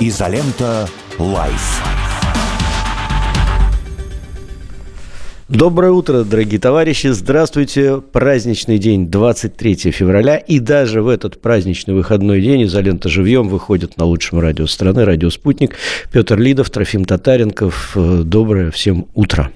Изолента 0.00 0.88
Live. 1.20 1.80
Доброе 5.48 5.92
утро, 5.92 6.24
дорогие 6.24 6.58
товарищи. 6.58 7.06
Здравствуйте. 7.08 8.00
Праздничный 8.00 8.78
день, 8.78 9.06
23 9.08 9.92
февраля. 9.92 10.36
И 10.36 10.58
даже 10.58 11.00
в 11.00 11.06
этот 11.06 11.40
праздничный 11.40 11.94
выходной 11.94 12.40
день 12.40 12.64
«Изолента 12.64 13.08
живьем» 13.08 13.48
выходит 13.48 13.96
на 13.96 14.04
лучшем 14.04 14.40
радио 14.40 14.66
страны, 14.66 15.04
радио 15.04 15.30
«Спутник». 15.30 15.76
Петр 16.10 16.40
Лидов, 16.40 16.70
Трофим 16.70 17.04
Татаренков. 17.04 17.96
Доброе 17.96 18.72
всем 18.72 19.06
утро. 19.14 19.52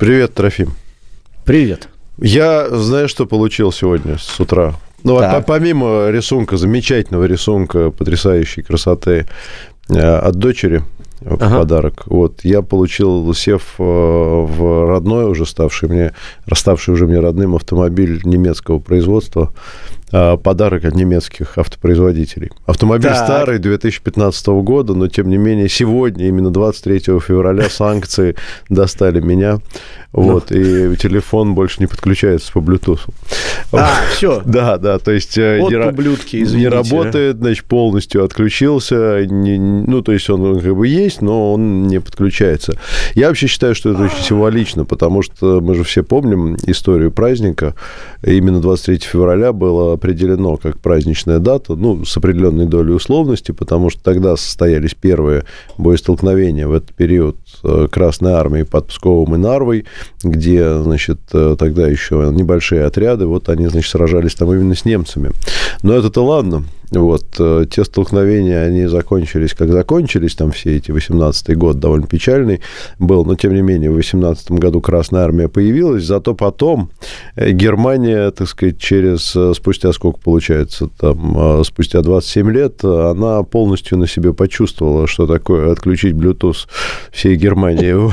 Привет, 0.00 0.34
Трофим. 0.34 0.72
Привет. 1.44 1.88
Я 2.18 2.68
знаю, 2.70 3.08
что 3.08 3.24
получил 3.24 3.70
сегодня 3.70 4.18
с 4.18 4.40
утра. 4.40 4.74
Ну, 5.06 5.18
а 5.18 5.40
помимо 5.40 6.10
рисунка, 6.10 6.56
замечательного 6.56 7.26
рисунка, 7.26 7.92
потрясающей 7.92 8.64
красоты 8.64 9.12
э, 9.12 9.26
от 9.88 10.36
дочери 10.36 10.82
в 11.20 11.34
ага. 11.34 11.58
подарок. 11.58 12.02
Вот 12.06 12.44
я 12.44 12.62
получил, 12.62 13.32
сев 13.34 13.74
э, 13.78 13.82
в 13.82 14.88
родной 14.88 15.24
уже 15.24 15.46
ставший 15.46 15.88
мне, 15.88 16.12
расставший 16.46 16.94
уже 16.94 17.06
мне 17.06 17.20
родным 17.20 17.54
автомобиль 17.54 18.20
немецкого 18.24 18.78
производства 18.78 19.52
подарок 20.10 20.84
от 20.84 20.94
немецких 20.94 21.58
автопроизводителей. 21.58 22.50
Автомобиль 22.66 23.10
так. 23.10 23.24
старый 23.24 23.58
2015 23.58 24.46
года, 24.46 24.94
но 24.94 25.08
тем 25.08 25.28
не 25.28 25.36
менее 25.36 25.68
сегодня, 25.68 26.28
именно 26.28 26.50
23 26.50 27.00
февраля, 27.20 27.68
санкции 27.70 28.36
достали 28.68 29.20
меня. 29.20 29.58
Вот, 30.16 30.50
ну. 30.50 30.56
и 30.56 30.96
телефон 30.96 31.54
больше 31.54 31.76
не 31.80 31.86
подключается 31.86 32.50
по 32.50 32.60
Bluetooth. 32.60 33.00
А, 33.72 33.90
все. 34.12 34.42
Да, 34.56 34.78
да, 34.78 34.98
то 34.98 35.10
есть 35.10 35.36
э, 35.36 35.58
вот 35.60 35.70
не, 35.70 35.76
ублюдки, 35.76 36.42
извините. 36.42 36.56
не 36.56 36.68
работает, 36.68 37.36
значит, 37.36 37.66
полностью 37.66 38.24
отключился. 38.24 39.26
Не, 39.26 39.58
ну, 39.58 40.00
то 40.00 40.12
есть 40.12 40.30
он 40.30 40.60
как 40.60 40.74
бы 40.74 40.88
есть, 40.88 41.20
но 41.20 41.52
он 41.52 41.88
не 41.88 42.00
подключается. 42.00 42.78
Я 43.14 43.28
вообще 43.28 43.48
считаю, 43.48 43.74
что 43.74 43.90
это 43.90 44.04
очень 44.04 44.22
символично, 44.22 44.86
потому 44.86 45.20
что 45.20 45.60
мы 45.60 45.74
же 45.74 45.84
все 45.84 46.02
помним 46.02 46.56
историю 46.66 47.10
праздника. 47.10 47.74
Именно 48.24 48.60
23 48.60 48.98
февраля 48.98 49.52
было 49.52 49.95
определено 49.96 50.56
как 50.56 50.78
праздничная 50.78 51.38
дата, 51.38 51.74
ну, 51.74 52.04
с 52.04 52.16
определенной 52.16 52.66
долей 52.66 52.92
условности, 52.92 53.52
потому 53.52 53.90
что 53.90 54.02
тогда 54.02 54.36
состоялись 54.36 54.94
первые 54.94 55.44
боестолкновения 55.76 56.66
в 56.66 56.72
этот 56.72 56.94
период 56.94 57.36
э, 57.64 57.88
Красной 57.90 58.32
Армии 58.32 58.62
под 58.62 58.88
Псковом 58.88 59.34
и 59.34 59.38
Нарвой, 59.38 59.84
где, 60.22 60.80
значит, 60.82 61.20
э, 61.32 61.56
тогда 61.58 61.88
еще 61.88 62.30
небольшие 62.32 62.84
отряды, 62.84 63.26
вот 63.26 63.48
они, 63.48 63.66
значит, 63.66 63.90
сражались 63.90 64.34
там 64.34 64.52
именно 64.52 64.74
с 64.74 64.84
немцами. 64.84 65.32
Но 65.82 65.94
это-то 65.94 66.24
ладно, 66.24 66.64
вот, 66.90 67.24
э, 67.38 67.66
те 67.70 67.84
столкновения, 67.84 68.62
они 68.62 68.86
закончились, 68.86 69.54
как 69.54 69.70
закончились, 69.70 70.34
там 70.34 70.52
все 70.52 70.76
эти 70.76 70.90
18-й 70.90 71.54
год 71.54 71.80
довольно 71.80 72.06
печальный 72.06 72.60
был, 72.98 73.24
но 73.24 73.34
тем 73.34 73.54
не 73.54 73.62
менее 73.62 73.90
в 73.90 73.94
18 73.94 74.52
году 74.52 74.80
Красная 74.80 75.24
Армия 75.24 75.48
появилась, 75.48 76.04
зато 76.04 76.34
потом 76.34 76.90
э, 77.34 77.50
Германия, 77.50 78.30
так 78.30 78.48
сказать, 78.48 78.78
через, 78.78 79.34
э, 79.34 79.52
спустя 79.54 79.92
сколько 79.92 80.20
получается, 80.20 80.88
там, 80.98 81.64
спустя 81.64 82.02
27 82.02 82.50
лет, 82.50 82.84
она 82.84 83.42
полностью 83.42 83.98
на 83.98 84.06
себе 84.06 84.32
почувствовала, 84.32 85.06
что 85.06 85.26
такое 85.26 85.72
отключить 85.72 86.14
Bluetooth 86.14 86.68
всей 87.12 87.36
Германии. 87.36 87.96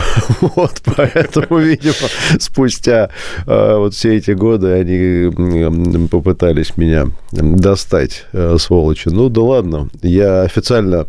Вот, 0.56 0.82
поэтому, 0.96 1.60
видимо, 1.60 1.94
спустя 2.40 3.10
вот 3.46 3.94
все 3.94 4.18
эти 4.18 4.32
годы 4.32 4.72
они 4.72 6.08
попытались 6.08 6.78
меня 6.78 7.08
достать 7.34 8.26
сволочи. 8.58 9.10
Ну 9.10 9.30
да 9.30 9.42
ладно, 9.42 9.90
я 10.02 10.42
официально 10.42 11.06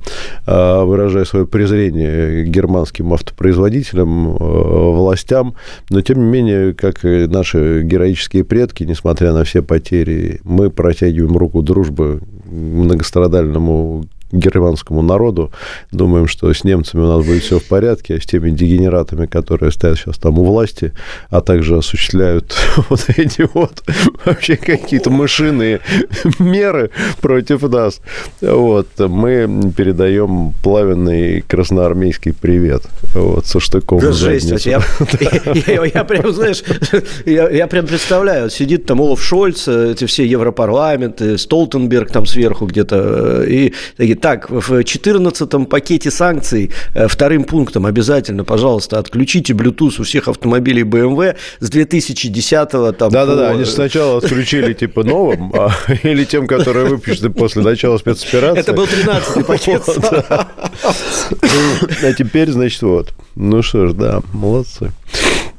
а, 0.47 0.85
выражаю 0.85 1.27
свое 1.27 1.47
презрение 1.47 2.45
германским 2.45 3.13
автопроизводителям, 3.13 4.37
а, 4.39 4.91
властям, 4.91 5.55
но 5.91 6.01
тем 6.01 6.19
не 6.19 6.31
менее, 6.31 6.75
как 6.75 7.05
и 7.05 7.27
наши 7.27 7.83
героические 7.83 8.45
предки, 8.45 8.85
несмотря 8.85 9.33
на 9.33 9.45
все 9.45 9.63
потери, 9.63 10.41
мы 10.45 10.71
протягиваем 10.71 11.37
руку 11.37 11.63
дружбы 11.63 12.21
многострадальному 12.47 14.05
германскому 14.35 15.03
народу. 15.03 15.53
Думаем, 15.93 16.27
что 16.27 16.53
с 16.53 16.65
немцами 16.65 17.03
у 17.03 17.07
нас 17.07 17.25
будет 17.25 17.43
все 17.43 17.59
в 17.59 17.65
порядке, 17.65 18.17
а 18.17 18.21
с 18.21 18.27
теми 18.27 18.51
дегенератами, 18.51 19.27
которые 19.27 19.73
стоят 19.73 19.99
сейчас 19.99 20.19
там 20.19 20.39
у 20.39 20.45
власти, 20.45 20.93
а 21.31 21.41
также 21.41 21.77
осуществляют 21.77 22.55
вот 22.89 23.07
эти 23.17 23.49
вот 23.55 23.83
вообще 24.25 24.57
какие-то 24.57 25.11
мышиные 25.11 25.81
меры 26.39 26.91
против 27.21 27.63
нас. 27.63 28.01
Вот, 28.41 28.89
мы 28.99 29.73
передаем 29.77 30.53
плавенный 30.63 31.43
красноармейский 31.43 32.33
привет. 32.33 32.83
Вот, 33.15 33.47
со 33.47 33.61
штыком 33.61 34.01
да, 34.01 34.13
жесть, 34.13 34.67
я, 34.67 34.83
я, 35.67 35.85
я 35.85 36.05
прям, 36.05 36.33
знаешь, 36.33 36.63
я, 37.25 37.49
я 37.49 37.67
прям 37.67 37.87
представляю, 37.87 38.51
сидит 38.51 38.87
там 38.87 39.01
Олаф 39.01 39.23
Шольц, 39.23 39.69
эти 39.69 40.07
все 40.07 40.27
Европарламенты, 40.27 41.39
Столтенберг 41.39 42.11
там 42.11 42.27
сверху 42.27 42.67
где-то, 42.67 43.45
и 43.45 43.73
такие, 43.97 44.17
так, 44.25 44.49
в 44.49 44.73
14-м 44.73 45.67
пакете 45.67 46.11
санкций 46.11 46.71
э, 46.95 47.09
вторым 47.09 47.45
пунктом 47.45 47.85
обязательно, 47.85 48.43
пожалуйста, 48.43 48.99
отключите 48.99 49.53
Bluetooth 49.53 50.01
у 50.01 50.03
всех 50.03 50.29
автомобилей 50.29 50.83
BMW 50.83 51.37
с 51.61 51.71
2010-го. 51.71 52.93
Там, 52.93 53.11
Да-да-да, 53.11 53.51
они 53.51 53.67
сначала 53.67 54.17
отключили 54.17 54.73
типа 54.73 55.05
новым, 55.05 55.53
а, 55.55 55.73
или 56.05 56.25
тем, 56.25 56.47
которые 56.47 56.87
выпущены 56.87 57.29
после 57.29 57.61
начала 57.61 57.99
спецоперации. 57.99 58.61
Это 58.61 58.73
был 58.73 58.85
13-й 58.85 59.45
пакет. 59.45 59.83
А 62.03 62.13
теперь, 62.15 62.51
значит, 62.51 62.81
вот. 62.81 63.13
Ну 63.35 63.63
что 63.63 63.89
ж, 63.89 63.93
да, 63.93 64.23
молодцы. 64.33 64.91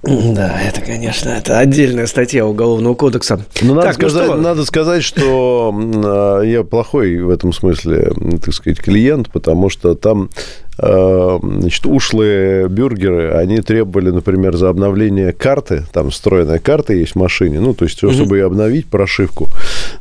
Да, 0.36 0.62
это, 0.62 0.82
конечно, 0.82 1.30
это 1.30 1.58
отдельная 1.60 2.06
статья 2.08 2.46
Уголовного 2.46 2.94
кодекса. 2.94 3.44
Но 3.62 3.74
надо, 3.74 3.88
так, 3.88 4.02
ну 4.02 4.10
сказать, 4.10 4.28
ну 4.28 4.34
что? 4.34 4.42
надо 4.42 4.66
сказать, 4.66 5.04
что 5.04 6.42
я 6.44 6.64
плохой 6.64 7.18
в 7.18 7.30
этом 7.30 7.54
смысле, 7.54 8.12
так 8.44 8.54
сказать, 8.54 8.80
клиент, 8.80 9.32
потому 9.32 9.70
что 9.70 9.96
там 9.96 10.30
Э, 10.30 10.65
значит, 10.78 11.86
ушлые 11.86 12.68
бюргеры, 12.68 13.32
они 13.32 13.62
требовали, 13.62 14.10
например, 14.10 14.58
за 14.58 14.70
обновление 14.70 15.32
карты, 15.32 15.86
там 15.94 16.10
встроенная 16.10 16.60
карта 16.60 16.94
есть 16.94 17.14
в 17.14 17.16
машине, 17.16 17.60
ну, 17.60 17.74
то 17.74 17.86
есть, 17.86 18.02
mm-hmm. 18.04 18.14
чтобы 18.14 18.38
ее 18.38 18.46
обновить, 18.46 18.88
прошивку, 18.88 19.48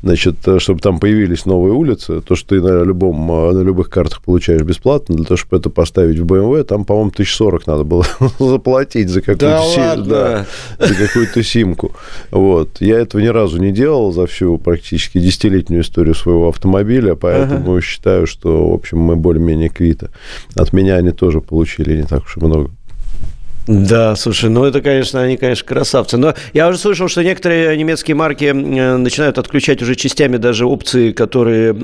значит, 0.03 0.37
э, 0.47 0.59
чтобы 0.59 0.81
там 0.81 0.99
появились 0.99 1.47
новые 1.47 1.75
улицы, 1.75 2.21
то, 2.21 2.35
что 2.35 2.51
ты 2.51 2.61
на, 2.61 2.83
любом, 2.83 3.31
э, 3.31 3.53
на 3.53 3.63
любых 3.63 3.89
картах 3.89 4.23
получаешь 4.23 4.63
бесплатно, 4.63 5.15
для 5.15 5.25
того, 5.25 5.37
чтобы 5.37 5.59
это 5.59 5.71
поставить 5.71 6.19
в 6.19 6.25
BMW, 6.25 6.65
там, 6.65 6.85
по-моему, 6.85 7.11
1040 7.11 7.67
надо 7.67 7.85
было 7.85 8.05
заплатить 8.39 9.09
за 9.09 9.21
какую-то, 9.21 9.47
да 9.47 9.63
сим, 9.63 10.09
да, 10.09 10.47
за 10.79 10.95
какую-то 10.95 11.43
симку. 11.43 11.93
Вот. 12.31 12.81
Я 12.81 12.99
этого 12.99 13.21
ни 13.21 13.29
разу 13.29 13.59
не 13.59 13.71
делал 13.71 14.13
за 14.13 14.27
всю 14.27 14.59
практически 14.59 15.19
десятилетнюю 15.19 15.83
историю 15.83 16.15
своего 16.15 16.49
автомобиля, 16.49 17.15
поэтому 17.15 17.73
ага. 17.73 17.81
считаю, 17.81 18.27
что, 18.27 18.71
в 18.71 18.75
общем, 18.75 18.99
мы 18.99 19.17
более-менее 19.17 19.69
квиты 19.69 20.11
от 20.65 20.73
меня 20.73 20.97
они 20.97 21.13
тоже 21.13 21.41
получили 21.41 21.97
не 21.97 22.03
так 22.03 22.25
уж 22.25 22.37
и 22.37 22.41
много. 22.41 22.71
Да, 23.67 24.15
слушай, 24.17 24.51
ну 24.51 24.65
это, 24.65 24.83
конечно, 24.83 25.23
они, 25.23 25.37
конечно, 25.37 25.67
красавцы. 25.67 26.19
Но 26.19 26.35
я 26.53 26.69
уже 26.69 26.79
слышал, 26.79 27.09
что 27.09 27.25
некоторые 27.25 27.77
немецкие 27.77 28.15
марки 28.15 28.45
э, 28.45 28.53
начинают 28.97 29.39
отключать 29.39 29.81
уже 29.81 29.95
частями 29.95 30.37
даже 30.37 30.67
опции, 30.67 31.13
которые, 31.13 31.71
э, 31.71 31.75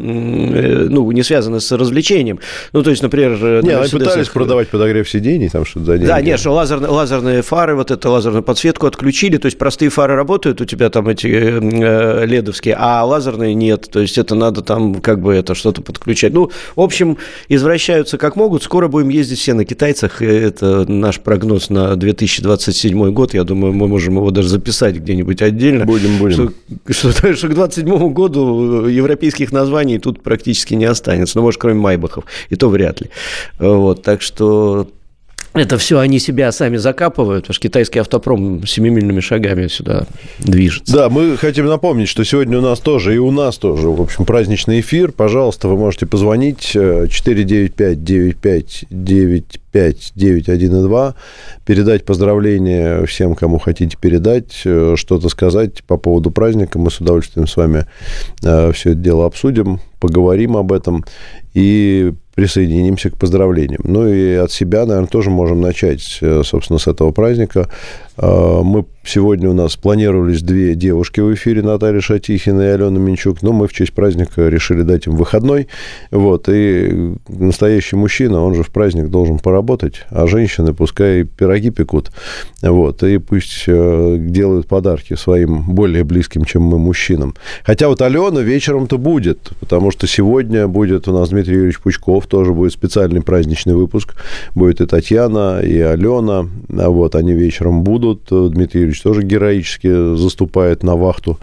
ну, 0.91 1.11
не 1.11 1.23
связаны 1.23 1.61
с 1.61 1.73
развлечением. 1.73 2.39
Ну, 2.73 2.83
то 2.83 2.91
есть, 2.91 3.03
например... 3.03 3.39
Э, 3.41 3.61
не, 3.63 3.71
они 3.71 3.89
пытались 3.89 4.29
продавать 4.29 4.69
подогрев 4.69 5.09
сидений, 5.09 5.49
там 5.49 5.65
что-то 5.65 5.87
за 5.87 5.93
деньги. 5.95 6.09
Да, 6.09 6.21
нет, 6.21 6.39
что 6.39 6.51
лазерные, 6.51 6.91
лазерные 6.91 7.43
фары, 7.43 7.75
вот 7.75 7.91
эту 7.91 8.11
лазерную 8.11 8.43
подсветку 8.43 8.87
отключили, 8.87 9.39
то 9.39 9.47
есть 9.47 9.57
простые 9.57 9.89
фары 9.89 10.15
работают, 10.15 10.61
у 10.61 10.67
тебя 10.67 10.91
там 10.91 11.09
эти 11.09 11.29
э, 11.29 12.27
ледовские, 12.27 12.77
а 12.79 13.05
лазерные 13.05 13.55
нет, 13.55 13.89
то 13.91 14.01
есть 14.01 14.19
это 14.19 14.35
надо 14.35 14.61
там 14.61 14.97
как 14.97 15.23
бы 15.23 15.35
это 15.35 15.55
что-то 15.55 15.81
подключать. 15.81 16.35
Ну, 16.35 16.51
в 16.77 16.81
общем, 16.81 17.17
извращаются 17.49 18.19
как 18.19 18.37
могут, 18.37 18.63
скоро 18.63 18.89
будем 18.89 19.09
ездить 19.09 19.39
все 19.39 19.55
на 19.55 19.65
китайцах, 19.65 20.21
это 20.21 20.85
наш 20.91 21.21
прогноз 21.21 21.70
на 21.71 21.97
2027 21.97 23.13
год. 23.13 23.35
Я 23.35 23.45
думаю, 23.45 23.73
мы 23.73 23.89
можем 23.89 24.17
его 24.17 24.31
даже 24.31 24.49
записать 24.49 24.97
где-нибудь 24.97 25.43
отдельно. 25.43 25.85
Будем, 25.85 26.19
будем. 26.19 26.55
Что, 26.89 27.13
что, 27.13 27.35
что 27.35 27.49
к 27.49 27.55
2027 27.55 28.13
году 28.13 28.87
европейских 28.87 29.53
названий 29.53 29.99
тут 29.99 30.23
практически 30.23 30.75
не 30.75 30.85
останется. 30.85 31.39
Ну, 31.39 31.43
может, 31.43 31.61
кроме 31.61 31.81
Майбахов. 31.81 32.25
И 32.49 32.57
то 32.57 32.69
вряд 32.69 33.01
ли. 33.01 33.11
Вот, 33.59 34.03
так 34.03 34.23
что 34.23 34.89
это 35.53 35.79
все 35.79 35.99
они 35.99 36.19
себя 36.19 36.53
сами 36.53 36.77
закапывают, 36.77 37.45
потому 37.45 37.55
что 37.55 37.63
китайский 37.63 37.99
автопром 37.99 38.67
семимильными 38.67 39.21
шагами 39.21 39.67
сюда 39.67 40.07
движется. 40.39 40.93
Да, 40.93 41.09
мы 41.09 41.37
хотим 41.37 41.67
напомнить, 41.67 42.09
что 42.09 42.25
сегодня 42.25 42.59
у 42.59 42.63
нас 42.63 42.81
тоже, 42.81 43.15
и 43.15 43.19
у 43.19 43.31
нас 43.31 43.59
тоже, 43.59 43.89
в 43.89 44.01
общем, 44.01 44.25
праздничный 44.25 44.81
эфир. 44.81 45.13
Пожалуйста, 45.13 45.69
вы 45.69 45.77
можете 45.77 46.07
позвонить 46.07 46.75
495-9595 46.75 49.61
5 49.73 50.13
9 50.15 50.49
1 50.49 50.77
и 50.77 50.83
2, 50.83 51.15
передать 51.65 52.05
поздравления 52.05 53.05
всем, 53.07 53.35
кому 53.35 53.59
хотите 53.59 53.97
передать, 54.01 54.63
э, 54.65 54.95
что-то 54.97 55.29
сказать 55.29 55.85
по 55.85 55.97
поводу 55.97 56.31
праздника. 56.31 56.79
Мы 56.79 56.91
с 56.91 57.01
удовольствием 57.01 57.47
с 57.47 57.57
вами 57.57 57.87
э, 58.43 58.73
все 58.73 58.91
это 58.91 59.01
дело 59.01 59.27
обсудим, 59.27 59.81
поговорим 60.01 60.57
об 60.57 60.73
этом 60.73 61.05
и 61.55 62.13
присоединимся 62.35 63.11
к 63.11 63.17
поздравлениям. 63.17 63.83
Ну 63.85 64.09
и 64.09 64.35
от 64.35 64.51
себя, 64.53 64.87
наверное, 64.87 65.09
тоже 65.09 65.31
можем 65.31 65.61
начать, 65.61 66.19
э, 66.21 66.43
собственно, 66.45 66.79
с 66.79 66.87
этого 66.87 67.11
праздника. 67.11 67.69
А, 68.23 68.63
мы 68.63 68.85
сегодня 69.03 69.49
у 69.49 69.55
нас 69.55 69.77
планировались 69.77 70.43
две 70.43 70.75
девушки 70.75 71.21
в 71.21 71.33
эфире, 71.35 71.63
Наталья 71.63 72.01
Шатихина 72.01 72.61
и 72.61 72.67
Алена 72.67 72.99
Минчук, 72.99 73.41
но 73.41 73.53
мы 73.53 73.67
в 73.67 73.73
честь 73.73 73.95
праздника 73.95 74.49
решили 74.49 74.83
дать 74.83 75.07
им 75.07 75.17
выходной. 75.17 75.69
Вот, 76.11 76.49
и 76.51 77.15
настоящий 77.29 77.97
мужчина, 77.97 78.45
он 78.45 78.55
же 78.55 78.63
в 78.63 78.71
праздник 78.71 79.09
должен 79.09 79.39
поработать, 79.39 80.05
а 80.11 80.27
женщины 80.27 80.75
пускай 80.75 81.25
пироги 81.25 81.71
пекут. 81.71 82.11
Вот, 82.61 83.03
и 83.03 83.17
пусть 83.17 83.65
э, 83.67 84.17
делают 84.19 84.67
подарки 84.67 85.15
своим 85.15 85.63
более 85.63 86.05
близким, 86.05 86.45
чем 86.45 86.63
мы, 86.63 86.79
мужчинам. 86.79 87.35
Хотя 87.65 87.89
вот 87.89 88.03
Алена 88.03 88.43
вечером-то 88.43 88.99
будет, 88.99 89.51
потому 89.61 89.91
что 89.91 90.07
сегодня 90.07 90.69
будет 90.69 91.09
у 91.09 91.13
нас 91.13 91.31
Дмитрий 91.31 91.55
Юрьевич 91.55 91.81
Пучков, 91.81 92.27
тоже 92.27 92.53
будет 92.53 92.73
специальный 92.73 93.23
праздничный 93.23 93.75
выпуск. 93.75 94.15
Будет 94.55 94.83
и 94.83 94.87
Татьяна, 94.87 95.61
и 95.61 95.79
Алена. 95.79 96.47
А 96.79 96.91
вот, 96.91 97.15
они 97.15 97.33
вечером 97.33 97.83
будут 97.83 98.10
тут 98.15 98.53
Дмитрий 98.53 98.81
Юрьевич 98.81 99.03
тоже 99.03 99.23
героически 99.23 100.17
заступает 100.17 100.83
на 100.83 100.97
вахту. 100.97 101.39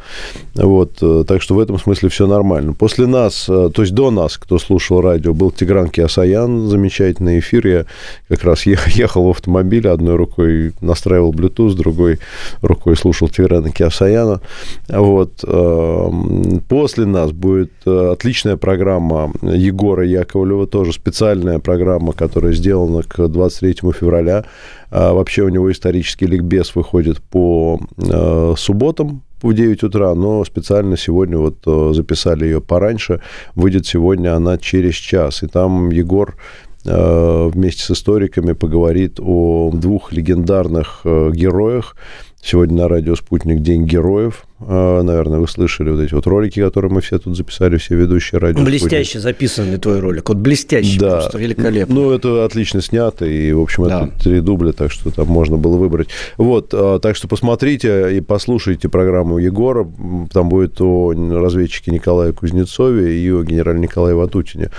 Вот, 0.56 0.98
э, 1.02 1.24
так 1.28 1.42
что 1.42 1.56
в 1.56 1.60
этом 1.60 1.80
смысле 1.80 2.10
все 2.10 2.28
нормально. 2.28 2.74
После 2.74 3.06
нас, 3.06 3.46
э, 3.48 3.70
то 3.74 3.82
есть 3.82 3.94
до 3.94 4.12
нас, 4.12 4.38
кто 4.38 4.58
слушал 4.58 5.02
радио, 5.02 5.34
был 5.34 5.52
Тигран 5.52 5.90
Киасаян, 5.90 6.68
замечательный 6.68 7.40
эфир. 7.40 7.68
Я 7.68 7.86
как 8.28 8.44
раз 8.44 8.66
ехал 8.66 9.26
в 9.26 9.30
автомобиле, 9.30 9.92
одной 9.92 10.16
рукой 10.16 10.74
настраивал 10.82 11.34
Bluetooth, 11.34 11.76
другой 11.76 12.20
рукой 12.62 12.96
слушал 12.96 13.30
Тиграна 13.30 13.72
Киасаяна. 13.72 14.42
Вот. 14.90 15.44
Эм, 15.44 16.62
после 16.68 17.06
нас 17.06 17.32
будет 17.32 17.72
э, 17.86 18.12
отличная 18.14 18.58
программа 18.58 19.32
Егора 19.42 20.06
Яковлева, 20.06 20.68
тоже 20.68 20.94
специальная 20.94 21.60
программа, 21.60 22.14
которая 22.14 22.54
сделана 22.54 23.04
к 23.04 23.28
23 23.28 23.92
февраля. 23.92 24.46
А 24.90 25.14
вообще 25.14 25.44
у 25.44 25.50
него 25.50 25.72
исторический 25.72 26.26
ликбез 26.26 26.76
выходит 26.76 27.22
по 27.22 27.80
э, 27.98 28.54
субботам 28.58 29.24
в 29.42 29.54
9 29.54 29.84
утра, 29.84 30.16
но 30.16 30.44
специально 30.46 30.98
сегодня 30.98 31.38
вот 31.38 31.58
э, 31.66 31.92
записали 31.94 32.46
ее 32.46 32.62
пораньше. 32.62 33.22
Выйдет 33.56 33.86
сегодня 33.86 34.36
она 34.36 34.58
через 34.58 34.96
час. 34.96 35.44
И 35.44 35.48
там 35.48 35.90
Егор 35.90 36.38
э, 36.86 37.50
вместе 37.54 37.84
с 37.84 37.92
историками 37.92 38.54
поговорит 38.54 39.20
о 39.20 39.72
двух 39.74 40.14
легендарных 40.14 41.02
героях. 41.04 41.96
Сегодня 42.42 42.84
на 42.84 42.88
радио 42.88 43.16
«Спутник» 43.16 43.62
День 43.62 43.84
героев. 43.84 44.46
А, 44.60 45.04
наверное, 45.04 45.40
вы 45.40 45.48
слышали 45.48 45.92
вот 45.92 46.00
эти 46.00 46.14
вот 46.16 46.26
ролики, 46.26 46.60
которые 46.60 46.92
мы 46.92 47.02
все 47.02 47.20
тут 47.20 47.38
записали, 47.38 47.78
все 47.78 47.96
ведущие 47.96 48.40
радио. 48.40 48.64
Блестяще 48.64 49.20
записанный 49.20 49.78
твой 49.78 50.00
ролик. 50.00 50.30
Вот 50.30 50.40
блестяще, 50.40 51.00
да. 51.00 51.18
просто 51.18 51.38
великолепно. 51.38 51.94
Ну, 51.94 52.12
это 52.12 52.44
отлично 52.44 52.82
снято, 52.82 53.26
и, 53.26 53.52
в 53.52 53.62
общем, 53.62 53.88
да. 53.88 54.06
это 54.06 54.24
три 54.24 54.42
дубля, 54.42 54.72
так 54.72 54.92
что 54.92 55.12
там 55.12 55.28
можно 55.28 55.58
было 55.58 55.78
выбрать. 55.78 56.10
Вот, 56.38 56.74
а, 56.74 56.98
так 57.00 57.16
что 57.16 57.28
посмотрите 57.28 58.18
и 58.18 58.22
послушайте 58.22 58.90
программу 58.90 59.38
Егора. 59.38 59.88
Там 60.34 60.50
будет 60.50 60.82
о 60.82 61.14
разведчике 61.14 61.92
Николае 61.92 62.34
Кузнецове 62.34 63.20
и 63.20 63.30
о 63.30 63.44
генерале 63.44 63.80
Николае 63.80 64.16
Ватутине. 64.16 64.72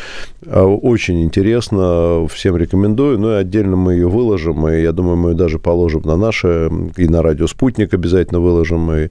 А, 0.45 0.65
очень 0.65 1.23
интересно, 1.23 2.27
всем 2.27 2.57
рекомендую. 2.57 3.19
Ну, 3.21 3.31
и 3.33 3.35
отдельно 3.37 3.77
мы 3.77 3.93
ее 3.93 4.09
выложим, 4.09 4.67
и 4.69 4.83
я 4.83 4.91
думаю, 4.91 5.17
мы 5.17 5.31
ее 5.31 5.37
даже 5.37 5.61
положим 5.61 6.03
на 6.03 6.17
наше, 6.17 6.69
и 6.97 7.07
на 7.07 7.23
радио 7.23 7.47
«Спутник» 7.47 7.95
обязательно 7.95 8.41
выложим, 8.41 8.91
и 8.93 9.09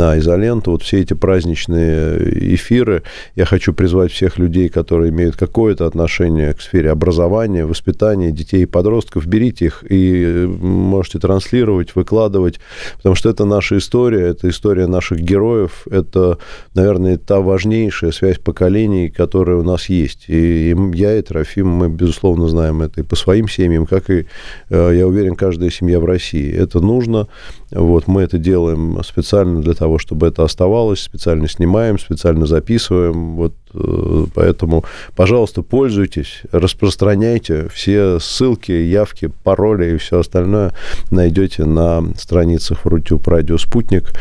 на 0.00 0.18
изоленту. 0.18 0.70
Вот 0.70 0.82
все 0.82 1.00
эти 1.00 1.12
праздничные 1.12 2.54
эфиры. 2.54 3.02
Я 3.36 3.44
хочу 3.44 3.74
призвать 3.74 4.10
всех 4.12 4.38
людей, 4.38 4.68
которые 4.70 5.10
имеют 5.10 5.36
какое-то 5.36 5.86
отношение 5.86 6.54
к 6.54 6.62
сфере 6.62 6.90
образования, 6.90 7.66
воспитания 7.66 8.30
детей 8.30 8.62
и 8.62 8.66
подростков. 8.66 9.26
Берите 9.26 9.66
их 9.66 9.84
и 9.88 10.46
можете 10.60 11.18
транслировать, 11.18 11.94
выкладывать, 11.94 12.60
потому 12.96 13.14
что 13.14 13.28
это 13.28 13.44
наша 13.44 13.76
история, 13.76 14.28
это 14.28 14.48
история 14.48 14.86
наших 14.86 15.20
героев, 15.20 15.86
это, 15.90 16.38
наверное, 16.74 17.18
та 17.18 17.40
важнейшая 17.40 18.12
связь 18.12 18.38
поколений, 18.38 19.10
которая 19.10 19.58
у 19.58 19.62
нас 19.62 19.90
есть. 19.90 20.24
И 20.28 20.74
я 20.94 21.18
и 21.18 21.22
Трофим, 21.22 21.68
мы, 21.68 21.88
безусловно, 21.90 22.48
знаем 22.48 22.80
это 22.80 23.00
и 23.00 23.04
по 23.04 23.16
своим 23.16 23.48
семьям, 23.48 23.84
как 23.86 24.08
и, 24.08 24.26
э, 24.70 24.92
я 24.96 25.06
уверен, 25.06 25.36
каждая 25.36 25.70
семья 25.70 26.00
в 26.00 26.06
России. 26.06 26.50
Это 26.50 26.80
нужно. 26.80 27.28
Вот, 27.70 28.08
мы 28.08 28.22
это 28.22 28.38
делаем 28.38 28.98
специально 29.04 29.60
для 29.60 29.74
того, 29.74 29.89
чтобы 29.98 30.28
это 30.28 30.44
оставалось, 30.44 31.00
специально 31.00 31.48
снимаем, 31.48 31.98
специально 31.98 32.46
записываем. 32.46 33.36
Вот, 33.36 33.54
э, 33.74 34.26
поэтому, 34.34 34.84
пожалуйста, 35.16 35.62
пользуйтесь, 35.62 36.42
распространяйте 36.52 37.68
все 37.68 38.18
ссылки, 38.20 38.72
явки, 38.72 39.30
пароли 39.44 39.94
и 39.94 39.96
все 39.98 40.20
остальное 40.20 40.72
найдете 41.10 41.64
на 41.64 42.04
страницах 42.16 42.84
Рутюб 42.84 43.26
Радио 43.28 43.58
Спутник, 43.58 44.12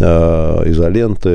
э, 0.00 0.04
изоленты, 0.66 1.28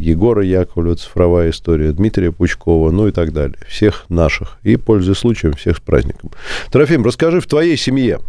Егора 0.00 0.44
Яковлева, 0.44 0.96
цифровая 0.96 1.50
история, 1.50 1.92
Дмитрия 1.92 2.32
Пучкова, 2.32 2.90
ну 2.90 3.08
и 3.08 3.12
так 3.12 3.32
далее. 3.32 3.58
Всех 3.68 4.04
наших. 4.08 4.58
И, 4.62 4.76
пользуясь 4.76 5.18
случаем, 5.18 5.54
всех 5.54 5.76
с 5.76 5.80
праздником. 5.80 6.30
Трофим, 6.70 7.04
расскажи 7.04 7.40
в 7.40 7.46
твоей 7.46 7.76
семье, 7.76 8.20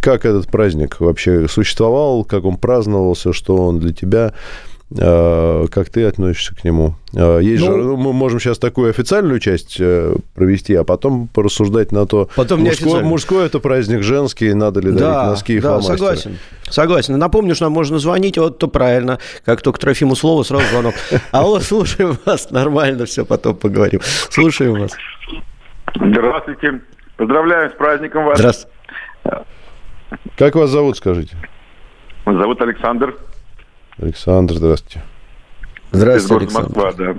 как 0.00 0.24
этот 0.24 0.48
праздник 0.48 1.00
вообще 1.00 1.48
существовал, 1.48 2.24
как 2.24 2.44
он 2.44 2.56
праздновался, 2.56 3.32
что 3.32 3.56
он 3.56 3.78
для 3.78 3.92
тебя, 3.92 4.32
э, 4.96 5.66
как 5.70 5.90
ты 5.90 6.04
относишься 6.04 6.54
к 6.54 6.64
нему? 6.64 6.94
Э, 7.14 7.40
есть 7.42 7.64
ну, 7.64 7.72
же, 7.72 7.82
ну, 7.82 7.96
мы 7.96 8.12
можем 8.12 8.40
сейчас 8.40 8.58
такую 8.58 8.90
официальную 8.90 9.40
часть 9.40 9.76
э, 9.80 10.14
провести, 10.34 10.74
а 10.74 10.84
потом 10.84 11.28
порассуждать 11.28 11.92
на 11.92 12.06
то, 12.06 12.28
потом 12.36 12.60
мужской, 12.60 13.02
мужской 13.02 13.46
это 13.46 13.58
праздник, 13.58 14.02
женский, 14.02 14.54
надо 14.54 14.80
ли 14.80 14.90
дарить 14.90 15.00
да, 15.00 15.26
носки 15.26 15.54
и 15.54 15.60
да, 15.60 15.80
согласен. 15.80 16.38
Согласен. 16.68 17.18
Напомню, 17.18 17.54
что 17.54 17.64
нам 17.64 17.72
можно 17.72 17.98
звонить, 17.98 18.38
вот 18.38 18.58
то 18.58 18.68
правильно, 18.68 19.18
как 19.44 19.62
только 19.62 19.80
Трофиму 19.80 20.14
слово, 20.14 20.42
сразу 20.42 20.64
звонок. 20.70 20.94
Алло, 21.32 21.60
слушаем 21.60 22.18
вас, 22.24 22.50
нормально 22.50 23.06
все, 23.06 23.24
потом 23.24 23.56
поговорим. 23.56 24.00
Слушаем 24.30 24.74
вас. 24.74 24.92
Здравствуйте. 25.94 26.80
Поздравляю 27.16 27.70
с 27.70 27.74
праздником 27.74 28.26
вас. 28.26 28.38
Здравствуйте. 28.38 28.78
Как 30.36 30.54
вас 30.54 30.70
зовут, 30.70 30.96
скажите? 30.96 31.36
Меня 32.26 32.40
зовут 32.40 32.60
Александр. 32.62 33.16
Александр, 34.00 34.54
здравствуйте. 34.54 35.02
Здравствуйте, 35.90 36.44
Из 36.44 36.56
Александр. 36.56 36.76
Москва, 36.76 36.92
да. 36.92 37.14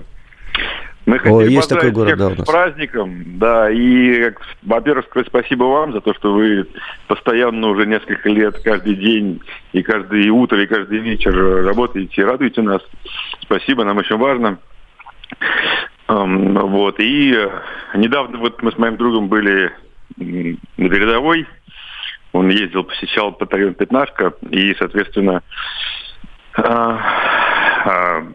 Мы 1.06 1.18
хотели 1.18 1.34
О, 1.34 1.42
есть 1.42 1.70
такой 1.70 1.92
город, 1.92 2.18
да, 2.20 2.28
у 2.28 2.30
нас. 2.36 2.42
с 2.42 2.46
праздником, 2.46 3.24
да, 3.40 3.72
и, 3.72 4.32
во-первых, 4.62 5.08
сказать 5.08 5.28
спасибо 5.28 5.64
вам 5.64 5.92
за 5.92 6.02
то, 6.02 6.14
что 6.14 6.34
вы 6.34 6.68
постоянно 7.08 7.68
уже 7.70 7.88
несколько 7.88 8.30
лет, 8.30 8.60
каждый 8.64 8.94
день, 8.96 9.42
и 9.74 9.82
каждое 9.82 10.30
утро, 10.30 10.62
и 10.62 10.68
каждый 10.68 11.00
вечер 11.00 11.34
работаете 11.66 12.22
и 12.22 12.24
радуете 12.24 12.62
нас. 12.62 12.82
Спасибо, 13.42 13.84
нам 13.86 13.98
очень 13.98 14.18
важно. 14.18 14.60
Вот, 16.08 17.00
и 17.00 17.36
недавно 17.96 18.38
вот 18.38 18.62
мы 18.62 18.72
с 18.72 18.78
моим 18.78 18.98
другом 18.98 19.30
были 19.30 19.72
на 20.18 20.90
передовой, 20.90 21.48
он 22.32 22.50
ездил, 22.50 22.84
посещал 22.84 23.32
батальон 23.32 23.74
«Пятнашка», 23.74 24.34
и, 24.50 24.76
соответственно, 24.76 25.42
а, 26.56 27.00
а, 27.86 28.28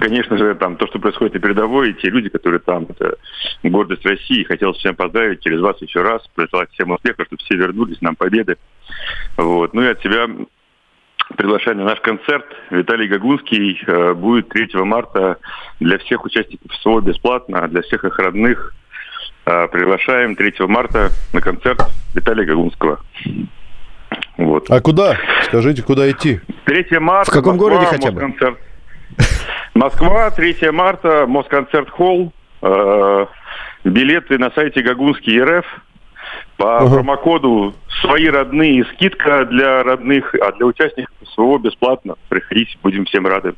конечно 0.00 0.36
же, 0.36 0.54
там 0.54 0.76
то, 0.76 0.86
что 0.86 0.98
происходит 0.98 1.34
на 1.34 1.40
передовой, 1.40 1.90
и 1.90 1.94
те 1.94 2.10
люди, 2.10 2.28
которые 2.28 2.60
там, 2.60 2.86
это 2.88 3.16
гордость 3.62 4.04
России. 4.06 4.44
Хотел 4.44 4.72
всем 4.72 4.96
поздравить 4.96 5.42
через 5.42 5.60
вас 5.60 5.80
еще 5.80 6.02
раз, 6.02 6.26
пожелать 6.34 6.70
всем 6.72 6.90
успеха, 6.90 7.24
чтобы 7.24 7.42
все 7.42 7.56
вернулись, 7.56 8.00
нам 8.00 8.16
победы. 8.16 8.56
Вот. 9.36 9.74
Ну 9.74 9.82
и 9.82 9.88
от 9.88 10.00
себя 10.02 10.26
приглашаю 11.36 11.76
на 11.76 11.84
наш 11.84 12.00
концерт. 12.00 12.46
Виталий 12.70 13.08
Гагунский 13.08 13.80
э, 13.86 14.14
будет 14.14 14.48
3 14.48 14.68
марта 14.84 15.38
для 15.80 15.98
всех 15.98 16.24
участников 16.24 16.72
СО 16.82 17.00
бесплатно, 17.00 17.60
а 17.60 17.68
для 17.68 17.82
всех 17.82 18.04
их 18.04 18.18
родных 18.18 18.74
приглашаем 19.44 20.36
3 20.36 20.54
марта 20.60 21.10
на 21.32 21.40
концерт 21.40 21.80
Виталия 22.14 22.46
Гагунского. 22.46 23.00
Вот. 24.36 24.70
А 24.70 24.80
куда? 24.80 25.16
Скажите, 25.44 25.82
куда 25.82 26.10
идти? 26.10 26.40
3 26.64 26.98
марта. 26.98 27.30
В 27.30 27.34
каком 27.34 27.56
Москва, 27.56 27.70
городе 27.70 27.86
хотя 27.86 28.10
бы? 28.10 28.20
Москонцерт. 28.20 28.58
Москва, 29.74 30.30
3 30.30 30.70
марта, 30.70 31.26
Москонцерт 31.26 31.90
Холл. 31.90 32.32
Э, 32.62 33.26
билеты 33.84 34.38
на 34.38 34.50
сайте 34.50 34.82
Гагунский 34.82 35.40
РФ. 35.42 35.66
По 36.56 36.78
ага. 36.78 36.94
промокоду 36.94 37.74
«Свои 38.00 38.28
родные» 38.28 38.84
скидка 38.94 39.44
для 39.44 39.82
родных, 39.82 40.34
а 40.34 40.52
для 40.52 40.66
участников 40.66 41.14
СВО 41.34 41.58
бесплатно. 41.58 42.14
Приходите, 42.28 42.78
будем 42.82 43.04
всем 43.04 43.26
рады. 43.26 43.54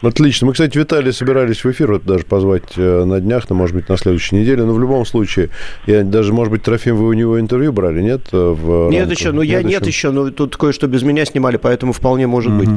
Отлично. 0.00 0.46
Мы, 0.46 0.52
кстати, 0.52 0.78
Виталий 0.78 1.12
собирались 1.12 1.64
в 1.64 1.70
эфир 1.70 1.92
вот 1.92 2.04
даже 2.04 2.24
позвать 2.24 2.76
э, 2.76 3.04
на 3.04 3.20
днях, 3.20 3.48
но, 3.48 3.54
может 3.54 3.76
быть, 3.76 3.88
на 3.88 3.96
следующей 3.96 4.36
неделе. 4.36 4.64
Но 4.64 4.72
в 4.72 4.80
любом 4.80 5.04
случае, 5.04 5.50
я 5.86 6.02
даже, 6.02 6.32
может 6.32 6.50
быть, 6.50 6.62
Трофим, 6.62 6.96
вы 6.96 7.08
у 7.08 7.12
него 7.12 7.38
интервью 7.38 7.72
брали, 7.72 8.00
нет? 8.00 8.22
Э, 8.32 8.52
в 8.52 8.90
нет 8.90 9.00
рамку? 9.00 9.12
еще, 9.12 9.32
ну 9.32 9.42
я 9.42 9.62
нет 9.62 9.86
еще, 9.86 10.10
но 10.10 10.30
тут 10.30 10.56
кое-что 10.56 10.88
без 10.88 11.02
меня 11.02 11.24
снимали, 11.24 11.56
поэтому 11.56 11.92
вполне 11.92 12.26
может 12.26 12.52
угу. 12.52 12.58
быть. 12.60 12.70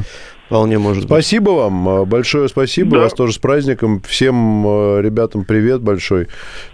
Вполне 0.48 0.78
может 0.78 1.06
спасибо 1.06 1.52
быть. 1.52 1.62
вам, 1.62 1.90
э, 1.90 2.06
большое 2.06 2.48
спасибо. 2.50 2.98
Да. 2.98 3.04
Вас 3.04 3.14
тоже 3.14 3.34
с 3.34 3.38
праздником. 3.38 4.02
Всем 4.08 4.64
ребятам 5.02 5.44
привет 5.44 5.82
большой. 5.82 6.28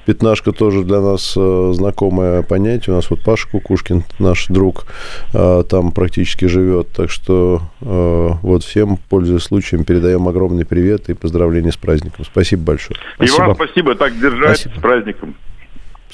Пятнашка 0.05 0.51
тоже 0.51 0.83
для 0.83 0.99
нас 0.99 1.33
знакомое 1.33 2.41
понятие. 2.41 2.93
У 2.93 2.95
нас 2.97 3.09
вот 3.09 3.23
Паша 3.23 3.47
Кукушкин, 3.49 4.03
наш 4.19 4.47
друг, 4.47 4.85
там 5.31 5.91
практически 5.91 6.45
живет. 6.45 6.89
Так 6.89 7.09
что 7.09 7.61
вот 7.79 8.63
всем, 8.63 8.97
пользуясь 9.09 9.43
случаем, 9.43 9.83
передаем 9.83 10.27
огромный 10.27 10.65
привет 10.65 11.09
и 11.09 11.13
поздравления 11.13 11.71
с 11.71 11.77
праздником. 11.77 12.25
Спасибо 12.25 12.63
большое. 12.63 12.99
И 13.19 13.27
спасибо. 13.27 13.45
вам 13.45 13.55
спасибо, 13.55 13.95
так 13.95 14.19
держать 14.19 14.59
спасибо. 14.59 14.79
с 14.79 14.81
праздником. 14.81 15.35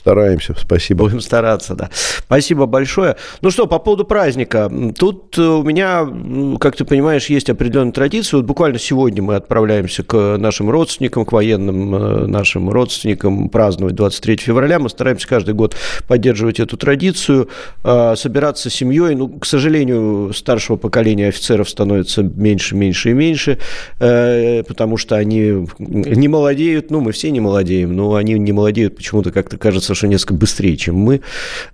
Стараемся, 0.07 0.55
спасибо. 0.57 1.03
Будем 1.03 1.19
стараться, 1.19 1.75
да. 1.75 1.89
Спасибо 1.91 2.65
большое. 2.65 3.17
Ну 3.41 3.51
что, 3.51 3.67
по 3.67 3.77
поводу 3.77 4.05
праздника. 4.05 4.71
Тут 4.97 5.37
у 5.37 5.63
меня, 5.63 6.07
как 6.61 6.77
ты 6.77 6.85
понимаешь, 6.85 7.25
есть 7.25 7.49
определенная 7.49 7.91
традиция. 7.91 8.37
Вот 8.37 8.45
буквально 8.45 8.79
сегодня 8.79 9.21
мы 9.21 9.35
отправляемся 9.35 10.03
к 10.03 10.37
нашим 10.37 10.69
родственникам, 10.69 11.25
к 11.25 11.33
военным 11.33 11.93
э, 11.93 12.25
нашим 12.25 12.69
родственникам 12.69 13.49
праздновать 13.49 13.95
23 13.95 14.37
февраля. 14.37 14.79
Мы 14.79 14.87
стараемся 14.89 15.27
каждый 15.27 15.53
год 15.53 15.75
поддерживать 16.07 16.61
эту 16.61 16.77
традицию, 16.77 17.49
э, 17.83 18.15
собираться 18.15 18.69
с 18.69 18.73
семьей. 18.73 19.13
Ну, 19.13 19.27
к 19.27 19.45
сожалению, 19.45 20.31
старшего 20.33 20.77
поколения 20.77 21.27
офицеров 21.27 21.69
становится 21.69 22.23
меньше, 22.23 22.77
меньше 22.77 23.09
и 23.09 23.13
меньше, 23.13 23.57
э, 23.99 24.63
потому 24.63 24.95
что 24.95 25.17
они 25.17 25.67
не 25.79 26.29
молодеют. 26.29 26.91
Ну, 26.91 27.01
мы 27.01 27.11
все 27.11 27.29
не 27.29 27.41
молодеем, 27.41 27.93
но 27.93 28.15
они 28.15 28.39
не 28.39 28.53
молодеют 28.53 28.95
почему-то, 28.95 29.31
как-то 29.31 29.57
кажется, 29.57 29.96
что 29.97 30.07
несколько 30.07 30.35
быстрее, 30.35 30.77
чем 30.77 30.95
мы. 30.95 31.21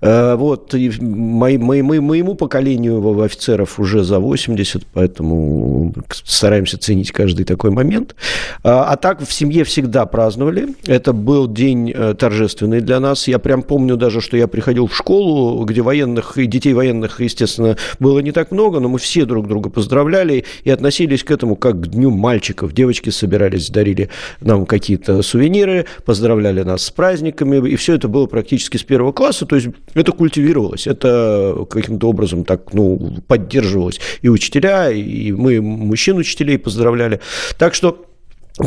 Э, 0.01 0.35
вот, 0.35 0.73
и 0.73 0.91
мои, 1.01 1.57
мои, 1.57 1.81
моему 1.81 2.35
поколению 2.35 3.21
офицеров 3.21 3.79
уже 3.79 4.03
за 4.03 4.19
80, 4.19 4.85
поэтому 4.93 5.93
стараемся 6.11 6.77
ценить 6.77 7.11
каждый 7.11 7.45
такой 7.45 7.71
момент. 7.71 8.15
А, 8.63 8.85
а 8.85 8.97
так 8.97 9.21
в 9.21 9.31
семье 9.31 9.63
всегда 9.63 10.05
праздновали. 10.05 10.69
Это 10.85 11.13
был 11.13 11.47
день 11.47 11.91
э, 11.91 12.15
торжественный 12.17 12.81
для 12.81 12.99
нас. 12.99 13.27
Я 13.27 13.39
прям 13.39 13.63
помню 13.63 13.97
даже, 13.97 14.21
что 14.21 14.37
я 14.37 14.47
приходил 14.47 14.87
в 14.87 14.95
школу, 14.95 15.63
где 15.65 15.81
военных 15.81 16.37
и 16.37 16.45
детей 16.45 16.73
военных, 16.73 17.19
естественно, 17.21 17.77
было 17.99 18.19
не 18.19 18.31
так 18.31 18.51
много, 18.51 18.79
но 18.79 18.89
мы 18.89 18.99
все 18.99 19.25
друг 19.25 19.47
друга 19.47 19.69
поздравляли 19.69 20.45
и 20.63 20.69
относились 20.69 21.23
к 21.23 21.31
этому 21.31 21.55
как 21.55 21.81
к 21.81 21.87
дню 21.87 22.09
мальчиков. 22.09 22.73
Девочки 22.73 23.09
собирались, 23.09 23.69
дарили 23.69 24.09
нам 24.41 24.65
какие-то 24.65 25.21
сувениры, 25.21 25.85
поздравляли 26.05 26.63
нас 26.63 26.83
с 26.83 26.91
праздниками, 26.91 27.67
и 27.69 27.75
все 27.75 27.95
это 27.95 28.07
было 28.13 28.27
практически 28.27 28.77
с 28.77 28.83
первого 28.83 29.11
класса, 29.11 29.45
то 29.45 29.55
есть 29.55 29.67
это 29.93 30.11
культивировалось, 30.13 30.87
это 30.87 31.65
каким-то 31.69 32.07
образом 32.07 32.45
так, 32.45 32.73
ну, 32.73 33.17
поддерживалось. 33.27 33.99
И 34.21 34.29
учителя, 34.29 34.89
и 34.89 35.33
мы 35.33 35.59
мужчин-учителей 35.61 36.57
поздравляли. 36.57 37.19
Так 37.57 37.73
что 37.73 38.05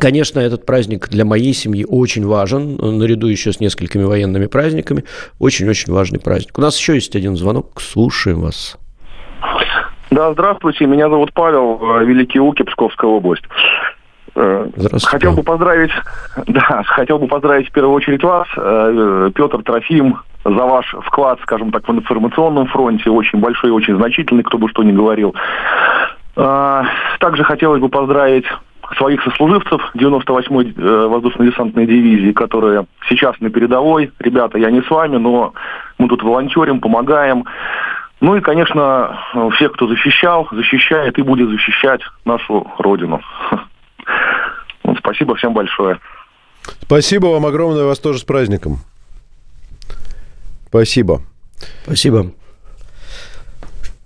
Конечно, 0.00 0.40
этот 0.40 0.66
праздник 0.66 1.08
для 1.10 1.24
моей 1.24 1.54
семьи 1.54 1.86
очень 1.88 2.26
важен, 2.26 2.76
наряду 2.76 3.28
еще 3.28 3.52
с 3.52 3.60
несколькими 3.60 4.02
военными 4.02 4.46
праздниками. 4.46 5.04
Очень-очень 5.38 5.92
важный 5.92 6.18
праздник. 6.18 6.58
У 6.58 6.60
нас 6.60 6.76
еще 6.76 6.94
есть 6.94 7.14
один 7.14 7.36
звонок. 7.36 7.80
Слушаем 7.80 8.40
вас. 8.40 8.76
Да, 10.10 10.32
здравствуйте. 10.32 10.86
Меня 10.86 11.08
зовут 11.08 11.32
Павел, 11.34 11.78
Великий 12.04 12.40
Уки, 12.40 12.64
Псковская 12.64 13.08
область. 13.08 13.44
Э, 14.36 14.68
хотел 15.04 15.32
бы 15.32 15.42
поздравить, 15.42 15.90
да, 16.46 16.82
хотел 16.84 17.18
бы 17.18 17.26
поздравить 17.26 17.68
в 17.68 17.72
первую 17.72 17.94
очередь 17.94 18.22
вас, 18.22 18.46
э, 18.56 19.30
Петр 19.34 19.62
Трофим, 19.62 20.18
за 20.44 20.50
ваш 20.50 20.94
вклад, 21.04 21.40
скажем 21.42 21.72
так, 21.72 21.88
в 21.88 21.92
информационном 21.92 22.66
фронте, 22.66 23.10
очень 23.10 23.40
большой 23.40 23.70
и 23.70 23.72
очень 23.72 23.96
значительный, 23.96 24.44
кто 24.44 24.58
бы 24.58 24.68
что 24.68 24.82
ни 24.82 24.92
говорил. 24.92 25.34
Э, 26.36 26.82
также 27.18 27.44
хотелось 27.44 27.80
бы 27.80 27.88
поздравить 27.88 28.44
своих 28.98 29.22
сослуживцев 29.22 29.80
98-й 29.96 31.08
воздушно-десантной 31.08 31.86
дивизии, 31.86 32.30
которые 32.30 32.86
сейчас 33.08 33.34
на 33.40 33.50
передовой. 33.50 34.12
Ребята, 34.20 34.58
я 34.58 34.70
не 34.70 34.82
с 34.82 34.90
вами, 34.90 35.16
но 35.16 35.54
мы 35.98 36.08
тут 36.08 36.22
волонтерим, 36.22 36.80
помогаем. 36.80 37.46
Ну 38.20 38.36
и, 38.36 38.40
конечно, 38.40 39.18
всех, 39.54 39.72
кто 39.72 39.88
защищал, 39.88 40.46
защищает 40.52 41.18
и 41.18 41.22
будет 41.22 41.48
защищать 41.48 42.02
нашу 42.24 42.70
Родину. 42.78 43.20
Спасибо 44.98 45.34
всем 45.36 45.52
большое. 45.54 45.98
Спасибо 46.82 47.26
вам 47.26 47.46
огромное, 47.46 47.84
вас 47.84 47.98
тоже 47.98 48.18
с 48.18 48.24
праздником. 48.24 48.80
Спасибо. 50.68 51.22
Спасибо. 51.84 52.32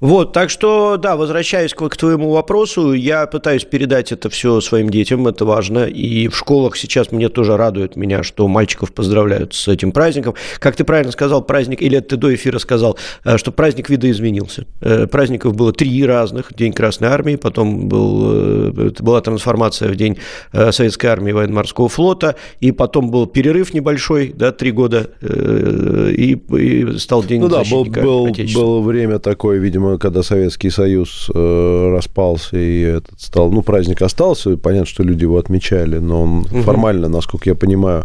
Вот, 0.01 0.33
так 0.33 0.49
что, 0.49 0.97
да, 0.97 1.15
возвращаясь 1.17 1.75
к, 1.75 1.87
к 1.87 1.97
твоему 1.97 2.31
вопросу, 2.31 2.95
я 2.95 3.27
пытаюсь 3.27 3.65
передать 3.65 4.13
это 4.13 4.31
все 4.31 4.61
своим 4.63 4.89
детям, 4.89 5.29
это 5.29 5.45
важно. 5.45 5.85
И 5.85 6.29
в 6.29 6.37
школах 6.37 6.77
сейчас 6.77 7.13
мне 7.13 7.29
тоже 7.29 7.59
радует 7.59 7.97
меня, 7.97 8.23
что 8.23 8.49
мальчиков 8.49 8.93
поздравляют 8.93 9.53
с 9.53 9.69
этим 9.69 9.93
праздником. 9.93 10.35
Как 10.59 10.75
ты 10.75 10.85
правильно 10.85 11.13
сказал, 11.13 11.43
праздник, 11.43 11.83
или 11.83 12.01
ты 12.01 12.17
до 12.17 12.35
эфира 12.35 12.59
сказал, 12.59 12.97
э, 13.25 13.37
что 13.37 13.53
праздник 13.53 13.91
видоизменился. 13.91 14.67
Э, 14.81 15.07
праздников 15.07 15.55
было 15.55 15.73
три 15.75 16.05
разных. 16.07 16.55
День 16.55 16.73
Красной 16.73 17.09
Армии, 17.09 17.37
потом 17.37 17.89
был, 17.89 18.71
э, 18.73 18.91
была 19.01 19.21
трансформация 19.21 19.91
в 19.91 19.97
День 19.97 20.19
Советской 20.53 21.07
Армии 21.07 21.31
и 21.31 21.33
Военно-Морского 21.35 21.91
флота, 21.91 22.37
и 22.61 22.73
потом 22.73 23.11
был 23.11 23.27
перерыв 23.27 23.75
небольшой, 23.75 24.33
да, 24.35 24.51
три 24.51 24.71
года, 24.71 25.11
и, 25.21 26.41
и 26.57 26.99
стал 26.99 27.23
День 27.23 27.43
ну, 27.43 27.49
да, 27.49 27.63
был, 27.71 27.85
был, 27.85 28.29
было 28.55 28.81
время 28.81 29.19
такое, 29.19 29.59
видимо, 29.59 29.90
когда 29.99 30.23
Советский 30.23 30.71
Союз 30.71 31.31
э, 31.35 31.91
распался 31.95 32.57
и 32.57 32.81
этот 32.83 33.21
стал, 33.21 33.51
ну, 33.51 33.63
праздник 33.63 34.03
остался, 34.03 34.57
понятно, 34.57 34.87
что 34.87 35.03
люди 35.03 35.23
его 35.23 35.39
отмечали, 35.39 35.99
но 35.99 36.23
он 36.23 36.39
угу. 36.41 36.63
формально, 36.63 37.09
насколько 37.09 37.49
я 37.49 37.55
понимаю, 37.55 38.05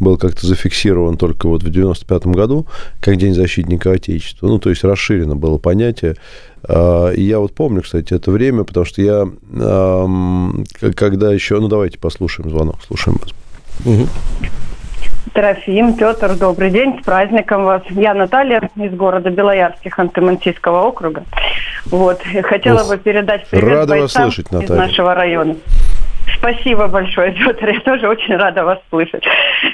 был 0.00 0.16
как-то 0.16 0.46
зафиксирован 0.46 1.16
только 1.16 1.48
вот 1.48 1.62
в 1.62 1.70
95 1.70 2.26
году, 2.26 2.66
как 3.00 3.16
День 3.16 3.34
защитника 3.34 3.92
Отечества. 3.92 4.46
Ну, 4.48 4.58
то 4.58 4.70
есть 4.70 4.84
расширено 4.84 5.36
было 5.36 5.58
понятие. 5.58 6.16
Э, 6.68 7.12
и 7.14 7.22
я 7.22 7.38
вот 7.38 7.52
помню, 7.52 7.82
кстати, 7.82 8.14
это 8.14 8.30
время, 8.30 8.64
потому 8.64 8.86
что 8.86 9.02
я, 9.02 9.28
когда 10.94 11.32
еще... 11.32 11.60
Ну, 11.60 11.68
давайте 11.68 11.98
послушаем 11.98 12.50
звонок, 12.50 12.76
слушаем 12.86 13.18
вас. 13.18 13.30
Угу. 13.84 14.08
Трофим, 15.32 15.94
Петр, 15.96 16.36
добрый 16.36 16.70
день, 16.70 16.98
с 17.00 17.04
праздником 17.04 17.64
вас. 17.64 17.82
Я 17.90 18.14
Наталья 18.14 18.70
из 18.76 18.94
города 18.94 19.30
Белоярских, 19.30 19.98
Антимантийского 19.98 20.82
округа. 20.82 21.24
Вот, 21.86 22.20
хотела 22.42 22.80
Ох, 22.80 22.88
бы 22.88 22.98
передать 22.98 23.46
привет 23.48 23.68
рада 23.68 23.86
бойцам 23.90 24.24
вас 24.24 24.34
слышать, 24.34 24.50
Наталья. 24.52 24.74
из 24.74 24.88
нашего 24.88 25.14
района. 25.14 25.56
Спасибо 26.38 26.88
большое, 26.88 27.32
Петр. 27.44 27.68
Я 27.68 27.80
тоже 27.80 28.08
очень 28.08 28.36
рада 28.36 28.64
вас 28.64 28.78
слышать. 28.90 29.24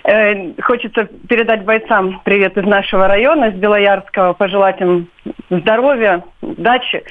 Э, 0.04 0.52
хочется 0.62 1.04
передать 1.28 1.64
бойцам 1.64 2.20
привет 2.24 2.56
из 2.56 2.64
нашего 2.64 3.08
района, 3.08 3.46
из 3.46 3.54
Белоярского, 3.54 4.32
пожелать 4.32 4.80
им 4.80 5.08
здоровья, 5.50 6.24
удачи. 6.40 7.04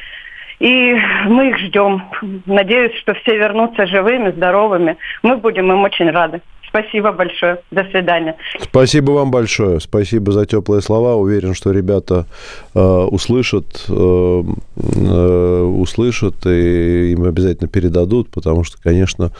И 0.59 0.95
мы 1.25 1.49
их 1.49 1.57
ждем. 1.57 2.03
Надеюсь, 2.45 2.95
что 2.99 3.15
все 3.15 3.35
вернутся 3.35 3.87
живыми, 3.87 4.29
здоровыми. 4.29 4.97
Мы 5.23 5.37
будем 5.37 5.71
им 5.71 5.83
очень 5.83 6.11
рады. 6.11 6.41
Спасибо 6.71 7.11
большое. 7.11 7.59
До 7.69 7.83
свидания. 7.91 8.37
Спасибо 8.61 9.11
вам 9.11 9.29
большое. 9.29 9.81
Спасибо 9.81 10.31
за 10.31 10.45
теплые 10.45 10.81
слова. 10.81 11.15
Уверен, 11.15 11.53
что 11.53 11.71
ребята 11.71 12.27
э, 12.73 12.79
услышат, 12.79 13.85
э, 13.89 14.43
э, 14.77 15.61
услышат 15.63 16.45
и 16.45 17.11
им 17.11 17.25
обязательно 17.25 17.67
передадут, 17.67 18.29
потому 18.29 18.63
что, 18.63 18.77
конечно, 18.81 19.31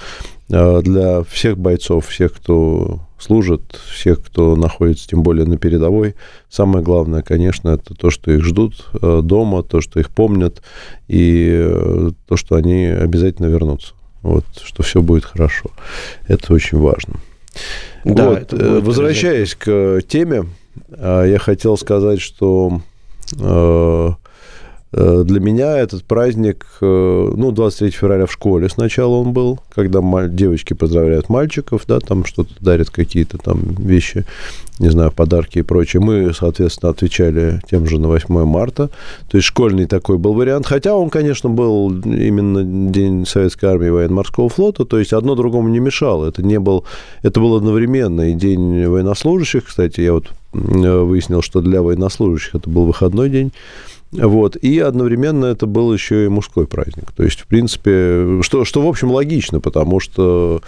э, 0.49 0.81
для 0.81 1.23
всех 1.23 1.57
бойцов, 1.57 2.07
всех, 2.07 2.33
кто 2.33 2.99
служит, 3.17 3.79
всех, 3.89 4.21
кто 4.21 4.57
находится, 4.57 5.07
тем 5.07 5.23
более 5.23 5.45
на 5.45 5.57
передовой, 5.57 6.15
самое 6.49 6.83
главное, 6.83 7.21
конечно, 7.21 7.69
это 7.69 7.95
то, 7.95 8.09
что 8.09 8.29
их 8.31 8.43
ждут 8.43 8.89
э, 9.01 9.21
дома, 9.23 9.63
то, 9.63 9.79
что 9.79 10.01
их 10.01 10.09
помнят, 10.09 10.61
и 11.07 11.49
э, 11.49 12.09
то, 12.27 12.35
что 12.35 12.55
они 12.55 12.87
обязательно 12.87 13.45
вернутся 13.45 13.93
вот, 14.21 14.45
что 14.63 14.83
все 14.83 15.01
будет 15.01 15.25
хорошо. 15.25 15.71
Это 16.27 16.53
очень 16.53 16.77
важно. 16.77 17.15
Да, 18.03 18.29
вот, 18.29 18.53
э, 18.53 18.79
возвращаясь 18.79 19.55
к 19.55 20.01
теме, 20.07 20.45
э, 20.89 21.25
я 21.27 21.39
хотел 21.39 21.77
сказать, 21.77 22.21
что 22.21 22.81
Э, 23.39 24.11
для 25.23 25.39
меня 25.39 25.77
этот 25.77 26.03
праздник, 26.03 26.65
э, 26.81 26.85
ну, 26.85 27.51
23 27.51 27.91
февраля 27.91 28.25
в 28.25 28.31
школе 28.31 28.67
сначала 28.67 29.15
он 29.15 29.31
был, 29.31 29.59
когда 29.73 30.01
девочки 30.27 30.73
поздравляют 30.73 31.29
мальчиков, 31.29 31.83
да, 31.87 31.99
там 31.99 32.25
что-то 32.25 32.53
дарят 32.59 32.89
какие-то 32.89 33.37
там 33.37 33.59
вещи, 33.75 34.25
не 34.79 34.89
знаю, 34.89 35.11
подарки 35.11 35.59
и 35.59 35.61
прочее. 35.61 36.01
Мы, 36.01 36.33
соответственно, 36.33 36.89
отвечали 36.89 37.61
тем 37.69 37.87
же 37.87 37.99
на 37.99 38.09
8 38.09 38.43
марта. 38.45 38.89
То 39.29 39.37
есть 39.37 39.47
школьный 39.47 39.85
такой 39.85 40.17
был 40.17 40.33
вариант. 40.33 40.65
Хотя 40.65 40.95
он, 40.95 41.09
конечно, 41.09 41.49
был 41.49 41.89
именно 42.03 42.91
День 42.91 43.25
Советской 43.25 43.65
армии 43.65 43.87
и 43.87 43.91
военно-морского 43.91 44.49
флота. 44.49 44.83
То 44.83 44.97
есть 44.99 45.13
одно 45.13 45.35
другому 45.35 45.69
не 45.69 45.79
мешало. 45.79 46.25
Это 46.27 46.41
не 46.41 46.59
был... 46.59 46.83
Это 47.21 47.39
был 47.39 47.55
одновременно 47.55 48.31
и 48.31 48.33
День 48.33 48.85
военнослужащих. 48.87 49.65
Кстати, 49.65 50.01
я 50.01 50.13
вот 50.13 50.31
выяснил, 50.51 51.41
что 51.41 51.61
для 51.61 51.81
военнослужащих 51.81 52.55
это 52.55 52.69
был 52.69 52.85
выходной 52.85 53.29
день. 53.29 53.51
Вот. 54.11 54.57
И 54.57 54.79
одновременно 54.79 55.45
это 55.45 55.65
был 55.65 55.93
еще 55.93 56.25
и 56.25 56.29
мужской 56.29 56.67
праздник. 56.67 57.11
То 57.15 57.23
есть, 57.23 57.39
в 57.39 57.47
принципе, 57.47 58.41
что, 58.41 58.65
что 58.65 58.81
в 58.81 58.87
общем, 58.87 59.11
логично, 59.11 59.61
потому 59.61 60.01
что 60.01 60.61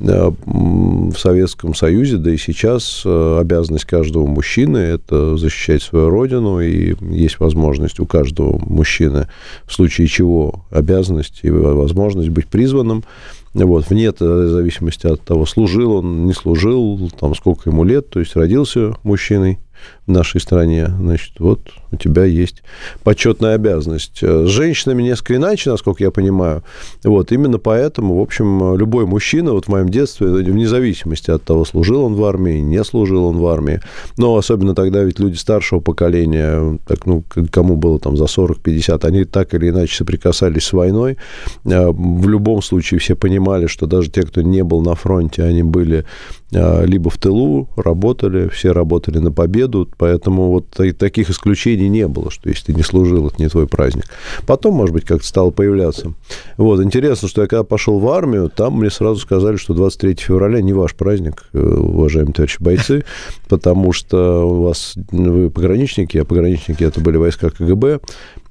э, 0.00 0.30
в 0.40 1.14
Советском 1.16 1.74
Союзе, 1.74 2.16
да 2.16 2.32
и 2.32 2.36
сейчас 2.36 3.02
э, 3.04 3.38
обязанность 3.40 3.84
каждого 3.84 4.26
мужчины– 4.26 4.78
это 4.78 5.36
защищать 5.36 5.82
свою 5.82 6.10
родину, 6.10 6.60
и 6.60 6.96
есть 7.14 7.38
возможность 7.38 8.00
у 8.00 8.06
каждого 8.06 8.58
мужчины, 8.58 9.28
в 9.66 9.72
случае 9.72 10.08
чего 10.08 10.64
обязанность 10.70 11.40
и 11.42 11.50
возможность 11.50 12.30
быть 12.30 12.48
призванным, 12.48 13.04
вот, 13.52 13.90
вне 13.90 14.12
зависимости 14.16 15.06
от 15.06 15.22
того, 15.22 15.44
служил 15.46 15.92
он, 15.92 16.26
не 16.26 16.32
служил, 16.32 17.10
там, 17.18 17.34
сколько 17.34 17.70
ему 17.70 17.84
лет, 17.84 18.08
то 18.08 18.20
есть 18.20 18.36
родился 18.36 18.94
мужчиной, 19.02 19.58
в 20.06 20.10
нашей 20.10 20.40
стране, 20.40 20.88
значит, 20.98 21.34
вот 21.38 21.60
у 21.92 21.96
тебя 21.96 22.24
есть 22.24 22.62
почетная 23.04 23.54
обязанность. 23.54 24.22
С 24.22 24.48
женщинами 24.48 25.02
несколько 25.02 25.36
иначе, 25.36 25.70
насколько 25.70 26.02
я 26.02 26.10
понимаю. 26.10 26.62
Вот, 27.04 27.32
именно 27.32 27.58
поэтому, 27.58 28.18
в 28.18 28.20
общем, 28.20 28.76
любой 28.76 29.06
мужчина, 29.06 29.52
вот 29.52 29.66
в 29.66 29.68
моем 29.68 29.88
детстве, 29.88 30.28
вне 30.28 30.68
зависимости 30.68 31.30
от 31.30 31.44
того, 31.44 31.64
служил 31.64 32.04
он 32.04 32.14
в 32.14 32.24
армии, 32.24 32.58
не 32.60 32.82
служил 32.84 33.24
он 33.24 33.38
в 33.38 33.46
армии, 33.46 33.80
но 34.16 34.36
особенно 34.36 34.74
тогда 34.74 35.02
ведь 35.02 35.18
люди 35.18 35.36
старшего 35.36 35.80
поколения, 35.80 36.78
так, 36.86 37.06
ну, 37.06 37.24
кому 37.50 37.76
было 37.76 37.98
там 37.98 38.16
за 38.16 38.24
40-50, 38.24 39.04
они 39.06 39.24
так 39.24 39.54
или 39.54 39.70
иначе 39.70 39.96
соприкасались 39.96 40.64
с 40.64 40.72
войной. 40.72 41.16
А, 41.64 41.90
в 41.90 42.28
любом 42.28 42.62
случае 42.62 43.00
все 43.00 43.14
понимали, 43.14 43.66
что 43.66 43.86
даже 43.86 44.10
те, 44.10 44.22
кто 44.22 44.42
не 44.42 44.62
был 44.62 44.80
на 44.80 44.94
фронте, 44.94 45.42
они 45.42 45.62
были 45.62 46.04
либо 46.52 47.10
в 47.10 47.18
тылу, 47.18 47.68
работали, 47.76 48.48
все 48.48 48.72
работали 48.72 49.18
на 49.18 49.30
победу, 49.30 49.88
поэтому 49.96 50.50
вот 50.50 50.66
таких 50.98 51.30
исключений 51.30 51.88
не 51.88 52.08
было, 52.08 52.30
что 52.30 52.48
если 52.48 52.66
ты 52.66 52.74
не 52.74 52.82
служил, 52.82 53.28
это 53.28 53.40
не 53.40 53.48
твой 53.48 53.66
праздник. 53.66 54.04
Потом, 54.46 54.74
может 54.74 54.92
быть, 54.92 55.04
как-то 55.04 55.26
стало 55.26 55.50
появляться. 55.50 56.12
Вот, 56.56 56.80
интересно, 56.82 57.28
что 57.28 57.42
я 57.42 57.48
когда 57.48 57.64
пошел 57.64 57.98
в 57.98 58.08
армию, 58.08 58.50
там 58.54 58.78
мне 58.78 58.90
сразу 58.90 59.20
сказали, 59.20 59.56
что 59.56 59.74
23 59.74 60.16
февраля 60.16 60.60
не 60.60 60.72
ваш 60.72 60.94
праздник, 60.94 61.44
э, 61.52 61.58
уважаемые 61.58 62.34
товарищи 62.34 62.60
бойцы, 62.60 63.04
потому 63.48 63.92
что 63.92 64.44
у 64.44 64.62
вас, 64.62 64.94
вы 65.10 65.50
пограничники, 65.50 66.18
а 66.18 66.24
пограничники 66.24 66.82
это 66.82 67.00
были 67.00 67.16
войска 67.16 67.50
КГБ, 67.50 68.00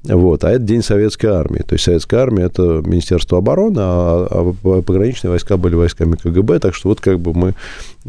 вот, 0.04 0.46
а 0.46 0.52
это 0.52 0.60
День 0.60 0.82
Советской 0.82 1.28
Армии. 1.28 1.60
То 1.60 1.74
есть 1.74 1.84
Советская 1.84 2.22
Армия– 2.22 2.44
это 2.46 2.82
Министерство 2.86 3.40
обороны, 3.40 3.80
а, 3.80 4.28
а 4.30 4.82
пограничные 4.82 5.32
войска 5.32 5.58
были 5.58 5.76
войсками 5.76 6.16
КГБ, 6.16 6.60
так 6.60 6.74
что 6.74 6.90
вот 6.90 7.02
как 7.02 7.20
бы 7.20 7.34
мы 7.34 7.54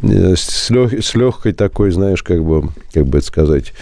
с, 0.02 0.70
лег, 0.70 1.04
с 1.04 1.14
легкой 1.14 1.52
такой, 1.52 1.90
знаешь, 1.90 2.22
как 2.22 2.42
бы, 2.44 2.68
как 2.92 3.06
бы 3.06 3.18
это 3.18 3.26
сказать, 3.26 3.72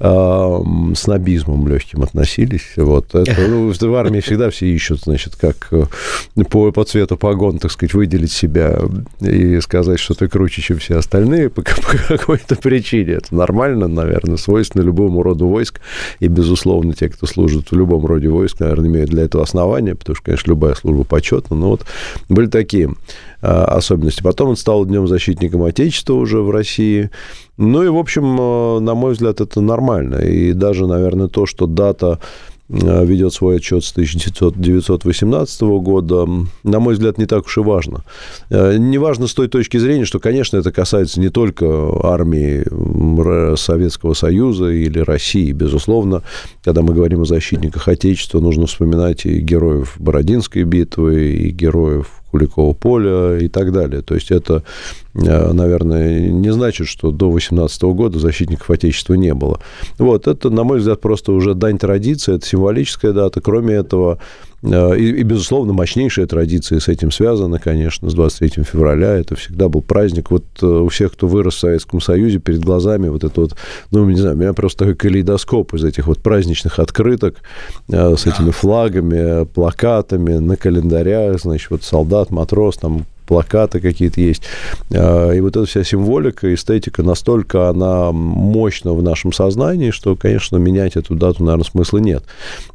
э, 0.00 0.58
снобизмом 0.94 1.68
легким 1.68 2.02
относились. 2.02 2.72
Вот. 2.76 3.14
Это, 3.14 3.40
ну, 3.48 3.72
в 3.72 3.94
армии 3.94 4.20
всегда 4.20 4.50
все 4.50 4.66
ищут, 4.66 5.00
значит, 5.02 5.36
как 5.36 5.68
э, 5.72 5.84
по, 6.50 6.72
по 6.72 6.84
цвету 6.84 7.16
погон, 7.16 7.58
так 7.58 7.70
сказать, 7.70 7.94
выделить 7.94 8.32
себя 8.32 8.78
и 9.20 9.60
сказать, 9.60 9.98
что 9.98 10.14
ты 10.14 10.28
круче, 10.28 10.62
чем 10.62 10.78
все 10.78 10.96
остальные 10.96 11.50
по, 11.50 11.62
по 11.62 12.16
какой-то 12.16 12.56
причине. 12.56 13.14
Это 13.14 13.34
нормально, 13.34 13.88
наверное, 13.88 14.36
свойственно 14.36 14.82
любому 14.82 15.22
роду 15.22 15.46
войск. 15.46 15.80
И, 16.20 16.28
безусловно, 16.28 16.94
те, 16.94 17.08
кто 17.08 17.26
служит 17.26 17.70
в 17.70 17.76
любом 17.76 18.06
роде 18.06 18.28
войск, 18.28 18.60
наверное, 18.60 18.88
имеют 18.88 19.10
для 19.10 19.24
этого 19.24 19.42
основания, 19.42 19.94
потому 19.94 20.16
что, 20.16 20.24
конечно, 20.24 20.50
любая 20.50 20.74
служба 20.74 21.04
почетна, 21.04 21.56
но 21.56 21.68
вот 21.68 21.84
были 22.28 22.46
такие 22.46 22.90
особенности. 23.40 24.22
Потом 24.22 24.50
он 24.50 24.56
стал 24.56 24.84
Днем 24.84 25.06
защитником 25.08 25.62
Отечества 25.62 26.14
уже 26.14 26.40
в 26.40 26.50
России. 26.50 27.10
Ну 27.56 27.82
и, 27.82 27.88
в 27.88 27.96
общем, 27.96 28.36
а, 28.38 28.80
на 28.80 28.94
мой 28.94 29.12
взгляд, 29.12 29.40
это 29.40 29.60
нормально. 29.60 30.16
И 30.16 30.52
даже, 30.52 30.86
наверное, 30.86 31.28
то, 31.28 31.46
что 31.46 31.66
дата 31.66 32.18
Э, 32.68 33.04
ведет 33.04 33.32
свой 33.32 33.56
отчет 33.56 33.84
с 33.84 33.92
1918 33.92 35.60
года, 35.80 36.28
на 36.64 36.80
мой 36.80 36.94
взгляд, 36.94 37.16
не 37.16 37.26
так 37.26 37.46
уж 37.46 37.58
и 37.58 37.60
важно. 37.60 38.02
Э, 38.50 38.76
не 38.76 38.98
важно 38.98 39.28
с 39.28 39.34
той 39.34 39.48
точки 39.48 39.76
зрения, 39.76 40.04
что, 40.04 40.18
конечно, 40.18 40.56
это 40.56 40.72
касается 40.72 41.20
не 41.20 41.28
только 41.28 41.66
армии 42.02 42.64
Советского 43.56 44.14
Союза 44.14 44.70
или 44.70 44.98
России. 44.98 45.52
Безусловно, 45.52 46.22
когда 46.64 46.82
мы 46.82 46.92
говорим 46.92 47.22
о 47.22 47.24
защитниках 47.24 47.86
Отечества, 47.86 48.40
нужно 48.40 48.66
вспоминать 48.66 49.26
и 49.26 49.38
героев 49.38 49.94
Бородинской 49.98 50.64
битвы, 50.64 51.32
и 51.32 51.50
героев 51.50 52.22
Куликова 52.36 52.74
поля 52.74 53.38
и 53.38 53.48
так 53.48 53.72
далее. 53.72 54.02
То 54.02 54.14
есть 54.14 54.30
это, 54.30 54.62
наверное, 55.24 56.28
не 56.28 56.52
значит, 56.52 56.86
что 56.88 57.10
до 57.10 57.30
18 57.30 57.82
года 57.82 58.18
защитников 58.18 58.70
Отечества 58.70 59.14
не 59.14 59.34
было. 59.34 59.60
Вот, 59.98 60.26
это, 60.26 60.50
на 60.50 60.64
мой 60.64 60.78
взгляд, 60.78 61.00
просто 61.00 61.32
уже 61.32 61.54
дань 61.54 61.78
традиции, 61.78 62.36
это 62.36 62.46
символическая 62.46 63.12
дата. 63.12 63.40
Кроме 63.40 63.74
этого, 63.74 64.18
Э, 64.62 64.96
и, 64.96 65.20
и, 65.20 65.22
безусловно, 65.22 65.72
мощнейшая 65.72 66.26
традиция 66.26 66.80
с 66.80 66.88
этим 66.88 67.10
связана, 67.10 67.58
конечно, 67.58 68.10
с 68.10 68.14
23 68.14 68.64
февраля. 68.64 69.14
Это 69.16 69.36
всегда 69.36 69.68
был 69.68 69.82
праздник. 69.82 70.30
Вот 70.30 70.44
э, 70.62 70.66
у 70.66 70.88
всех, 70.88 71.12
кто 71.12 71.26
вырос 71.26 71.54
в 71.54 71.60
Советском 71.60 72.00
Союзе, 72.00 72.38
перед 72.38 72.60
глазами 72.60 73.08
вот 73.08 73.24
это 73.24 73.40
вот, 73.40 73.56
ну, 73.90 74.08
не 74.08 74.18
знаю, 74.18 74.36
у 74.36 74.38
меня 74.38 74.52
просто 74.52 74.80
такой 74.80 74.94
калейдоскоп 74.94 75.74
из 75.74 75.84
этих 75.84 76.06
вот 76.06 76.18
праздничных 76.18 76.78
открыток 76.78 77.36
э, 77.88 78.16
с 78.16 78.26
этими 78.26 78.50
флагами, 78.50 79.44
плакатами 79.44 80.34
на 80.34 80.56
календарях, 80.56 81.40
значит, 81.40 81.70
вот 81.70 81.82
солдат, 81.82 82.30
матрос, 82.30 82.76
там 82.76 83.04
плакаты 83.26 83.80
какие-то 83.80 84.20
есть. 84.20 84.42
А, 84.92 85.32
и 85.32 85.40
вот 85.40 85.56
эта 85.56 85.66
вся 85.66 85.84
символика, 85.84 86.52
эстетика 86.54 87.02
настолько 87.02 87.68
она 87.68 88.12
мощна 88.12 88.92
в 88.92 89.02
нашем 89.02 89.32
сознании, 89.32 89.90
что, 89.90 90.16
конечно, 90.16 90.56
менять 90.56 90.96
эту 90.96 91.14
дату, 91.14 91.44
наверное, 91.44 91.64
смысла 91.64 91.98
нет. 91.98 92.24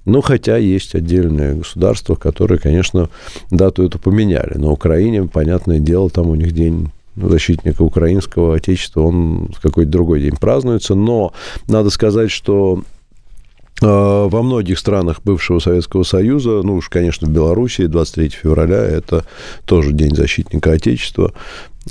Но 0.05 0.21
хотя 0.21 0.57
есть 0.57 0.95
отдельные 0.95 1.55
государства, 1.55 2.15
которые, 2.15 2.59
конечно, 2.59 3.09
дату 3.49 3.83
эту 3.83 3.99
поменяли. 3.99 4.57
На 4.57 4.71
Украине, 4.71 5.23
понятное 5.23 5.79
дело, 5.79 6.09
там 6.09 6.29
у 6.29 6.35
них 6.35 6.51
день 6.51 6.91
защитника 7.15 7.81
украинского 7.81 8.55
отечества, 8.55 9.01
он 9.01 9.51
в 9.55 9.61
какой-то 9.61 9.91
другой 9.91 10.21
день 10.21 10.35
празднуется. 10.39 10.95
Но 10.95 11.33
надо 11.67 11.89
сказать, 11.89 12.31
что 12.31 12.83
во 13.81 14.43
многих 14.43 14.77
странах 14.77 15.21
бывшего 15.23 15.59
Советского 15.59 16.03
Союза, 16.03 16.61
ну 16.63 16.75
уж, 16.75 16.89
конечно, 16.89 17.27
в 17.27 17.31
Белоруссии 17.31 17.87
23 17.87 18.29
февраля 18.29 18.77
это 18.77 19.25
тоже 19.65 19.91
День 19.91 20.15
защитника 20.15 20.73
Отечества. 20.73 21.33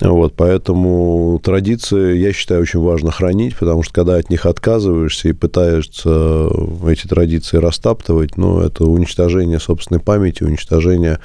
Вот, 0.01 0.35
поэтому 0.37 1.41
традиции, 1.43 2.17
я 2.17 2.33
считаю, 2.33 2.63
очень 2.63 2.79
важно 2.79 3.11
хранить, 3.11 3.57
потому 3.57 3.83
что 3.83 3.93
когда 3.93 4.17
от 4.17 4.31
них 4.31 4.47
отказываешься 4.47 5.29
и 5.29 5.33
пытаешься 5.33 6.49
эти 6.87 7.09
традиции 7.09 7.57
растаптывать, 7.57 8.37
ну, 8.37 8.61
это 8.61 8.85
уничтожение 8.85 9.59
собственной 9.59 10.01
памяти, 10.01 10.45
уничтожение 10.45 11.19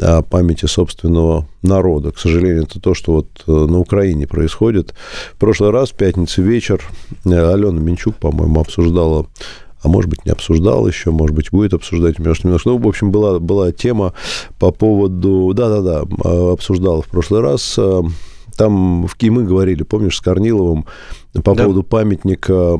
а, 0.00 0.22
памяти 0.22 0.66
собственного 0.66 1.46
народа. 1.62 2.10
К 2.10 2.18
сожалению, 2.18 2.64
это 2.64 2.80
то, 2.80 2.92
что 2.92 3.12
вот 3.12 3.28
э, 3.46 3.52
на 3.52 3.78
Украине 3.78 4.26
происходит. 4.26 4.94
В 5.34 5.38
прошлый 5.38 5.70
раз, 5.70 5.90
в 5.90 5.94
пятницу 5.94 6.42
вечер, 6.42 6.82
э, 7.24 7.30
Алена 7.30 7.80
Минчук, 7.80 8.16
по-моему, 8.16 8.60
обсуждала 8.60 9.26
а 9.82 9.88
может 9.88 10.10
быть, 10.10 10.24
не 10.24 10.32
обсуждал 10.32 10.86
еще, 10.86 11.10
может 11.10 11.34
быть, 11.34 11.50
будет 11.50 11.74
обсуждать 11.74 12.18
между 12.18 12.48
немножко. 12.48 12.70
Ну, 12.70 12.78
в 12.78 12.88
общем, 12.88 13.10
была, 13.10 13.38
была 13.38 13.72
тема 13.72 14.12
по 14.58 14.70
поводу... 14.72 15.52
Да-да-да, 15.54 16.04
а, 16.24 16.52
обсуждал 16.52 17.02
в 17.02 17.08
прошлый 17.08 17.40
раз. 17.40 17.76
А, 17.78 18.02
там 18.56 19.06
в 19.06 19.14
Кимы 19.14 19.44
говорили, 19.44 19.84
помнишь, 19.84 20.16
с 20.16 20.20
Корниловым 20.20 20.86
по 21.44 21.54
да. 21.54 21.62
поводу 21.62 21.84
памятника 21.84 22.78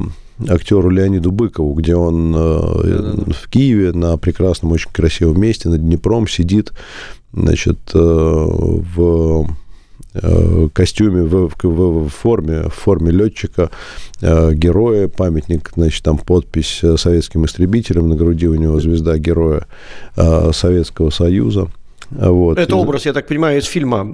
актеру 0.48 0.90
Леониду 0.90 1.30
Быкову, 1.30 1.74
где 1.74 1.94
он 1.94 2.32
да, 2.32 2.61
да, 2.82 3.12
да. 3.12 3.32
в 3.32 3.48
Киеве 3.48 3.92
на 3.92 4.16
прекрасном, 4.16 4.72
очень 4.72 4.90
красивом 4.92 5.40
месте 5.40 5.68
над 5.68 5.82
Днепром 5.82 6.28
сидит, 6.28 6.72
значит, 7.32 7.78
э, 7.94 7.98
в 7.98 9.48
костюме, 10.73 11.23
в, 11.23 11.49
в, 11.49 12.07
в 12.07 12.09
форме, 12.09 12.62
в 12.62 12.75
форме 12.75 13.11
летчика, 13.11 13.71
э, 14.21 14.53
героя, 14.55 15.09
памятник, 15.09 15.71
значит, 15.77 16.03
там 16.03 16.18
подпись 16.18 16.81
э, 16.83 16.97
советским 16.97 17.44
истребителям, 17.44 18.09
на 18.09 18.16
груди 18.16 18.47
у 18.49 18.55
него 18.55 18.81
звезда 18.81 19.18
героя 19.18 19.66
Советского 20.53 21.11
Союза. 21.11 21.68
Вот. 22.11 22.59
Это 22.59 22.77
образ, 22.77 23.07
я 23.07 23.12
так 23.12 23.27
понимаю, 23.27 23.59
из 23.59 23.64
фильма. 23.66 24.07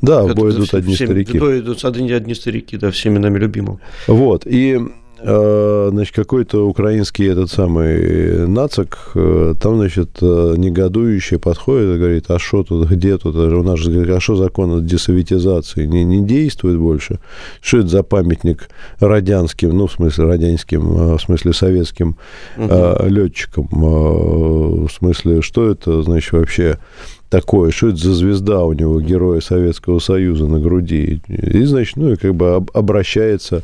Да, 0.00 0.24
в 0.24 0.34
бой 0.34 0.52
идут 0.52 0.72
одни 0.74 0.94
старики. 0.94 1.38
В 1.38 1.40
бой 1.40 1.60
идут 1.60 1.84
одни, 1.84 2.12
одни 2.12 2.34
старики, 2.34 2.76
да, 2.76 2.90
всеми 2.90 3.18
нами 3.18 3.38
любимым. 3.38 3.80
Вот, 4.06 4.46
и 4.46 4.78
э, 4.78 4.88
значит, 5.20 6.14
какой-то 6.14 6.66
украинский 6.68 7.26
этот 7.26 7.50
самый 7.50 8.46
нацик, 8.46 8.98
э, 9.14 9.54
там, 9.60 9.76
значит, 9.76 10.10
э, 10.20 10.54
негодующий 10.56 11.38
подходит 11.38 11.96
и 11.96 11.98
говорит, 11.98 12.24
а 12.28 12.38
что 12.38 12.62
тут, 12.62 12.88
где 12.88 13.18
тут, 13.18 13.34
у 13.34 13.62
нас 13.62 13.78
же, 13.78 14.14
а 14.14 14.20
что 14.20 14.36
закон 14.36 14.78
о 14.78 14.80
десоветизации 14.80 15.86
не, 15.86 16.04
не 16.04 16.24
действует 16.24 16.78
больше? 16.78 17.18
Что 17.60 17.78
это 17.78 17.88
за 17.88 18.02
памятник 18.02 18.68
радянским, 19.00 19.76
ну, 19.76 19.86
в 19.86 19.92
смысле, 19.92 20.24
радянским, 20.24 21.16
в 21.16 21.18
смысле, 21.20 21.52
советским 21.52 22.16
угу. 22.56 23.06
летчикам? 23.06 23.68
В 23.70 24.88
смысле, 24.88 25.42
что 25.42 25.70
это, 25.70 26.02
значит, 26.02 26.32
вообще 26.32 26.78
такое, 27.30 27.70
что 27.70 27.88
это 27.88 27.98
за 27.98 28.14
звезда 28.14 28.64
у 28.64 28.72
него, 28.72 29.00
героя 29.00 29.40
Советского 29.40 29.98
Союза 29.98 30.46
на 30.46 30.60
груди. 30.60 31.20
И, 31.28 31.64
значит, 31.64 31.96
ну, 31.96 32.12
и 32.12 32.16
как 32.16 32.34
бы 32.34 32.64
обращается, 32.72 33.62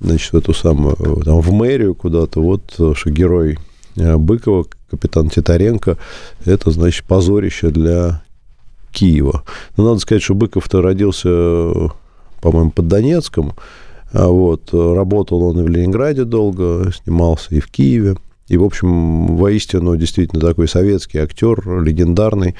значит, 0.00 0.32
в 0.32 0.36
эту 0.36 0.54
самую, 0.54 0.96
там, 1.24 1.40
в 1.40 1.52
мэрию 1.52 1.94
куда-то, 1.94 2.40
вот, 2.40 2.62
что 2.72 3.10
герой 3.10 3.58
э, 3.96 4.16
Быкова, 4.16 4.66
капитан 4.90 5.30
Титаренко, 5.30 5.98
это, 6.44 6.70
значит, 6.70 7.04
позорище 7.04 7.70
для 7.70 8.22
Киева. 8.92 9.42
Но 9.76 9.84
надо 9.84 10.00
сказать, 10.00 10.22
что 10.22 10.34
Быков-то 10.34 10.82
родился, 10.82 11.92
по-моему, 12.40 12.70
под 12.70 12.88
Донецком, 12.88 13.54
а 14.12 14.28
вот, 14.28 14.72
работал 14.72 15.42
он 15.42 15.60
и 15.60 15.62
в 15.62 15.68
Ленинграде 15.68 16.24
долго, 16.24 16.90
снимался 16.92 17.54
и 17.54 17.60
в 17.60 17.68
Киеве. 17.68 18.16
И, 18.48 18.56
в 18.56 18.64
общем, 18.64 19.36
воистину 19.36 19.96
действительно 19.96 20.40
такой 20.40 20.68
советский 20.68 21.18
актер, 21.18 21.82
легендарный. 21.82 22.54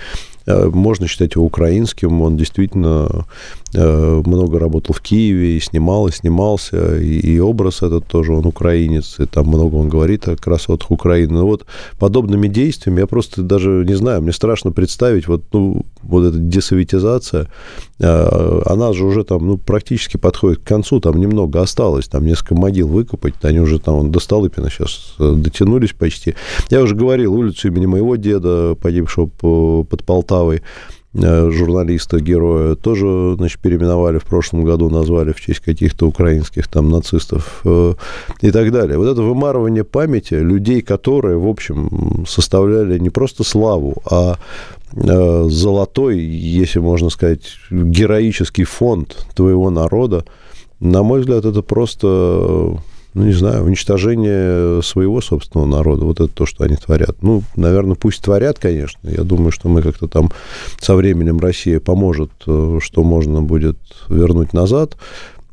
Э, 0.46 0.68
можно 0.68 1.06
считать 1.06 1.36
его 1.36 1.44
украинским. 1.44 2.22
Он 2.22 2.36
действительно 2.36 3.08
э, 3.08 3.20
много 3.76 4.58
работал 4.58 4.94
в 4.94 5.00
Киеве 5.00 5.56
и 5.56 5.60
снимал, 5.60 6.08
и 6.08 6.12
снимался. 6.12 6.98
И, 6.98 7.18
и 7.18 7.38
образ 7.38 7.82
этот 7.82 8.06
тоже, 8.06 8.32
он 8.32 8.46
украинец. 8.46 9.16
И 9.18 9.26
там 9.26 9.48
много 9.48 9.76
он 9.76 9.88
говорит 9.88 10.28
о 10.28 10.36
красотах 10.36 10.90
Украины. 10.90 11.34
Но 11.34 11.46
вот 11.46 11.66
подобными 11.98 12.48
действиями 12.48 13.00
я 13.00 13.06
просто 13.06 13.42
даже 13.42 13.84
не 13.86 13.94
знаю, 13.94 14.22
мне 14.22 14.32
страшно 14.32 14.72
представить 14.72 15.28
вот, 15.28 15.44
ну, 15.52 15.84
вот 16.02 16.24
эта 16.24 16.38
десоветизация, 16.38 17.48
э, 17.98 18.60
она 18.66 18.92
же 18.92 19.04
уже 19.04 19.24
там 19.24 19.46
ну, 19.46 19.58
практически 19.58 20.16
подходит 20.16 20.60
к 20.60 20.64
концу, 20.64 21.00
там 21.00 21.20
немного 21.20 21.60
осталось, 21.60 22.08
там 22.08 22.24
несколько 22.24 22.54
могил 22.54 22.88
выкопать, 22.88 23.34
они 23.42 23.60
уже 23.60 23.78
там 23.78 24.10
до 24.10 24.20
Столыпина 24.20 24.70
сейчас 24.70 25.14
дотянулись 25.18 25.92
почти. 25.92 26.34
Я 26.70 26.82
уже 26.82 26.94
говорил, 26.94 27.34
улицу 27.34 27.68
имени 27.68 27.86
моего 27.86 28.16
деда, 28.16 28.76
погибшего 28.80 29.26
под 29.26 30.04
Полтавой, 30.04 30.62
Э, 31.22 31.50
журналиста, 31.50 32.20
героя, 32.20 32.74
тоже, 32.74 33.36
значит, 33.36 33.60
переименовали 33.60 34.18
в 34.18 34.24
прошлом 34.24 34.64
году, 34.64 34.90
назвали 34.90 35.32
в 35.32 35.40
честь 35.40 35.60
каких-то 35.60 36.06
украинских 36.06 36.68
там 36.68 36.90
нацистов 36.90 37.62
э, 37.64 37.94
и 38.42 38.50
так 38.50 38.70
далее. 38.70 38.98
Вот 38.98 39.08
это 39.08 39.22
вымарывание 39.22 39.84
памяти 39.84 40.34
людей, 40.34 40.82
которые, 40.82 41.38
в 41.38 41.46
общем, 41.46 42.24
составляли 42.28 42.98
не 42.98 43.08
просто 43.08 43.44
славу, 43.44 43.94
а 44.10 44.36
э, 44.92 45.44
золотой, 45.48 46.18
если 46.18 46.80
можно 46.80 47.08
сказать, 47.08 47.56
героический 47.70 48.64
фонд 48.64 49.26
твоего 49.34 49.70
народа, 49.70 50.24
на 50.80 51.02
мой 51.02 51.20
взгляд, 51.20 51.46
это 51.46 51.62
просто 51.62 52.78
ну, 53.16 53.24
не 53.24 53.32
знаю, 53.32 53.64
уничтожение 53.64 54.82
своего 54.82 55.22
собственного 55.22 55.66
народа. 55.66 56.04
Вот 56.04 56.20
это 56.20 56.28
то, 56.28 56.44
что 56.44 56.64
они 56.64 56.76
творят. 56.76 57.16
Ну, 57.22 57.42
наверное, 57.56 57.94
пусть 57.94 58.22
творят, 58.22 58.58
конечно. 58.58 59.08
Я 59.08 59.22
думаю, 59.22 59.52
что 59.52 59.70
мы 59.70 59.80
как-то 59.80 60.06
там 60.06 60.30
со 60.78 60.94
временем 60.94 61.38
Россия 61.38 61.80
поможет, 61.80 62.30
э, 62.46 62.78
что 62.82 63.02
можно 63.02 63.40
будет 63.40 63.78
вернуть 64.10 64.52
назад. 64.52 64.98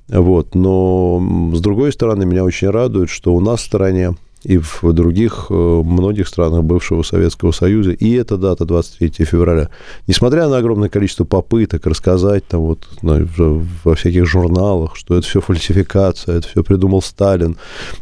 Вот. 0.09 0.55
Но, 0.55 1.51
с 1.53 1.61
другой 1.61 1.93
стороны, 1.93 2.25
меня 2.25 2.43
очень 2.43 2.69
радует, 2.69 3.09
что 3.09 3.33
у 3.33 3.39
нас 3.39 3.61
в 3.61 3.65
стране 3.65 4.13
и 4.43 4.57
в 4.57 4.81
других 4.93 5.47
э, 5.49 5.53
многих 5.53 6.27
странах 6.27 6.63
бывшего 6.63 7.03
Советского 7.03 7.51
Союза. 7.51 7.91
И 7.91 8.11
эта 8.13 8.37
дата 8.37 8.65
23 8.65 9.25
февраля. 9.25 9.69
Несмотря 10.07 10.47
на 10.49 10.57
огромное 10.57 10.89
количество 10.89 11.23
попыток 11.23 11.85
рассказать 11.85 12.45
там 12.47 12.61
вот 12.61 12.87
во 13.01 13.95
всяких 13.95 14.25
журналах, 14.25 14.95
что 14.95 15.17
это 15.17 15.25
все 15.25 15.39
фальсификация, 15.39 16.39
это 16.39 16.47
все 16.47 16.63
придумал 16.63 17.01
Сталин, 17.01 17.57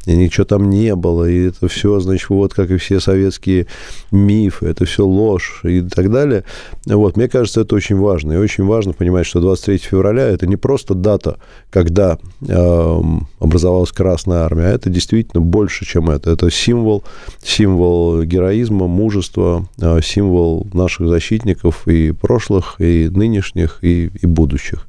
и 0.06 0.16
ничего 0.16 0.46
там 0.46 0.70
не 0.70 0.96
было, 0.96 1.30
и 1.30 1.48
это 1.50 1.68
все, 1.68 2.00
значит, 2.00 2.30
вот 2.30 2.54
как 2.54 2.72
и 2.72 2.78
все 2.78 3.00
советские 3.00 3.68
мифы, 4.12 4.68
это 4.68 4.86
все 4.86 5.06
ложь 5.06 5.62
и 5.64 5.82
так 5.82 6.12
далее. 6.12 6.44
Вот, 6.86 7.18
мне 7.18 7.28
кажется, 7.28 7.62
это 7.62 7.76
очень 7.76 7.98
важно. 7.98 8.34
И 8.34 8.38
очень 8.38 8.66
важно 8.66 8.94
понимать, 8.94 9.28
что 9.28 9.42
23 9.42 9.78
февраля 9.78 10.24
это 10.24 10.48
не 10.48 10.56
просто 10.56 10.96
дата, 10.96 11.38
когда 11.70 12.18
э, 12.48 13.02
образовалась 13.40 13.92
Красная 13.92 14.40
Армия, 14.40 14.66
а 14.66 14.70
это 14.70 14.90
действительно 14.90 15.42
больше, 15.42 15.86
чем 15.86 16.10
это 16.10 16.31
это 16.32 16.50
символ, 16.50 17.04
символ 17.44 18.24
героизма, 18.24 18.88
мужества, 18.88 19.68
а, 19.80 20.02
символ 20.02 20.68
наших 20.74 21.08
защитников 21.08 21.88
и 21.88 22.12
прошлых, 22.12 22.76
и 22.80 23.10
нынешних, 23.10 23.80
и, 23.82 24.12
и 24.22 24.26
будущих. 24.26 24.88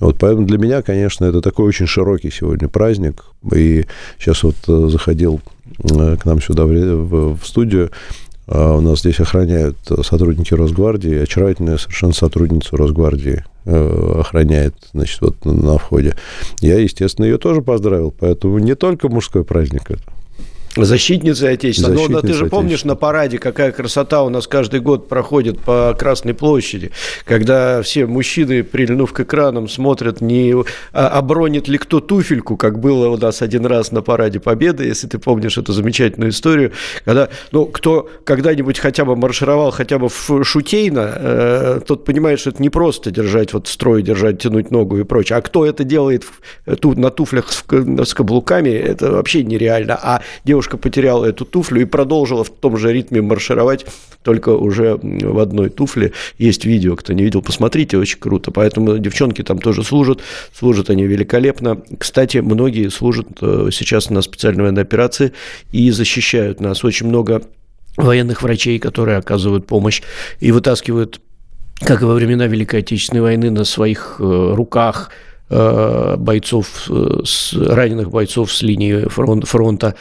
Вот 0.00 0.16
поэтому 0.18 0.46
для 0.46 0.58
меня, 0.58 0.82
конечно, 0.82 1.24
это 1.24 1.40
такой 1.40 1.66
очень 1.66 1.86
широкий 1.86 2.30
сегодня 2.30 2.68
праздник. 2.68 3.24
И 3.52 3.86
сейчас 4.18 4.42
вот 4.42 4.56
э, 4.68 4.88
заходил 4.88 5.40
э, 5.78 6.16
к 6.16 6.24
нам 6.24 6.40
сюда 6.40 6.64
в, 6.64 7.36
в 7.36 7.46
студию, 7.46 7.90
а, 8.46 8.76
у 8.76 8.80
нас 8.80 9.00
здесь 9.00 9.20
охраняют 9.20 9.76
сотрудники 10.02 10.52
Росгвардии, 10.52 11.22
очаровательная 11.22 11.78
совершенно 11.78 12.12
сотрудница 12.12 12.76
Росгвардии 12.76 13.44
э, 13.64 14.14
охраняет, 14.20 14.74
значит, 14.92 15.20
вот 15.22 15.44
на 15.44 15.78
входе. 15.78 16.14
Я, 16.60 16.78
естественно, 16.78 17.24
ее 17.24 17.38
тоже 17.38 17.62
поздравил, 17.62 18.12
поэтому 18.18 18.58
не 18.58 18.74
только 18.74 19.08
мужской 19.08 19.44
праздник 19.44 19.90
это. 19.90 20.02
Защитницы 20.76 21.44
Отечества. 21.44 21.90
Защитницы 21.90 22.12
Но, 22.12 22.20
но 22.20 22.26
ты 22.26 22.32
же 22.34 22.46
помнишь 22.46 22.84
на 22.84 22.96
параде, 22.96 23.38
какая 23.38 23.72
красота 23.72 24.22
у 24.22 24.28
нас 24.28 24.46
каждый 24.46 24.80
год 24.80 25.08
проходит 25.08 25.60
по 25.60 25.94
Красной 25.98 26.34
площади, 26.34 26.90
когда 27.24 27.82
все 27.82 28.06
мужчины, 28.06 28.62
прильнув 28.62 29.12
к 29.12 29.20
экранам, 29.20 29.68
смотрят, 29.68 30.20
не 30.20 30.54
а, 30.92 31.08
обронит 31.08 31.68
ли 31.68 31.78
кто 31.78 32.00
туфельку, 32.00 32.56
как 32.56 32.78
было 32.80 33.08
у 33.08 33.16
нас 33.16 33.42
один 33.42 33.66
раз 33.66 33.92
на 33.92 34.02
параде 34.02 34.40
Победы, 34.40 34.84
если 34.84 35.06
ты 35.06 35.18
помнишь 35.18 35.58
эту 35.58 35.72
замечательную 35.72 36.30
историю, 36.30 36.72
когда, 37.04 37.28
ну, 37.52 37.66
кто 37.66 38.08
когда-нибудь 38.24 38.78
хотя 38.78 39.04
бы 39.04 39.16
маршировал 39.16 39.70
хотя 39.70 39.98
бы 39.98 40.08
в 40.08 40.44
шутейно, 40.44 41.12
э, 41.16 41.80
тот 41.86 42.04
понимает, 42.04 42.40
что 42.40 42.50
это 42.50 42.62
не 42.62 42.70
просто 42.70 43.10
держать 43.10 43.52
вот 43.52 43.68
строй, 43.68 44.02
держать, 44.02 44.40
тянуть 44.42 44.70
ногу 44.70 44.98
и 44.98 45.04
прочее. 45.04 45.38
А 45.38 45.42
кто 45.42 45.64
это 45.64 45.84
делает 45.84 46.24
в, 46.24 46.76
тут 46.76 46.98
на 46.98 47.10
туфлях 47.10 47.52
с, 47.52 47.64
с 48.04 48.14
каблуками, 48.14 48.70
это 48.70 49.12
вообще 49.12 49.44
нереально. 49.44 49.98
А 50.00 50.22
девушка 50.44 50.63
девушка 50.64 50.78
потеряла 50.78 51.26
эту 51.26 51.44
туфлю 51.44 51.82
и 51.82 51.84
продолжила 51.84 52.42
в 52.42 52.48
том 52.48 52.78
же 52.78 52.90
ритме 52.90 53.20
маршировать, 53.20 53.84
только 54.22 54.48
уже 54.50 54.98
в 55.02 55.38
одной 55.38 55.68
туфле. 55.68 56.12
Есть 56.38 56.64
видео, 56.64 56.96
кто 56.96 57.12
не 57.12 57.22
видел, 57.22 57.42
посмотрите, 57.42 57.98
очень 57.98 58.18
круто. 58.18 58.50
Поэтому 58.50 58.96
девчонки 58.96 59.42
там 59.42 59.58
тоже 59.58 59.84
служат, 59.84 60.20
служат 60.54 60.88
они 60.88 61.04
великолепно. 61.04 61.82
Кстати, 61.98 62.38
многие 62.38 62.88
служат 62.88 63.26
э, 63.42 63.68
сейчас 63.72 64.08
на 64.08 64.22
специальной 64.22 64.62
военной 64.62 64.82
операции 64.82 65.32
и 65.70 65.90
защищают 65.90 66.60
нас. 66.60 66.82
Очень 66.82 67.08
много 67.08 67.42
военных 67.98 68.42
врачей, 68.42 68.78
которые 68.78 69.18
оказывают 69.18 69.66
помощь 69.66 70.02
и 70.40 70.50
вытаскивают, 70.50 71.20
как 71.80 72.00
и 72.00 72.06
во 72.06 72.14
времена 72.14 72.46
Великой 72.46 72.80
Отечественной 72.80 73.20
войны, 73.20 73.50
на 73.50 73.64
своих 73.64 74.16
э, 74.18 74.54
руках 74.54 75.10
бойцов, 76.16 76.86
э, 76.90 77.20
с, 77.24 77.54
раненых 77.54 78.10
бойцов 78.10 78.52
с 78.52 78.62
линии 78.62 79.06
фронта. 79.08 79.94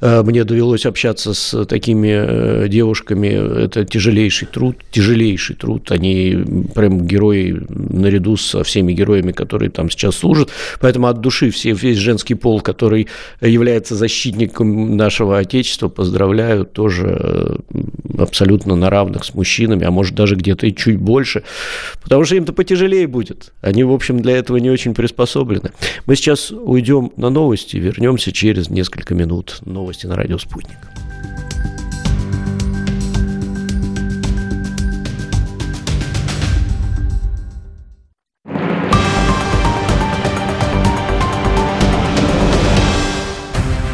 Э, 0.00 0.22
мне 0.22 0.44
довелось 0.44 0.86
общаться 0.86 1.34
с 1.34 1.64
такими 1.64 2.68
девушками. 2.68 3.28
Это 3.64 3.84
тяжелейший 3.84 4.48
труд, 4.48 4.76
тяжелейший 4.90 5.56
труд. 5.56 5.90
Они 5.90 6.44
прям 6.74 7.06
герои 7.06 7.60
наряду 7.68 8.36
со 8.36 8.62
всеми 8.64 8.92
героями, 8.92 9.32
которые 9.32 9.70
там 9.70 9.90
сейчас 9.90 10.16
служат. 10.16 10.50
Поэтому 10.80 11.06
от 11.06 11.20
души 11.20 11.50
все, 11.50 11.72
весь 11.72 11.98
женский 11.98 12.34
пол, 12.34 12.60
который 12.60 13.08
является 13.40 13.94
защитником 13.94 14.96
нашего 14.96 15.38
Отечества, 15.38 15.88
поздравляю 15.88 16.64
тоже 16.64 17.58
абсолютно 18.18 18.76
на 18.76 18.90
равных 18.90 19.24
с 19.24 19.34
мужчинами, 19.34 19.84
а 19.84 19.90
может 19.90 20.14
даже 20.14 20.36
где-то 20.36 20.66
и 20.66 20.74
чуть 20.74 20.98
больше. 20.98 21.42
Потому 22.02 22.24
что 22.24 22.36
им-то 22.36 22.52
потяжелее 22.52 23.06
будет. 23.06 23.52
Они, 23.60 23.84
в 23.84 23.92
общем, 23.92 24.20
для 24.20 24.36
этого 24.36 24.58
не 24.58 24.70
очень 24.70 24.94
приспособлены. 25.00 25.72
Мы 26.04 26.14
сейчас 26.14 26.50
уйдем 26.50 27.10
на 27.16 27.30
новости, 27.30 27.78
вернемся 27.78 28.32
через 28.32 28.68
несколько 28.68 29.14
минут. 29.14 29.60
Новости 29.64 30.04
на 30.04 30.14
радио 30.14 30.36
«Спутник». 30.36 30.76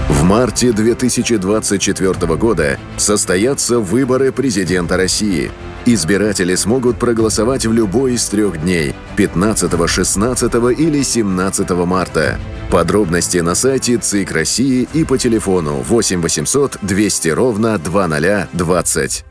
В 0.08 0.24
марте 0.24 0.72
2024 0.72 2.34
года 2.34 2.80
состоятся 2.96 3.78
выборы 3.78 4.32
президента 4.32 4.96
России– 4.96 5.52
Избиратели 5.88 6.56
смогут 6.56 6.98
проголосовать 6.98 7.64
в 7.64 7.72
любой 7.72 8.14
из 8.14 8.26
трех 8.26 8.60
дней– 8.60 8.92
15, 9.16 9.88
16 9.88 10.54
или 10.76 11.02
17 11.02 11.70
марта. 11.86 12.40
Подробности 12.72 13.38
на 13.38 13.54
сайте 13.54 13.96
ЦИК 13.96 14.32
России 14.32 14.88
и 14.92 15.04
по 15.04 15.16
телефону 15.16 15.76
8 15.76 16.20
800 16.20 16.78
200 16.82 17.28
ровно 17.28 17.78
2020. 17.78 19.24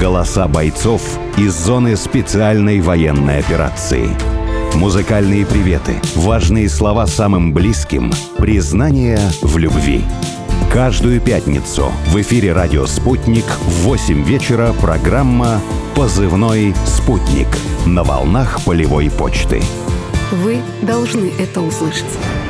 Голоса 0.00 0.48
бойцов 0.48 1.02
из 1.36 1.52
зоны 1.52 1.96
специальной 1.96 2.80
военной 2.80 3.40
операции. 3.40 4.08
Музыкальные 4.74 5.44
приветы, 5.44 5.96
важные 6.14 6.70
слова 6.70 7.06
самым 7.06 7.52
близким, 7.52 8.12
признание 8.38 9.20
в 9.42 9.58
любви. 9.58 10.04
Каждую 10.70 11.20
пятницу 11.20 11.92
в 12.06 12.20
эфире 12.20 12.52
«Радио 12.52 12.86
Спутник» 12.86 13.44
в 13.44 13.84
8 13.84 14.22
вечера 14.22 14.72
программа 14.74 15.60
«Позывной 15.94 16.74
спутник» 16.86 17.48
на 17.86 18.04
волнах 18.04 18.60
полевой 18.64 19.10
почты. 19.10 19.62
Вы 20.30 20.58
должны 20.82 21.32
это 21.38 21.62
услышать. 21.62 22.04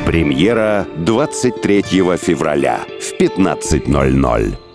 Премьера 0.05 0.85
23 0.97 1.81
февраля 2.17 2.81
в 2.99 3.21
15.00. 3.21 4.68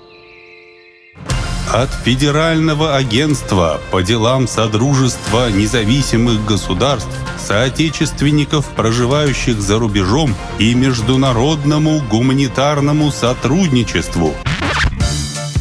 От 1.74 1.90
Федерального 2.04 2.94
агентства 2.94 3.80
по 3.90 4.00
делам 4.00 4.46
Содружества 4.46 5.50
независимых 5.50 6.44
государств, 6.44 7.10
соотечественников, 7.36 8.66
проживающих 8.76 9.60
за 9.60 9.80
рубежом 9.80 10.36
и 10.60 10.72
международному 10.72 12.00
гуманитарному 12.08 13.10
сотрудничеству. 13.10 14.36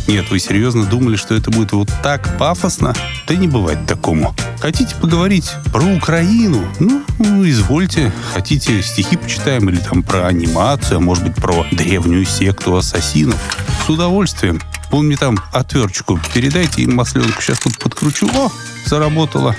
Нет, 0.08 0.30
вы 0.30 0.38
серьезно 0.38 0.86
думали, 0.86 1.16
что 1.16 1.34
это 1.34 1.50
будет 1.50 1.72
вот 1.72 1.90
так 2.04 2.38
пафосно? 2.38 2.94
Да 3.28 3.34
не 3.34 3.48
бывает 3.48 3.88
такому. 3.88 4.36
Хотите 4.60 4.94
поговорить 4.96 5.52
про 5.72 5.82
Украину? 5.82 6.64
Ну, 6.80 7.04
извольте. 7.50 8.14
Хотите 8.36 8.84
стихи 8.84 9.18
почитаем 9.18 9.68
или 9.68 9.78
там 9.78 10.04
про 10.04 10.28
анимацию, 10.28 10.98
а 10.98 11.00
может 11.00 11.24
быть 11.24 11.36
про 11.36 11.66
древнюю 11.72 12.26
секту 12.26 12.76
ассасинов? 12.76 13.38
С 13.84 13.90
удовольствием. 13.90 14.62
Вон 14.92 15.08
мне 15.08 15.18
там 15.18 15.38
отверточку 15.52 16.18
передайте 16.34 16.84
им 16.84 16.96
масленку. 16.96 17.42
Сейчас 17.42 17.60
тут 17.60 17.78
подкручу. 17.80 18.30
О, 18.34 18.50
заработало. 18.86 19.58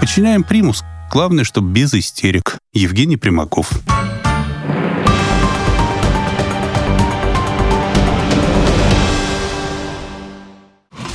Починяем 0.00 0.44
примус. 0.44 0.82
Главное, 1.10 1.44
чтобы 1.44 1.70
без 1.72 1.92
истерик. 1.92 2.56
Евгений 2.72 3.18
Примаков. 3.18 3.68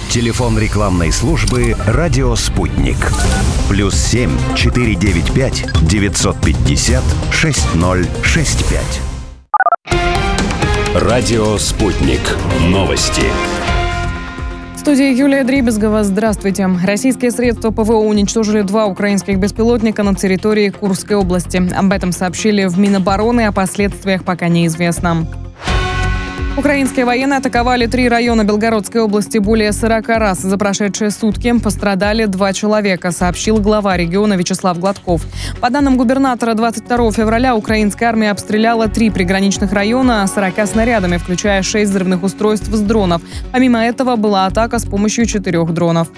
Телефон 0.10 0.60
рекламной 0.60 1.12
службы 1.12 1.76
«Радио 1.88 2.36
Спутник». 2.36 2.98
Плюс 3.70 3.96
семь 3.96 4.38
четыре 4.56 4.94
девять 4.94 5.34
пять 5.34 5.66
девятьсот 5.82 6.40
пятьдесят 6.42 7.04
шесть 7.32 7.74
ноль 7.74 8.06
шесть 8.22 8.64
пять. 8.70 9.02
Радио 10.94 11.58
«Спутник». 11.58 12.20
Новости. 12.68 13.22
В 14.76 14.80
студии 14.80 15.18
Юлия 15.18 15.46
Дребезгова. 15.46 16.04
Здравствуйте. 16.04 16.68
Российские 16.84 17.32
средства 17.32 17.72
ПВО 17.72 17.94
уничтожили 17.94 18.62
два 18.62 18.88
украинских 18.88 19.38
беспилотника 19.38 20.04
на 20.04 20.16
территории 20.16 20.70
Курской 20.70 21.16
области. 21.16 21.62
Об 21.74 21.94
этом 21.94 22.12
сообщили 22.12 22.66
в 22.66 22.78
Минобороны, 22.78 23.46
о 23.46 23.54
последствиях 23.54 24.26
пока 24.26 24.50
неизвестно. 24.50 25.26
Украинские 26.58 27.06
военные 27.06 27.38
атаковали 27.38 27.86
три 27.86 28.10
района 28.10 28.44
Белгородской 28.44 29.00
области 29.00 29.38
более 29.38 29.72
40 29.72 30.08
раз. 30.10 30.42
За 30.42 30.58
прошедшие 30.58 31.10
сутки 31.10 31.58
пострадали 31.60 32.26
два 32.26 32.52
человека, 32.52 33.12
сообщил 33.12 33.60
глава 33.60 33.96
региона 33.96 34.34
Вячеслав 34.34 34.78
Гладков. 34.78 35.26
По 35.62 35.70
данным 35.70 35.96
губернатора, 35.96 36.54
22 36.54 37.14
февраля 37.14 37.56
украинская 37.56 38.10
армия 38.10 38.32
обстреляла 38.32 38.90
три 38.90 39.10
приграничных 39.10 39.72
района 39.72 40.28
40 40.28 40.68
снарядами, 40.68 41.16
включая 41.16 41.64
6 41.64 41.90
взрывных 41.90 42.22
устройств 42.22 42.68
с 42.68 42.82
дронов. 42.82 43.22
Помимо 43.54 43.80
этого 43.80 44.18
была 44.18 44.46
атака 44.46 44.78
с 44.78 44.86
помощью 44.86 45.26
четырех 45.28 45.74
дронов. 45.74 46.10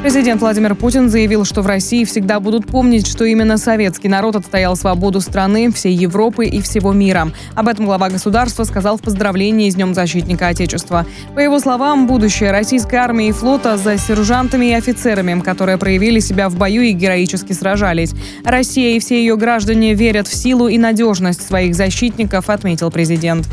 Президент 0.00 0.40
Владимир 0.40 0.76
Путин 0.76 1.10
заявил, 1.10 1.44
что 1.44 1.60
в 1.60 1.66
России 1.66 2.04
всегда 2.04 2.38
будут 2.38 2.66
помнить, 2.66 3.04
что 3.04 3.24
именно 3.24 3.58
советский 3.58 4.08
народ 4.08 4.36
отстоял 4.36 4.76
свободу 4.76 5.20
страны, 5.20 5.72
всей 5.72 5.92
Европы 5.92 6.46
и 6.46 6.62
всего 6.62 6.92
мира. 6.92 7.32
Об 7.56 7.66
этом 7.66 7.84
глава 7.84 8.08
государства 8.08 8.62
сказал 8.62 8.96
в 8.96 9.02
поздравлении 9.02 9.68
с 9.68 9.74
Днем 9.74 9.94
защитника 9.94 10.46
Отечества. 10.46 11.04
По 11.34 11.40
его 11.40 11.58
словам, 11.58 12.06
будущее 12.06 12.52
российской 12.52 12.94
армии 12.94 13.28
и 13.28 13.32
флота 13.32 13.76
за 13.76 13.98
сержантами 13.98 14.66
и 14.66 14.74
офицерами, 14.74 15.40
которые 15.40 15.78
проявили 15.78 16.20
себя 16.20 16.48
в 16.48 16.56
бою 16.56 16.82
и 16.82 16.92
героически 16.92 17.52
сражались. 17.52 18.12
Россия 18.44 18.96
и 18.96 19.00
все 19.00 19.18
ее 19.18 19.36
граждане 19.36 19.94
верят 19.94 20.28
в 20.28 20.34
силу 20.34 20.68
и 20.68 20.78
надежность 20.78 21.44
своих 21.44 21.74
защитников, 21.74 22.50
отметил 22.50 22.92
президент. 22.92 23.48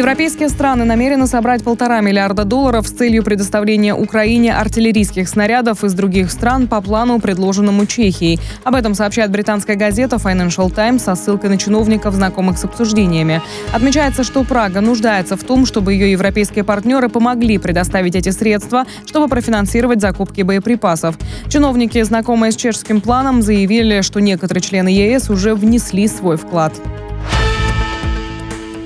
Европейские 0.00 0.48
страны 0.48 0.86
намерены 0.86 1.26
собрать 1.26 1.62
полтора 1.62 2.00
миллиарда 2.00 2.44
долларов 2.44 2.88
с 2.88 2.90
целью 2.90 3.22
предоставления 3.22 3.94
Украине 3.94 4.54
артиллерийских 4.54 5.28
снарядов 5.28 5.84
из 5.84 5.92
других 5.92 6.30
стран 6.30 6.68
по 6.68 6.80
плану, 6.80 7.20
предложенному 7.20 7.84
Чехией. 7.84 8.40
Об 8.64 8.76
этом 8.76 8.94
сообщает 8.94 9.30
британская 9.30 9.74
газета 9.74 10.16
Financial 10.16 10.74
Times 10.74 11.02
со 11.02 11.14
ссылкой 11.16 11.50
на 11.50 11.58
чиновников, 11.58 12.14
знакомых 12.14 12.56
с 12.56 12.64
обсуждениями. 12.64 13.42
Отмечается, 13.74 14.24
что 14.24 14.42
Прага 14.42 14.80
нуждается 14.80 15.36
в 15.36 15.44
том, 15.44 15.66
чтобы 15.66 15.92
ее 15.92 16.10
европейские 16.12 16.64
партнеры 16.64 17.10
помогли 17.10 17.58
предоставить 17.58 18.16
эти 18.16 18.30
средства, 18.30 18.86
чтобы 19.04 19.28
профинансировать 19.28 20.00
закупки 20.00 20.40
боеприпасов. 20.40 21.18
Чиновники, 21.50 22.02
знакомые 22.02 22.52
с 22.52 22.56
чешским 22.56 23.02
планом, 23.02 23.42
заявили, 23.42 24.00
что 24.00 24.20
некоторые 24.20 24.62
члены 24.62 24.88
ЕС 24.88 25.28
уже 25.28 25.54
внесли 25.54 26.08
свой 26.08 26.38
вклад. 26.38 26.72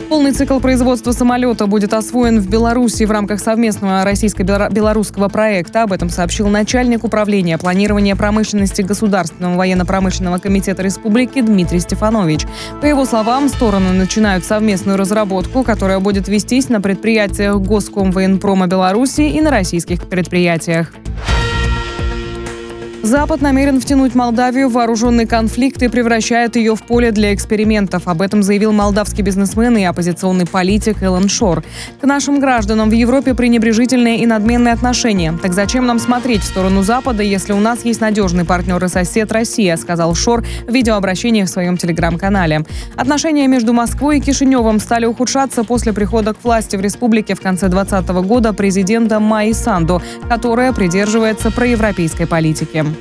Полный 0.08 0.32
цикл 0.32 0.60
производства 0.60 1.12
самолета 1.12 1.66
будет 1.66 1.94
освоен 1.94 2.40
в 2.40 2.48
Беларуси 2.48 3.04
в 3.04 3.10
рамках 3.10 3.40
совместного 3.40 4.04
российско-белорусского 4.04 5.28
проекта. 5.28 5.82
Об 5.82 5.92
этом 5.92 6.10
сообщил 6.10 6.48
начальник 6.48 7.04
управления 7.04 7.58
планирования 7.58 8.14
промышленности 8.14 8.82
Государственного 8.82 9.56
военно-промышленного 9.56 10.38
комитета 10.38 10.82
республики 10.82 11.40
Дмитрий 11.40 11.80
Стефанович. 11.80 12.46
По 12.80 12.86
его 12.86 13.04
словам, 13.06 13.48
стороны 13.48 13.92
начинают 13.92 14.44
совместную 14.44 14.98
разработку, 14.98 15.62
которая 15.64 16.00
будет 16.00 16.28
вестись 16.28 16.68
на 16.68 16.80
предприятиях 16.80 17.56
Госкомвоенпрома 17.60 18.66
Беларуси 18.66 19.22
и 19.22 19.40
на 19.40 19.50
российских 19.50 20.08
предприятиях. 20.08 20.92
Запад 23.04 23.42
намерен 23.42 23.82
втянуть 23.82 24.14
Молдавию 24.14 24.70
в 24.70 24.72
вооруженный 24.72 25.26
конфликт 25.26 25.82
и 25.82 25.88
превращает 25.88 26.56
ее 26.56 26.74
в 26.74 26.82
поле 26.82 27.12
для 27.12 27.34
экспериментов. 27.34 28.08
Об 28.08 28.22
этом 28.22 28.42
заявил 28.42 28.72
молдавский 28.72 29.22
бизнесмен 29.22 29.76
и 29.76 29.84
оппозиционный 29.84 30.46
политик 30.46 31.02
Эллен 31.02 31.28
Шор. 31.28 31.62
К 32.00 32.04
нашим 32.04 32.40
гражданам 32.40 32.88
в 32.88 32.94
Европе 32.94 33.34
пренебрежительные 33.34 34.20
и 34.20 34.26
надменные 34.26 34.72
отношения. 34.72 35.34
Так 35.42 35.52
зачем 35.52 35.84
нам 35.84 35.98
смотреть 35.98 36.40
в 36.40 36.46
сторону 36.46 36.82
Запада, 36.82 37.22
если 37.22 37.52
у 37.52 37.60
нас 37.60 37.84
есть 37.84 38.00
надежный 38.00 38.46
партнер 38.46 38.82
и 38.82 38.88
сосед 38.88 39.30
Россия, 39.32 39.76
сказал 39.76 40.14
Шор 40.14 40.42
в 40.66 40.72
видеообращении 40.72 41.42
в 41.42 41.50
своем 41.50 41.76
телеграм-канале. 41.76 42.64
Отношения 42.96 43.46
между 43.48 43.74
Москвой 43.74 44.16
и 44.16 44.20
Кишиневым 44.22 44.80
стали 44.80 45.04
ухудшаться 45.04 45.62
после 45.62 45.92
прихода 45.92 46.32
к 46.32 46.42
власти 46.42 46.76
в 46.76 46.80
республике 46.80 47.34
в 47.34 47.40
конце 47.42 47.68
2020 47.68 48.08
года 48.26 48.54
президента 48.54 49.20
Майи 49.20 49.52
Санду, 49.52 50.00
которая 50.26 50.72
придерживается 50.72 51.50
проевропейской 51.50 52.26
политики. 52.26 52.93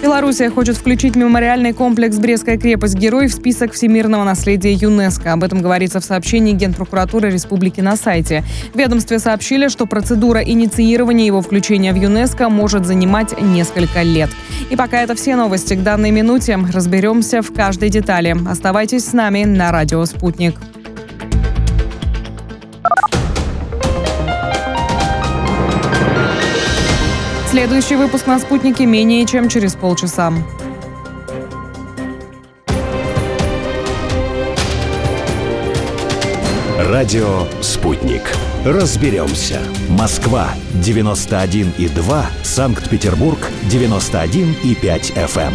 Белоруссия 0.00 0.48
хочет 0.48 0.76
включить 0.76 1.16
мемориальный 1.16 1.72
комплекс 1.72 2.16
«Брестская 2.18 2.56
крепость. 2.56 2.94
Герой» 2.94 3.26
в 3.26 3.32
список 3.32 3.72
всемирного 3.72 4.22
наследия 4.22 4.72
ЮНЕСКО. 4.72 5.32
Об 5.32 5.42
этом 5.42 5.60
говорится 5.60 5.98
в 5.98 6.04
сообщении 6.04 6.52
Генпрокуратуры 6.52 7.30
Республики 7.30 7.80
на 7.80 7.96
сайте. 7.96 8.44
В 8.72 8.78
ведомстве 8.78 9.18
сообщили, 9.18 9.66
что 9.66 9.86
процедура 9.86 10.40
инициирования 10.40 11.26
его 11.26 11.42
включения 11.42 11.92
в 11.92 11.96
ЮНЕСКО 11.96 12.48
может 12.48 12.86
занимать 12.86 13.40
несколько 13.40 14.02
лет. 14.02 14.30
И 14.70 14.76
пока 14.76 15.02
это 15.02 15.16
все 15.16 15.34
новости 15.34 15.74
к 15.74 15.82
данной 15.82 16.12
минуте. 16.12 16.56
Разберемся 16.72 17.42
в 17.42 17.52
каждой 17.52 17.90
детали. 17.90 18.36
Оставайтесь 18.48 19.04
с 19.04 19.12
нами 19.12 19.44
на 19.44 19.72
радио 19.72 20.04
«Спутник». 20.04 20.54
Следующий 27.58 27.96
выпуск 27.96 28.28
на 28.28 28.38
«Спутнике» 28.38 28.86
менее 28.86 29.26
чем 29.26 29.48
через 29.48 29.74
полчаса. 29.74 30.32
Радио 36.78 37.48
«Спутник». 37.60 38.22
Разберемся. 38.64 39.60
Москва, 39.88 40.50
91,2. 40.74 42.24
Санкт-Петербург, 42.44 43.50
91,5 43.64 45.14
FM. 45.16 45.54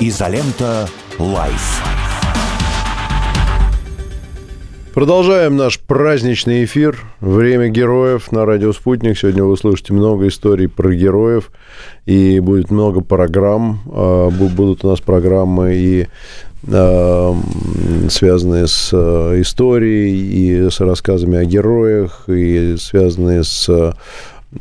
Изолента 0.00 0.88
«Live». 1.20 1.93
Продолжаем 4.94 5.56
наш 5.56 5.80
праздничный 5.80 6.64
эфир. 6.64 7.00
Время 7.18 7.66
героев 7.66 8.30
на 8.30 8.46
радио 8.46 8.72
«Спутник». 8.72 9.18
Сегодня 9.18 9.42
вы 9.42 9.50
услышите 9.50 9.92
много 9.92 10.28
историй 10.28 10.68
про 10.68 10.94
героев. 10.94 11.50
И 12.06 12.38
будет 12.38 12.70
много 12.70 13.00
программ. 13.00 13.80
А, 13.88 14.30
будут 14.30 14.84
у 14.84 14.88
нас 14.90 15.00
программы 15.00 15.74
и 15.74 16.06
а, 16.70 17.34
связанные 18.08 18.68
с 18.68 18.90
а, 18.92 19.40
историей, 19.40 20.12
и 20.14 20.70
с 20.70 20.78
рассказами 20.78 21.38
о 21.38 21.44
героях, 21.44 22.28
и 22.28 22.76
связанные 22.78 23.42
с 23.42 23.96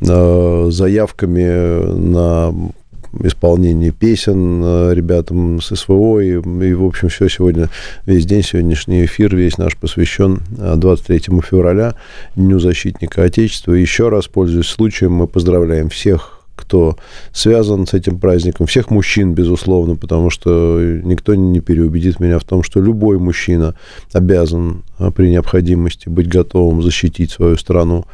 заявками 0.02 1.94
на 1.94 2.72
исполнении 3.22 3.92
песен 3.92 4.62
э, 4.64 4.94
ребятам 4.94 5.62
с 5.62 5.76
СВО. 5.76 6.20
И, 6.20 6.32
и, 6.32 6.74
в 6.74 6.86
общем, 6.86 7.10
все 7.10 7.30
сегодня, 7.30 7.70
весь 8.06 8.26
день, 8.26 8.44
сегодняшний 8.44 9.06
эфир, 9.06 9.36
весь 9.36 9.58
наш 9.58 9.78
посвящен 9.78 10.42
23 10.50 11.18
э, 11.18 11.42
февраля, 11.42 11.96
Дню 12.36 12.60
защитника 12.60 13.24
Отечества. 13.24 13.74
Еще 13.74 14.10
раз, 14.10 14.28
пользуясь 14.28 14.68
случаем, 14.68 15.14
мы 15.14 15.28
поздравляем 15.28 15.90
всех 15.90 16.40
кто 16.56 16.98
связан 17.32 17.88
с 17.88 17.94
этим 17.94 18.20
праздником, 18.20 18.68
всех 18.68 18.90
мужчин, 18.92 19.34
безусловно, 19.34 19.96
потому 19.96 20.30
что 20.30 20.80
никто 21.04 21.36
не 21.36 21.60
переубедит 21.60 22.20
меня 22.20 22.38
в 22.40 22.44
том, 22.44 22.64
что 22.64 22.80
любой 22.80 23.18
мужчина 23.18 23.76
обязан 24.14 24.84
э, 25.00 25.12
при 25.12 25.30
необходимости 25.30 26.10
быть 26.10 26.28
готовым 26.28 26.82
защитить 26.82 27.32
свою 27.32 27.58
страну. 27.58 28.06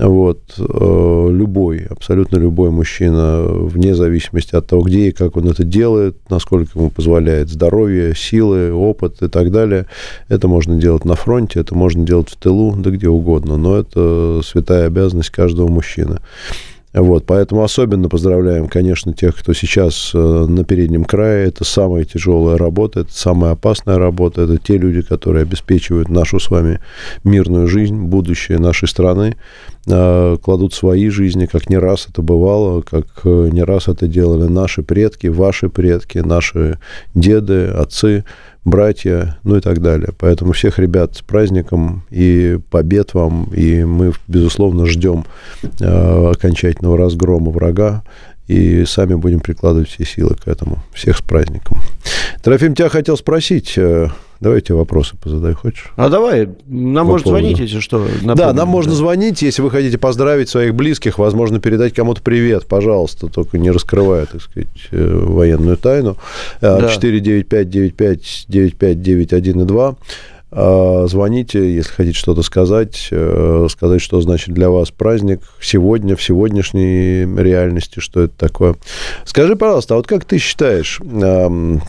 Вот, 0.00 0.40
э, 0.58 1.28
любой, 1.30 1.84
абсолютно 1.84 2.38
любой 2.38 2.70
мужчина, 2.70 3.42
вне 3.42 3.94
зависимости 3.94 4.54
от 4.54 4.66
того, 4.66 4.82
где 4.82 5.08
и 5.08 5.12
как 5.12 5.36
он 5.36 5.48
это 5.48 5.62
делает, 5.62 6.16
насколько 6.30 6.78
ему 6.78 6.88
позволяет 6.88 7.50
здоровье, 7.50 8.14
силы, 8.16 8.72
опыт 8.72 9.20
и 9.22 9.28
так 9.28 9.50
далее, 9.50 9.86
это 10.28 10.48
можно 10.48 10.76
делать 10.76 11.04
на 11.04 11.16
фронте, 11.16 11.60
это 11.60 11.74
можно 11.74 12.06
делать 12.06 12.30
в 12.30 12.36
тылу, 12.36 12.74
да 12.76 12.90
где 12.90 13.08
угодно, 13.08 13.58
но 13.58 13.76
это 13.76 14.40
святая 14.42 14.86
обязанность 14.86 15.30
каждого 15.30 15.68
мужчины. 15.68 16.20
Вот, 16.92 17.24
поэтому 17.24 17.62
особенно 17.62 18.08
поздравляем, 18.08 18.66
конечно, 18.66 19.12
тех, 19.12 19.36
кто 19.36 19.52
сейчас 19.52 20.10
э, 20.12 20.18
на 20.18 20.64
переднем 20.64 21.04
крае. 21.04 21.46
Это 21.46 21.62
самая 21.62 22.04
тяжелая 22.04 22.58
работа, 22.58 23.00
это 23.00 23.12
самая 23.12 23.52
опасная 23.52 23.96
работа. 23.96 24.42
Это 24.42 24.58
те 24.58 24.76
люди, 24.76 25.02
которые 25.02 25.42
обеспечивают 25.42 26.08
нашу 26.08 26.40
с 26.40 26.50
вами 26.50 26.80
мирную 27.22 27.68
жизнь, 27.68 27.96
будущее 27.96 28.58
нашей 28.58 28.88
страны, 28.88 29.36
э, 29.86 30.36
кладут 30.42 30.74
свои 30.74 31.10
жизни, 31.10 31.46
как 31.46 31.70
не 31.70 31.78
раз 31.78 32.08
это 32.10 32.22
бывало, 32.22 32.82
как 32.82 33.06
э, 33.22 33.50
не 33.52 33.62
раз 33.62 33.86
это 33.86 34.08
делали 34.08 34.48
наши 34.48 34.82
предки, 34.82 35.28
ваши 35.28 35.68
предки, 35.68 36.18
наши 36.18 36.80
деды, 37.14 37.66
отцы 37.66 38.24
братья, 38.64 39.38
ну 39.44 39.56
и 39.56 39.60
так 39.60 39.80
далее. 39.80 40.10
Поэтому 40.18 40.52
всех 40.52 40.78
ребят 40.78 41.16
с 41.16 41.22
праздником 41.22 42.04
и 42.10 42.58
побед 42.70 43.14
вам, 43.14 43.44
и 43.54 43.84
мы, 43.84 44.12
безусловно, 44.28 44.86
ждем 44.86 45.24
э, 45.62 46.30
окончательного 46.30 46.98
разгрома 46.98 47.50
врага, 47.50 48.02
и 48.46 48.84
сами 48.84 49.14
будем 49.14 49.40
прикладывать 49.40 49.88
все 49.88 50.04
силы 50.04 50.34
к 50.34 50.48
этому. 50.48 50.78
Всех 50.92 51.18
с 51.18 51.22
праздником. 51.22 51.78
Трофим, 52.42 52.74
тебя 52.74 52.88
хотел 52.88 53.16
спросить, 53.16 53.74
э, 53.76 54.08
Давайте 54.40 54.72
вопросы 54.72 55.16
позадай, 55.22 55.52
хочешь? 55.52 55.92
А 55.96 56.08
давай, 56.08 56.48
нам 56.66 57.06
можно 57.06 57.28
звонить, 57.28 57.58
если 57.58 57.80
что. 57.80 57.98
Напомню. 57.98 58.36
Да, 58.36 58.54
нам 58.54 58.68
можно 58.68 58.94
звонить, 58.94 59.42
если 59.42 59.60
вы 59.60 59.70
хотите 59.70 59.98
поздравить 59.98 60.48
своих 60.48 60.74
близких, 60.74 61.18
возможно, 61.18 61.60
передать 61.60 61.92
кому-то 61.92 62.22
привет, 62.22 62.66
пожалуйста, 62.66 63.26
только 63.26 63.58
не 63.58 63.70
раскрывая, 63.70 64.24
так 64.24 64.40
сказать, 64.40 64.68
э, 64.92 65.14
военную 65.14 65.76
тайну. 65.76 66.16
Да. 66.62 66.88
495-95-95-91 66.88 69.62
и 69.62 69.66
2. 69.66 69.96
А, 70.52 71.06
звоните, 71.06 71.74
если 71.74 71.92
хотите 71.92 72.18
что-то 72.18 72.42
сказать, 72.42 73.08
э, 73.12 73.66
сказать, 73.70 74.00
что 74.00 74.20
значит 74.20 74.52
для 74.52 74.68
вас 74.68 74.90
праздник 74.90 75.42
сегодня, 75.60 76.16
в 76.16 76.22
сегодняшней 76.22 77.24
реальности, 77.40 78.00
что 78.00 78.22
это 78.22 78.34
такое. 78.36 78.74
Скажи, 79.24 79.54
пожалуйста, 79.54 79.94
а 79.94 79.96
вот 79.98 80.08
как 80.08 80.24
ты 80.24 80.38
считаешь, 80.38 81.00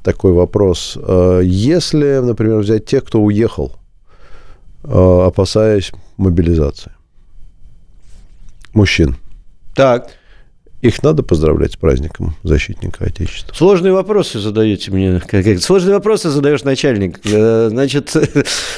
такой 0.04 0.34
вопрос, 0.34 0.98
э, 1.02 1.42
если, 1.44 2.20
например, 2.20 2.60
взять 2.60 2.86
тех, 2.86 3.04
кто 3.04 3.20
уехал, 3.22 3.74
э, 4.84 5.24
опасаясь 5.26 5.92
мобилизации, 6.18 6.92
мужчин. 8.74 9.16
Так. 9.74 10.10
Их 10.82 11.04
надо 11.04 11.22
поздравлять 11.22 11.74
с 11.74 11.76
праздником 11.76 12.36
защитника 12.42 13.06
Отечества. 13.06 13.54
Сложные 13.54 13.94
вопросы 13.94 14.40
задаете 14.40 14.92
мне. 14.92 15.22
Сложные 15.60 15.94
вопросы 15.94 16.30
задаешь 16.30 16.64
начальник. 16.64 17.20
Э, 17.24 17.68
значит, 17.70 18.16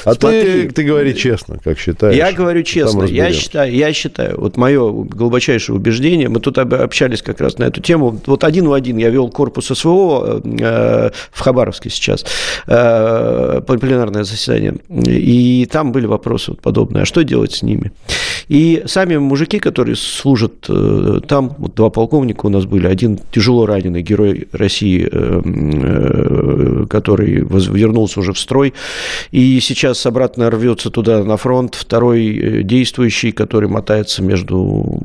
а 0.04 0.14
ты, 0.14 0.68
ты 0.70 0.82
говори 0.82 1.16
честно, 1.16 1.58
как 1.64 1.78
считаешь. 1.78 2.14
Я 2.16 2.32
говорю 2.32 2.62
честно. 2.62 3.04
Я 3.04 3.32
считаю, 3.32 3.74
я 3.74 3.92
считаю, 3.94 4.38
вот 4.38 4.58
мое 4.58 4.90
глубочайшее 4.90 5.76
убеждение, 5.76 6.28
мы 6.28 6.40
тут 6.40 6.58
общались 6.58 7.22
как 7.22 7.40
раз 7.40 7.56
на 7.56 7.64
эту 7.64 7.80
тему. 7.80 8.20
Вот 8.26 8.44
один 8.44 8.68
в 8.68 8.74
один 8.74 8.98
я 8.98 9.08
вел 9.08 9.30
корпус 9.30 9.66
СВО 9.66 10.42
э, 10.44 11.10
в 11.32 11.40
Хабаровске 11.40 11.88
сейчас, 11.88 12.26
э, 12.66 13.62
пленарное 13.66 14.24
заседание, 14.24 14.76
и 15.06 15.66
там 15.70 15.92
были 15.92 16.04
вопросы 16.06 16.50
вот 16.50 16.60
подобные. 16.60 17.02
А 17.02 17.06
что 17.06 17.24
делать 17.24 17.52
с 17.52 17.62
ними? 17.62 17.92
И 18.48 18.82
сами 18.86 19.16
мужики, 19.16 19.58
которые 19.58 19.96
служат 19.96 20.68
там, 21.26 21.54
вот 21.58 21.74
два 21.74 21.90
полковника 21.90 22.46
у 22.46 22.48
нас 22.48 22.66
были. 22.66 22.86
Один 22.86 23.18
тяжело 23.32 23.66
раненый 23.66 24.02
герой 24.02 24.48
России, 24.52 25.08
э, 25.10 25.42
э, 25.44 26.86
который 26.88 27.44
вернулся 27.44 28.20
уже 28.20 28.32
в 28.32 28.38
строй, 28.38 28.74
и 29.30 29.58
сейчас 29.60 30.04
обратно 30.06 30.50
рвется 30.50 30.90
туда 30.90 31.24
на 31.24 31.36
фронт. 31.36 31.74
Второй 31.74 32.36
э, 32.36 32.62
действующий, 32.62 33.32
который 33.32 33.68
мотается 33.68 34.22
между, 34.22 35.02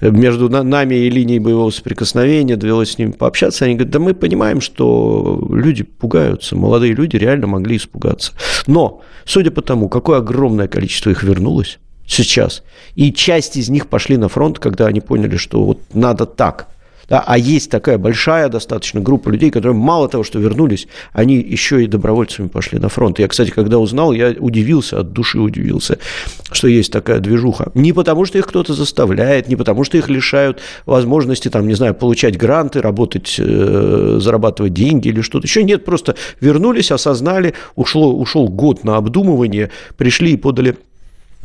между 0.00 0.48
нами 0.48 0.94
и 0.94 1.10
линией 1.10 1.38
боевого 1.38 1.70
соприкосновения, 1.70 2.56
довелось 2.56 2.92
с 2.92 2.98
ним 2.98 3.12
пообщаться. 3.12 3.64
Они 3.64 3.74
говорят, 3.74 3.92
да 3.92 3.98
мы 3.98 4.14
понимаем, 4.14 4.60
что 4.60 5.46
люди 5.50 5.82
пугаются, 5.82 6.56
молодые 6.56 6.94
люди 6.94 7.16
реально 7.16 7.46
могли 7.46 7.76
испугаться. 7.76 8.32
Но, 8.66 9.02
судя 9.24 9.50
по 9.50 9.62
тому, 9.62 9.88
какое 9.88 10.18
огромное 10.18 10.68
количество 10.68 11.10
их 11.10 11.22
вернулось, 11.22 11.78
сейчас. 12.06 12.62
И 12.94 13.12
часть 13.12 13.56
из 13.56 13.68
них 13.68 13.88
пошли 13.88 14.16
на 14.16 14.28
фронт, 14.28 14.58
когда 14.58 14.86
они 14.86 15.00
поняли, 15.00 15.36
что 15.36 15.64
вот 15.64 15.80
надо 15.92 16.26
так. 16.26 16.68
Да, 17.08 17.22
а 17.26 17.36
есть 17.36 17.70
такая 17.70 17.98
большая 17.98 18.48
достаточно 18.48 19.00
группа 19.00 19.28
людей, 19.28 19.50
которые 19.50 19.76
мало 19.76 20.08
того, 20.08 20.24
что 20.24 20.38
вернулись, 20.38 20.88
они 21.12 21.36
еще 21.36 21.84
и 21.84 21.86
добровольцами 21.86 22.48
пошли 22.48 22.78
на 22.78 22.88
фронт. 22.88 23.18
Я, 23.18 23.28
кстати, 23.28 23.50
когда 23.50 23.78
узнал, 23.78 24.12
я 24.12 24.34
удивился, 24.38 25.00
от 25.00 25.12
души 25.12 25.38
удивился, 25.38 25.98
что 26.50 26.68
есть 26.68 26.92
такая 26.92 27.20
движуха. 27.20 27.70
Не 27.74 27.92
потому, 27.92 28.24
что 28.24 28.38
их 28.38 28.46
кто-то 28.46 28.72
заставляет, 28.72 29.48
не 29.48 29.56
потому, 29.56 29.84
что 29.84 29.98
их 29.98 30.08
лишают 30.08 30.60
возможности, 30.86 31.48
там, 31.48 31.68
не 31.68 31.74
знаю, 31.74 31.94
получать 31.94 32.38
гранты, 32.38 32.80
работать, 32.80 33.36
э, 33.38 34.18
зарабатывать 34.20 34.72
деньги 34.72 35.08
или 35.08 35.20
что-то 35.20 35.46
еще. 35.46 35.62
Нет, 35.62 35.84
просто 35.84 36.14
вернулись, 36.40 36.90
осознали, 36.90 37.54
ушло, 37.74 38.14
ушел 38.14 38.48
год 38.48 38.82
на 38.84 38.96
обдумывание, 38.96 39.70
пришли 39.96 40.32
и 40.32 40.36
подали 40.36 40.76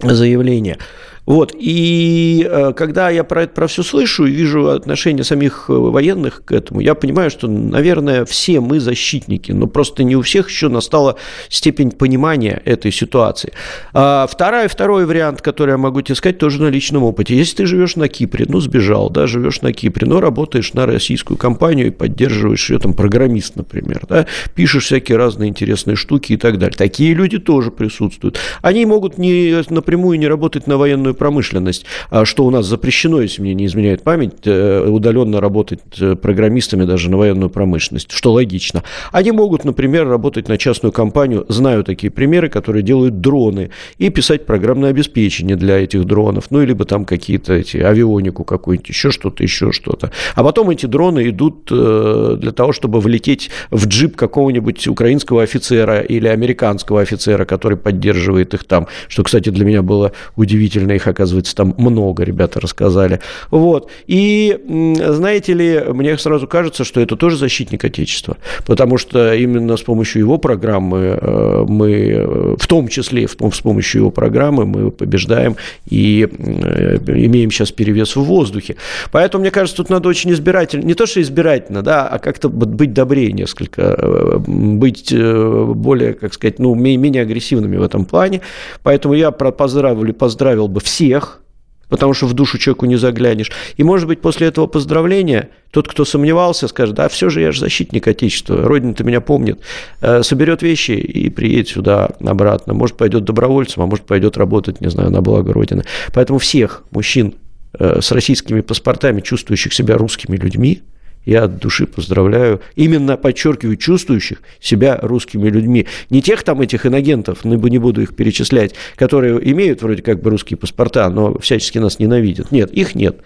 заявление. 0.01 0.77
Вот. 1.25 1.53
И 1.57 2.47
э, 2.49 2.73
когда 2.75 3.09
я 3.09 3.23
про 3.23 3.43
это 3.43 3.53
про 3.53 3.67
все 3.67 3.83
слышу 3.83 4.25
и 4.25 4.31
вижу 4.31 4.69
отношение 4.69 5.23
самих 5.23 5.65
э, 5.69 5.73
военных 5.73 6.43
к 6.45 6.51
этому, 6.51 6.79
я 6.79 6.95
понимаю, 6.95 7.29
что, 7.29 7.47
наверное, 7.47 8.25
все 8.25 8.59
мы 8.59 8.79
защитники, 8.79 9.51
но 9.51 9.67
просто 9.67 10.03
не 10.03 10.15
у 10.15 10.21
всех 10.21 10.49
еще 10.49 10.69
настала 10.69 11.15
степень 11.49 11.91
понимания 11.91 12.61
этой 12.65 12.91
ситуации. 12.91 13.53
А 13.93 14.27
вторая, 14.27 14.67
второй 14.67 15.05
вариант, 15.05 15.41
который 15.41 15.71
я 15.71 15.77
могу 15.77 16.01
тебе 16.01 16.15
сказать, 16.15 16.37
тоже 16.37 16.61
на 16.61 16.67
личном 16.67 17.03
опыте. 17.03 17.35
Если 17.35 17.57
ты 17.57 17.65
живешь 17.65 17.95
на 17.95 18.07
Кипре, 18.07 18.45
ну, 18.47 18.59
сбежал, 18.59 19.09
да, 19.09 19.27
живешь 19.27 19.61
на 19.61 19.73
Кипре, 19.73 20.07
но 20.07 20.19
работаешь 20.21 20.73
на 20.73 20.85
российскую 20.85 21.37
компанию 21.37 21.87
и 21.87 21.91
поддерживаешь 21.91 22.69
ее, 22.69 22.79
там, 22.79 22.93
программист, 22.93 23.55
например, 23.55 24.01
да, 24.07 24.25
пишешь 24.55 24.85
всякие 24.85 25.17
разные 25.17 25.49
интересные 25.49 25.95
штуки 25.95 26.33
и 26.33 26.37
так 26.37 26.57
далее. 26.57 26.75
Такие 26.77 27.13
люди 27.13 27.37
тоже 27.37 27.71
присутствуют. 27.71 28.39
Они 28.61 28.85
могут 28.85 29.17
не, 29.17 29.63
напрямую 29.69 30.19
не 30.19 30.27
работать 30.27 30.67
на 30.67 30.77
военную 30.77 31.08
промышленность, 31.13 31.85
а 32.09 32.25
что 32.25 32.45
у 32.45 32.51
нас 32.51 32.65
запрещено, 32.65 33.21
если 33.21 33.41
мне 33.41 33.53
не 33.53 33.65
изменяет 33.65 34.03
память, 34.03 34.45
э, 34.45 34.85
удаленно 34.87 35.41
работать 35.41 35.79
э, 35.99 36.15
программистами 36.15 36.85
даже 36.85 37.09
на 37.09 37.17
военную 37.17 37.49
промышленность, 37.49 38.11
что 38.11 38.33
логично. 38.33 38.83
Они 39.11 39.31
могут, 39.31 39.65
например, 39.65 40.07
работать 40.07 40.47
на 40.47 40.57
частную 40.57 40.91
компанию, 40.91 41.45
знаю 41.49 41.83
такие 41.83 42.11
примеры, 42.11 42.49
которые 42.49 42.83
делают 42.83 43.21
дроны, 43.21 43.71
и 43.97 44.09
писать 44.09 44.45
программное 44.45 44.89
обеспечение 44.89 45.55
для 45.55 45.79
этих 45.79 46.05
дронов, 46.05 46.45
ну, 46.49 46.63
либо 46.63 46.85
там 46.85 47.05
какие-то 47.05 47.53
эти 47.53 47.77
авионику 47.77 48.43
какую-нибудь, 48.43 48.89
еще 48.89 49.11
что-то, 49.11 49.43
еще 49.43 49.71
что-то. 49.71 50.11
А 50.35 50.43
потом 50.43 50.69
эти 50.69 50.85
дроны 50.85 51.29
идут 51.29 51.69
э, 51.71 52.37
для 52.39 52.51
того, 52.51 52.73
чтобы 52.73 52.99
влететь 52.99 53.49
в 53.71 53.87
джип 53.87 54.15
какого-нибудь 54.15 54.87
украинского 54.87 55.43
офицера 55.43 56.01
или 56.01 56.27
американского 56.27 57.01
офицера, 57.01 57.45
который 57.45 57.77
поддерживает 57.77 58.53
их 58.53 58.63
там, 58.63 58.87
что, 59.07 59.23
кстати, 59.23 59.49
для 59.49 59.65
меня 59.65 59.81
было 59.81 60.11
удивительно 60.35 60.97
их, 60.99 61.07
оказывается, 61.07 61.55
там 61.55 61.73
много, 61.77 62.23
ребята 62.23 62.59
рассказали. 62.59 63.19
Вот. 63.49 63.89
И, 64.07 64.57
знаете 64.67 65.53
ли, 65.53 65.83
мне 65.87 66.17
сразу 66.17 66.47
кажется, 66.47 66.83
что 66.83 67.01
это 67.01 67.15
тоже 67.15 67.37
защитник 67.37 67.83
Отечества, 67.83 68.37
потому 68.65 68.97
что 68.97 69.33
именно 69.33 69.77
с 69.77 69.81
помощью 69.81 70.21
его 70.21 70.37
программы 70.37 71.17
э, 71.19 71.65
мы, 71.67 72.55
в 72.59 72.67
том 72.67 72.87
числе 72.87 73.27
с 73.27 73.35
помощью 73.35 74.01
его 74.01 74.11
программы, 74.11 74.65
мы 74.65 74.91
побеждаем 74.91 75.55
и 75.89 76.21
имеем 76.21 77.51
сейчас 77.51 77.71
перевес 77.71 78.15
в 78.15 78.21
воздухе. 78.21 78.75
Поэтому, 79.11 79.41
мне 79.41 79.51
кажется, 79.51 79.77
тут 79.77 79.89
надо 79.89 80.09
очень 80.09 80.31
избирательно, 80.31 80.85
не 80.85 80.93
то, 80.93 81.05
что 81.05 81.21
избирательно, 81.21 81.81
да, 81.81 82.07
а 82.07 82.19
как-то 82.19 82.49
быть 82.49 82.93
добрее 82.93 83.31
несколько, 83.31 84.39
быть 84.47 85.13
более, 85.15 86.13
как 86.13 86.33
сказать, 86.33 86.59
ну, 86.59 86.75
менее 86.75 87.21
агрессивными 87.21 87.77
в 87.77 87.83
этом 87.83 88.05
плане. 88.05 88.41
Поэтому 88.83 89.13
я 89.13 89.31
поздравил, 89.31 90.13
поздравил 90.13 90.67
бы 90.67 90.81
всех, 90.89 91.39
потому 91.87 92.13
что 92.13 92.27
в 92.27 92.33
душу 92.33 92.57
человеку 92.57 92.85
не 92.85 92.95
заглянешь. 92.95 93.51
И, 93.77 93.83
может 93.83 94.07
быть, 94.07 94.21
после 94.21 94.47
этого 94.47 94.67
поздравления 94.67 95.49
тот, 95.71 95.87
кто 95.87 96.05
сомневался, 96.05 96.67
скажет, 96.67 96.95
да, 96.95 97.07
все 97.09 97.29
же 97.29 97.41
я 97.41 97.51
же 97.51 97.59
защитник 97.59 98.07
Отечества, 98.07 98.63
Родина-то 98.63 99.03
меня 99.03 99.21
помнит, 99.21 99.59
э, 100.01 100.23
соберет 100.23 100.61
вещи 100.61 100.91
и 100.91 101.29
приедет 101.29 101.69
сюда 101.69 102.09
обратно. 102.19 102.73
Может, 102.73 102.97
пойдет 102.97 103.23
добровольцем, 103.23 103.83
а 103.83 103.85
может, 103.85 104.05
пойдет 104.05 104.37
работать, 104.37 104.81
не 104.81 104.89
знаю, 104.89 105.11
на 105.11 105.21
благо 105.21 105.53
Родины. 105.53 105.83
Поэтому 106.13 106.39
всех 106.39 106.83
мужчин 106.91 107.35
э, 107.77 107.99
с 108.01 108.11
российскими 108.11 108.61
паспортами, 108.61 109.21
чувствующих 109.21 109.73
себя 109.73 109.97
русскими 109.97 110.37
людьми, 110.37 110.81
я 111.29 111.43
от 111.43 111.59
души 111.59 111.85
поздравляю, 111.85 112.61
именно, 112.75 113.15
подчеркиваю, 113.15 113.77
чувствующих 113.77 114.41
себя 114.59 114.97
русскими 115.01 115.47
людьми. 115.49 115.85
Не 116.09 116.21
тех 116.21 116.43
там 116.43 116.61
этих 116.61 116.85
иногентов, 116.85 117.45
не 117.45 117.77
буду 117.77 118.01
их 118.01 118.15
перечислять, 118.15 118.73
которые 118.95 119.39
имеют 119.51 119.81
вроде 119.83 120.01
как 120.01 120.21
бы 120.21 120.31
русские 120.31 120.57
паспорта, 120.57 121.09
но 121.09 121.37
всячески 121.37 121.77
нас 121.77 121.99
ненавидят. 121.99 122.51
Нет, 122.51 122.71
их 122.71 122.95
нет. 122.95 123.17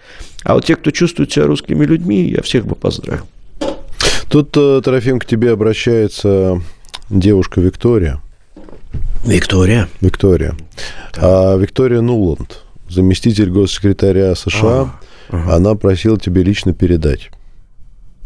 А 0.42 0.54
вот 0.54 0.66
те, 0.66 0.76
кто 0.76 0.90
чувствует 0.90 1.32
себя 1.32 1.46
русскими 1.46 1.84
людьми, 1.84 2.28
я 2.28 2.42
всех 2.42 2.66
бы 2.66 2.74
поздравил. 2.74 3.24
Тут, 4.28 4.54
э, 4.56 4.80
Трофим, 4.84 5.18
к 5.18 5.24
тебе 5.24 5.52
обращается 5.52 6.60
девушка 7.08 7.60
Виктория. 7.60 8.20
Виктория? 9.24 9.88
Виктория. 10.02 10.54
А 11.16 11.56
Виктория 11.56 12.02
Нуланд, 12.02 12.60
заместитель 12.90 13.50
госсекретаря 13.50 14.34
США, 14.34 14.60
а, 14.60 14.90
ага. 15.30 15.54
она 15.54 15.74
просила 15.74 16.18
тебе 16.18 16.42
лично 16.42 16.74
передать. 16.74 17.30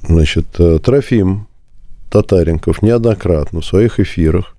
Значит, 0.02 0.46
э, 0.58 0.78
Трофим 0.78 1.46
Татаренков 2.10 2.82
неоднократно 2.82 3.60
в 3.60 3.64
своих 3.66 4.00
эфирах 4.00 4.56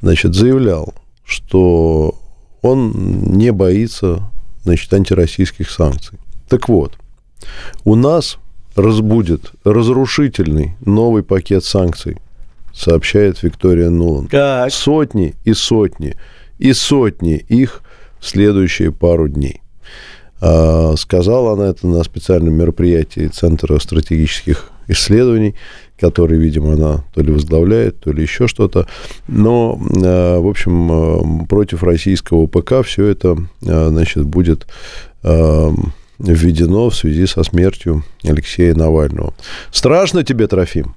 значит, 0.00 0.34
заявлял, 0.34 0.94
что 1.24 2.18
он 2.62 2.92
не 3.36 3.52
боится 3.52 4.22
значит, 4.64 4.92
антироссийских 4.92 5.70
санкций. 5.70 6.18
Так 6.48 6.68
вот, 6.68 6.92
у 7.84 7.94
нас 7.94 8.38
разбудит 8.76 9.52
разрушительный 9.64 10.76
новый 10.84 11.22
пакет 11.22 11.64
санкций, 11.64 12.18
сообщает 12.72 13.42
Виктория 13.42 13.90
Нулан. 13.90 14.28
Так. 14.28 14.72
Сотни 14.72 15.34
и 15.44 15.54
сотни 15.54 16.16
и 16.58 16.72
сотни 16.72 17.36
их 17.36 17.82
в 18.18 18.26
следующие 18.26 18.92
пару 18.92 19.28
дней. 19.28 19.60
А, 20.40 20.94
сказала 20.96 21.52
она 21.52 21.66
это 21.66 21.86
на 21.86 22.02
специальном 22.04 22.54
мероприятии 22.54 23.28
Центра 23.28 23.78
стратегических 23.78 24.70
исследований, 24.88 25.54
который, 25.98 26.38
видимо, 26.38 26.72
она 26.74 27.04
то 27.14 27.22
ли 27.22 27.32
возглавляет, 27.32 28.00
то 28.00 28.12
ли 28.12 28.22
еще 28.22 28.48
что-то. 28.48 28.86
Но, 29.28 29.78
э, 29.80 30.38
в 30.38 30.48
общем, 30.48 31.42
э, 31.42 31.46
против 31.46 31.82
российского 31.82 32.46
ПК 32.46 32.84
все 32.84 33.06
это, 33.06 33.36
э, 33.62 33.88
значит, 33.88 34.24
будет 34.24 34.66
введено 36.18 36.90
в 36.90 36.94
связи 36.94 37.26
со 37.26 37.42
смертью 37.44 38.04
Алексея 38.22 38.74
Навального. 38.74 39.32
Страшно 39.72 40.22
тебе, 40.22 40.46
Трофим? 40.46 40.94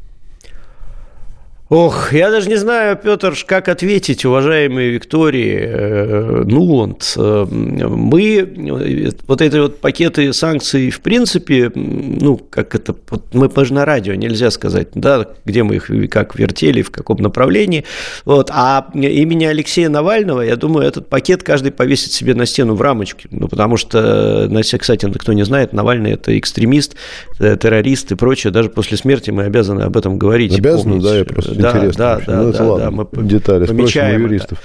Ох, 1.70 2.14
я 2.14 2.32
даже 2.32 2.48
не 2.48 2.56
знаю, 2.56 2.96
Петр, 2.96 3.36
как 3.46 3.68
ответить, 3.68 4.24
уважаемые 4.24 4.92
Виктории 4.92 5.60
э, 5.60 6.44
Нуланд. 6.46 7.14
Э, 7.18 7.46
мы, 7.46 9.18
вот 9.28 9.42
эти 9.42 9.58
вот 9.58 9.82
пакеты 9.82 10.32
санкций, 10.32 10.90
в 10.92 11.02
принципе, 11.02 11.70
ну, 11.76 12.38
как 12.38 12.74
это, 12.74 12.96
мы, 13.34 13.52
мы 13.54 13.66
же 13.66 13.74
на 13.74 13.84
радио, 13.84 14.14
нельзя 14.14 14.50
сказать, 14.50 14.88
да, 14.96 15.28
где 15.44 15.64
мы 15.64 15.76
их 15.76 15.92
как 16.10 16.40
вертели, 16.40 16.82
в 16.82 16.90
каком 16.90 17.18
направлении. 17.18 17.84
Вот. 18.24 18.50
А 18.54 18.88
имени 18.94 19.44
Алексея 19.44 19.90
Навального, 19.90 20.44
я 20.44 20.56
думаю, 20.56 20.88
этот 20.88 21.10
пакет 21.10 21.44
каждый 21.44 21.74
повесит 21.74 22.14
себе 22.14 22.34
на 22.34 22.46
стену 22.46 22.76
в 22.76 22.82
рамочке. 22.82 23.28
Ну, 23.30 23.50
потому 23.50 23.76
что, 23.76 24.50
кстати, 24.80 25.06
кто 25.12 25.34
не 25.34 25.44
знает, 25.44 25.74
Навальный– 25.74 26.12
это 26.14 26.40
экстремист, 26.40 26.96
э, 27.40 27.58
террорист 27.58 28.10
и 28.14 28.16
прочее. 28.16 28.54
Даже 28.54 28.70
после 28.70 28.96
смерти 28.96 29.32
мы 29.32 29.44
обязаны 29.44 29.82
об 29.82 29.98
этом 29.98 30.18
говорить. 30.18 30.58
Обязаны, 30.58 31.02
да, 31.02 31.18
я 31.18 31.26
просто 31.26 31.57
да, 31.62 31.72
интересно. 31.72 32.04
Да, 32.04 32.22
да, 32.26 32.42
ну, 32.42 32.50
это 32.50 32.58
да, 32.58 32.66
ладно, 32.66 32.86
да, 32.86 32.92
мы 32.92 33.24
детали 33.28 33.66
помечаем 33.66 34.22
юристов. 34.24 34.60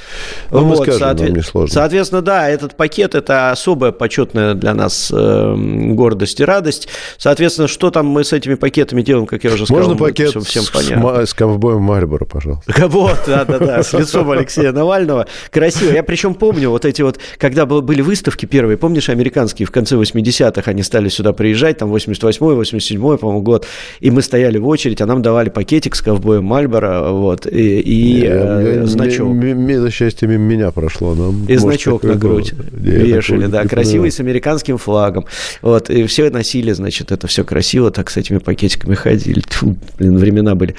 Ну, 0.51 0.61
вот, 0.61 0.67
мы 0.67 0.77
скажем, 0.77 1.01
соответ... 1.01 1.29
нам 1.29 1.37
не 1.37 1.43
сложно. 1.43 1.75
Соответственно, 1.75 2.23
да, 2.23 2.49
этот 2.49 2.77
пакет– 2.77 3.15
это 3.15 3.51
особая 3.51 3.93
почетная 3.93 4.55
для 4.55 4.75
нас 4.75 5.13
э, 5.15 5.55
гордость 5.57 6.41
и 6.41 6.45
радость. 6.45 6.89
Соответственно, 7.19 7.69
что 7.69 7.91
там 7.91 8.07
мы 8.07 8.25
с 8.25 8.33
этими 8.33 8.55
пакетами 8.55 9.03
делаем, 9.03 9.27
как 9.27 9.45
я 9.45 9.53
уже 9.53 9.67
сказал, 9.67 9.83
Можно 9.83 9.97
пакет 9.97 10.31
всем, 10.31 10.43
всем 10.43 10.63
с, 10.65 10.71
понятно. 10.71 11.27
с 11.27 11.35
ковбоем 11.35 11.83
Мальборо, 11.83 12.25
пожалуйста. 12.25 12.73
Вот, 12.93 13.21
да-да-да, 13.27 13.83
с 13.83 13.93
лицом 13.93 14.31
Алексея 14.31 14.73
Навального. 14.73 15.27
Красиво. 15.51 15.93
Я 15.93 16.03
причем 16.03 16.35
помню 16.35 16.71
вот 16.71 16.85
эти 16.85 17.03
вот, 17.03 17.19
когда 17.39 17.67
были 17.67 18.01
выставки 18.03 18.47
первые, 18.47 18.77
помнишь, 18.77 19.09
американские, 19.09 19.67
в 19.67 19.71
конце 19.71 19.97
80-х 19.97 20.71
они 20.71 20.83
стали 20.83 21.09
сюда 21.09 21.33
приезжать, 21.33 21.79
там 21.79 21.95
88-й, 21.95 22.79
87-й, 22.79 23.19
по-моему, 23.19 23.43
год, 23.43 23.67
и 24.01 24.11
мы 24.11 24.23
стояли 24.23 24.59
в 24.59 24.67
очередь, 24.67 25.01
а 25.01 25.07
нам 25.07 25.23
давали 25.23 25.49
пакетик 25.49 25.95
с 25.95 26.03
ковбоем 26.03 26.45
Мальборо, 26.45 26.82
вот, 26.83 27.47
и, 27.47 27.81
и 27.81 28.25
э, 28.27 28.85
значок. 28.87 29.37
Это 29.37 29.91
счастье 29.91 30.29
меня 30.29 30.71
прошло. 30.71 31.15
Но, 31.15 31.35
и 31.49 31.57
значок 31.57 32.03
на 32.03 32.15
грудь 32.15 32.55
вешали, 32.73 33.47
да, 33.47 33.65
красивый 33.65 34.11
с 34.11 34.21
американским 34.21 34.79
флагом. 34.79 35.27
Вот, 35.61 35.91
и 35.91 36.07
все 36.07 36.31
носили, 36.31 36.73
значит, 36.73 37.13
это 37.13 37.27
все 37.27 37.45
красиво, 37.45 37.91
так 37.91 38.11
с 38.11 38.17
этими 38.17 38.39
пакетиками 38.39 38.95
ходили. 38.95 39.41
Тьфу, 39.49 39.77
блин, 39.99 40.19
времена 40.19 40.55
были. 40.55 40.75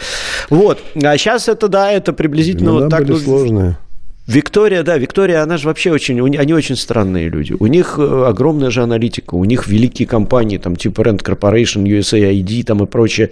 Вот, 0.49 0.79
а 1.01 1.17
сейчас 1.17 1.47
это, 1.47 1.67
да, 1.67 1.91
это 1.91 2.13
приблизительно 2.13 2.71
времена 2.71 2.85
вот 2.85 2.91
так. 2.91 3.05
были 3.05 3.17
сложные. 3.17 3.77
Виктория, 4.25 4.83
да, 4.83 4.97
Виктория, 4.97 5.43
она 5.43 5.57
же 5.57 5.67
вообще 5.67 5.91
очень, 5.91 6.21
они 6.37 6.53
очень 6.53 6.77
странные 6.77 7.27
люди. 7.27 7.55
У 7.59 7.67
них 7.67 7.95
э, 7.97 8.25
огромная 8.25 8.69
же 8.69 8.81
аналитика, 8.81 9.35
у 9.35 9.43
них 9.43 9.67
великие 9.67 10.07
компании, 10.07 10.57
там, 10.57 10.77
типа 10.77 11.01
Rent 11.01 11.23
Corporation, 11.23 11.83
USAID, 11.83 12.63
там 12.63 12.83
и 12.83 12.87
прочее 12.87 13.31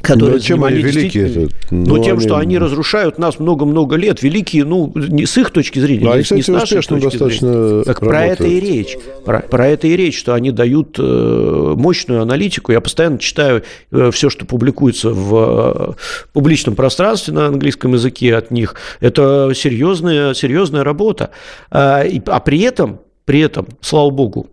которые 0.00 0.36
ну, 0.36 0.40
чем 0.40 0.64
они 0.64 0.80
великие? 0.80 1.48
Ну, 1.70 1.96
ну, 1.96 2.04
тем, 2.04 2.18
они... 2.18 2.26
что 2.26 2.36
они 2.36 2.58
разрушают 2.58 3.18
нас 3.18 3.38
много-много 3.38 3.96
лет. 3.96 4.22
Великие, 4.22 4.64
ну, 4.64 4.92
не 4.94 5.26
с 5.26 5.36
их 5.36 5.50
точки 5.50 5.78
зрения, 5.78 6.04
ну, 6.04 6.10
они, 6.12 6.22
кстати, 6.22 6.38
не 6.38 6.42
с 6.42 6.48
нашей 6.48 6.76
точки 6.76 6.94
достаточно 6.94 7.52
зрения. 7.52 7.84
Так 7.84 8.00
про 8.00 8.24
это 8.26 8.44
и 8.46 8.60
речь. 8.60 8.96
Про, 9.24 9.40
про 9.40 9.68
это 9.68 9.86
и 9.86 9.96
речь, 9.96 10.18
что 10.18 10.34
они 10.34 10.50
дают 10.50 10.96
э, 10.98 11.74
мощную 11.76 12.22
аналитику. 12.22 12.72
Я 12.72 12.80
постоянно 12.80 13.18
читаю 13.18 13.62
э, 13.90 14.10
все, 14.12 14.30
что 14.30 14.46
публикуется 14.46 15.10
в 15.10 15.96
э, 15.96 16.28
публичном 16.32 16.74
пространстве 16.74 17.34
на 17.34 17.46
английском 17.46 17.92
языке 17.92 18.36
от 18.36 18.50
них. 18.50 18.76
Это 19.00 19.52
серьезная, 19.54 20.34
серьезная 20.34 20.84
работа. 20.84 21.30
А, 21.70 22.02
и, 22.02 22.20
а 22.26 22.40
при 22.40 22.60
этом, 22.60 23.00
при 23.24 23.40
этом, 23.40 23.66
слава 23.80 24.10
богу, 24.10 24.48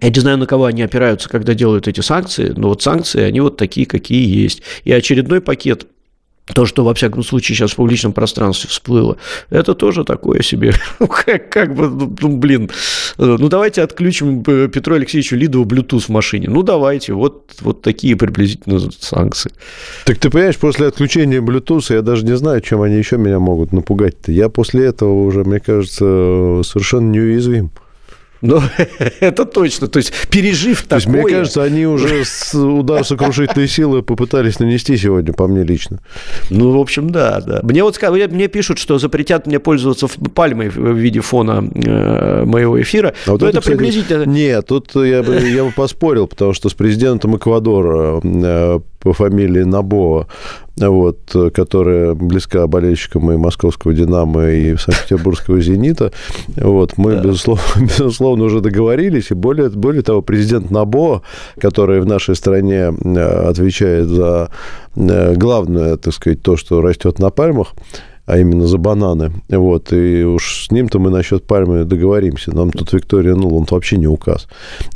я 0.00 0.10
не 0.10 0.20
знаю, 0.20 0.38
на 0.38 0.46
кого 0.46 0.64
они 0.64 0.82
опираются, 0.82 1.28
когда 1.28 1.54
делают 1.54 1.88
эти 1.88 2.00
санкции, 2.00 2.52
но 2.56 2.68
вот 2.68 2.82
санкции, 2.82 3.22
они 3.22 3.40
вот 3.40 3.56
такие, 3.56 3.86
какие 3.86 4.26
есть. 4.42 4.62
И 4.84 4.92
очередной 4.92 5.40
пакет 5.40 5.86
то, 6.54 6.66
что, 6.66 6.84
во 6.84 6.94
всяком 6.94 7.22
случае, 7.22 7.56
сейчас 7.56 7.72
в 7.72 7.76
публичном 7.76 8.12
пространстве 8.12 8.68
всплыло, 8.68 9.16
это 9.50 9.74
тоже 9.74 10.04
такое 10.04 10.42
себе. 10.42 10.74
Ну, 10.98 11.06
как, 11.06 11.48
как 11.50 11.74
бы, 11.74 11.88
ну, 11.88 12.14
ну, 12.20 12.36
блин, 12.36 12.70
ну, 13.16 13.48
давайте 13.48 13.82
отключим 13.82 14.42
э, 14.46 14.68
Петру 14.68 14.96
Алексеевичу 14.96 15.36
Лидову 15.36 15.64
Bluetooth 15.64 16.00
в 16.00 16.08
машине. 16.10 16.48
Ну, 16.50 16.62
давайте, 16.62 17.14
вот, 17.14 17.52
вот 17.60 17.80
такие 17.80 18.16
приблизительно 18.16 18.80
санкции. 18.98 19.50
Так 20.04 20.18
ты 20.18 20.28
понимаешь, 20.28 20.58
после 20.58 20.88
отключения 20.88 21.40
Bluetooth 21.40 21.94
я 21.94 22.02
даже 22.02 22.26
не 22.26 22.36
знаю, 22.36 22.60
чем 22.60 22.82
они 22.82 22.96
еще 22.96 23.16
меня 23.16 23.38
могут 23.38 23.72
напугать-то. 23.72 24.30
Я 24.32 24.48
после 24.50 24.86
этого 24.86 25.24
уже, 25.24 25.44
мне 25.44 25.60
кажется, 25.60 26.62
совершенно 26.64 27.10
неуязвим. 27.10 27.70
Ну, 28.42 28.60
это 29.20 29.44
точно. 29.44 29.88
То 29.88 29.98
есть, 29.98 30.12
пережив 30.30 30.82
То 30.82 30.88
такое... 30.88 31.00
Есть, 31.00 31.08
мне 31.08 31.36
кажется, 31.36 31.62
они 31.62 31.86
уже 31.86 32.24
с 32.24 32.54
удар 32.54 33.04
сокрушительной 33.04 33.68
силы 33.68 34.02
попытались 34.02 34.58
нанести 34.58 34.96
сегодня, 34.96 35.32
по 35.32 35.46
мне 35.46 35.62
лично. 35.62 36.00
Ну, 36.48 36.72
в 36.72 36.78
общем, 36.78 37.10
да, 37.10 37.40
да. 37.40 37.60
Мне 37.62 37.84
вот 37.84 38.00
мне 38.00 38.48
пишут, 38.48 38.78
что 38.78 38.98
запретят 38.98 39.46
мне 39.46 39.58
пользоваться 39.58 40.08
пальмой 40.34 40.68
в 40.68 40.96
виде 40.96 41.20
фона 41.20 41.68
э, 41.74 42.44
моего 42.44 42.80
эфира. 42.80 43.14
А 43.26 43.32
вот 43.32 43.42
Но 43.42 43.48
это, 43.48 43.58
это 43.58 43.60
кстати, 43.60 43.76
приблизительно... 43.76 44.24
Нет, 44.24 44.66
тут 44.66 44.94
я 44.94 45.22
бы, 45.22 45.36
я 45.36 45.64
бы 45.64 45.72
поспорил, 45.72 46.26
потому 46.26 46.52
что 46.52 46.68
с 46.68 46.74
президентом 46.74 47.36
Эквадора 47.36 48.20
э, 48.22 48.80
по 49.00 49.12
фамилии 49.12 49.62
Набоа, 49.62 50.26
вот, 50.76 51.18
которая 51.54 52.14
близка 52.14 52.66
болельщикам 52.66 53.32
и 53.32 53.36
московского 53.36 53.94
«Динамо», 53.94 54.48
и 54.50 54.76
Санкт-Петербургского 54.76 55.60
«Зенита». 55.60 56.12
Вот, 56.56 56.96
мы, 56.96 57.16
да. 57.16 57.22
безусловно, 57.22 57.62
безусловно, 57.80 58.44
уже 58.44 58.60
договорились, 58.60 59.30
и 59.30 59.34
более, 59.34 59.70
более 59.70 60.02
того, 60.02 60.22
президент 60.22 60.70
Набоа, 60.70 61.22
который 61.58 62.00
в 62.00 62.06
нашей 62.06 62.36
стране 62.36 62.88
отвечает 62.88 64.08
за 64.08 64.50
главное, 64.94 65.96
так 65.96 66.12
сказать, 66.14 66.42
то, 66.42 66.56
что 66.56 66.80
растет 66.80 67.18
на 67.18 67.30
пальмах, 67.30 67.74
а 68.30 68.38
именно 68.38 68.66
за 68.68 68.78
бананы. 68.78 69.32
Вот, 69.48 69.92
и 69.92 70.22
уж 70.22 70.66
с 70.66 70.70
ним-то 70.70 71.00
мы 71.00 71.10
насчет 71.10 71.44
пальмы 71.44 71.84
договоримся. 71.84 72.54
Нам 72.54 72.70
тут 72.70 72.92
Виктория 72.92 73.34
Нуланд 73.34 73.72
вообще 73.72 73.96
не 73.96 74.06
указ. 74.06 74.46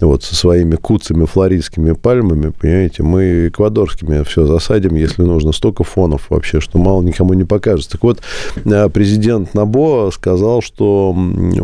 Вот, 0.01 0.23
со 0.23 0.37
своими 0.37 0.77
куцами 0.77 1.25
флоридскими 1.25 1.93
пальмами, 1.93 2.53
понимаете, 2.57 3.03
мы 3.03 3.49
эквадорскими 3.49 4.23
все 4.23 4.47
засадим, 4.47 4.95
если 4.95 5.23
нужно. 5.23 5.51
Столько 5.51 5.83
фонов 5.83 6.27
вообще, 6.31 6.61
что 6.61 6.79
мало 6.79 7.03
никому 7.03 7.35
не 7.35 7.45
покажется. 7.45 7.91
Так 7.91 8.05
вот, 8.05 8.21
э, 8.65 8.89
президент 8.89 9.53
Набо 9.53 10.11
сказал, 10.13 10.63
что 10.63 11.17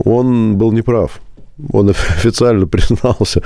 он 0.04 0.56
был 0.56 0.72
неправ 0.72 1.20
он 1.72 1.90
официально 2.16 2.66
признался. 2.66 3.42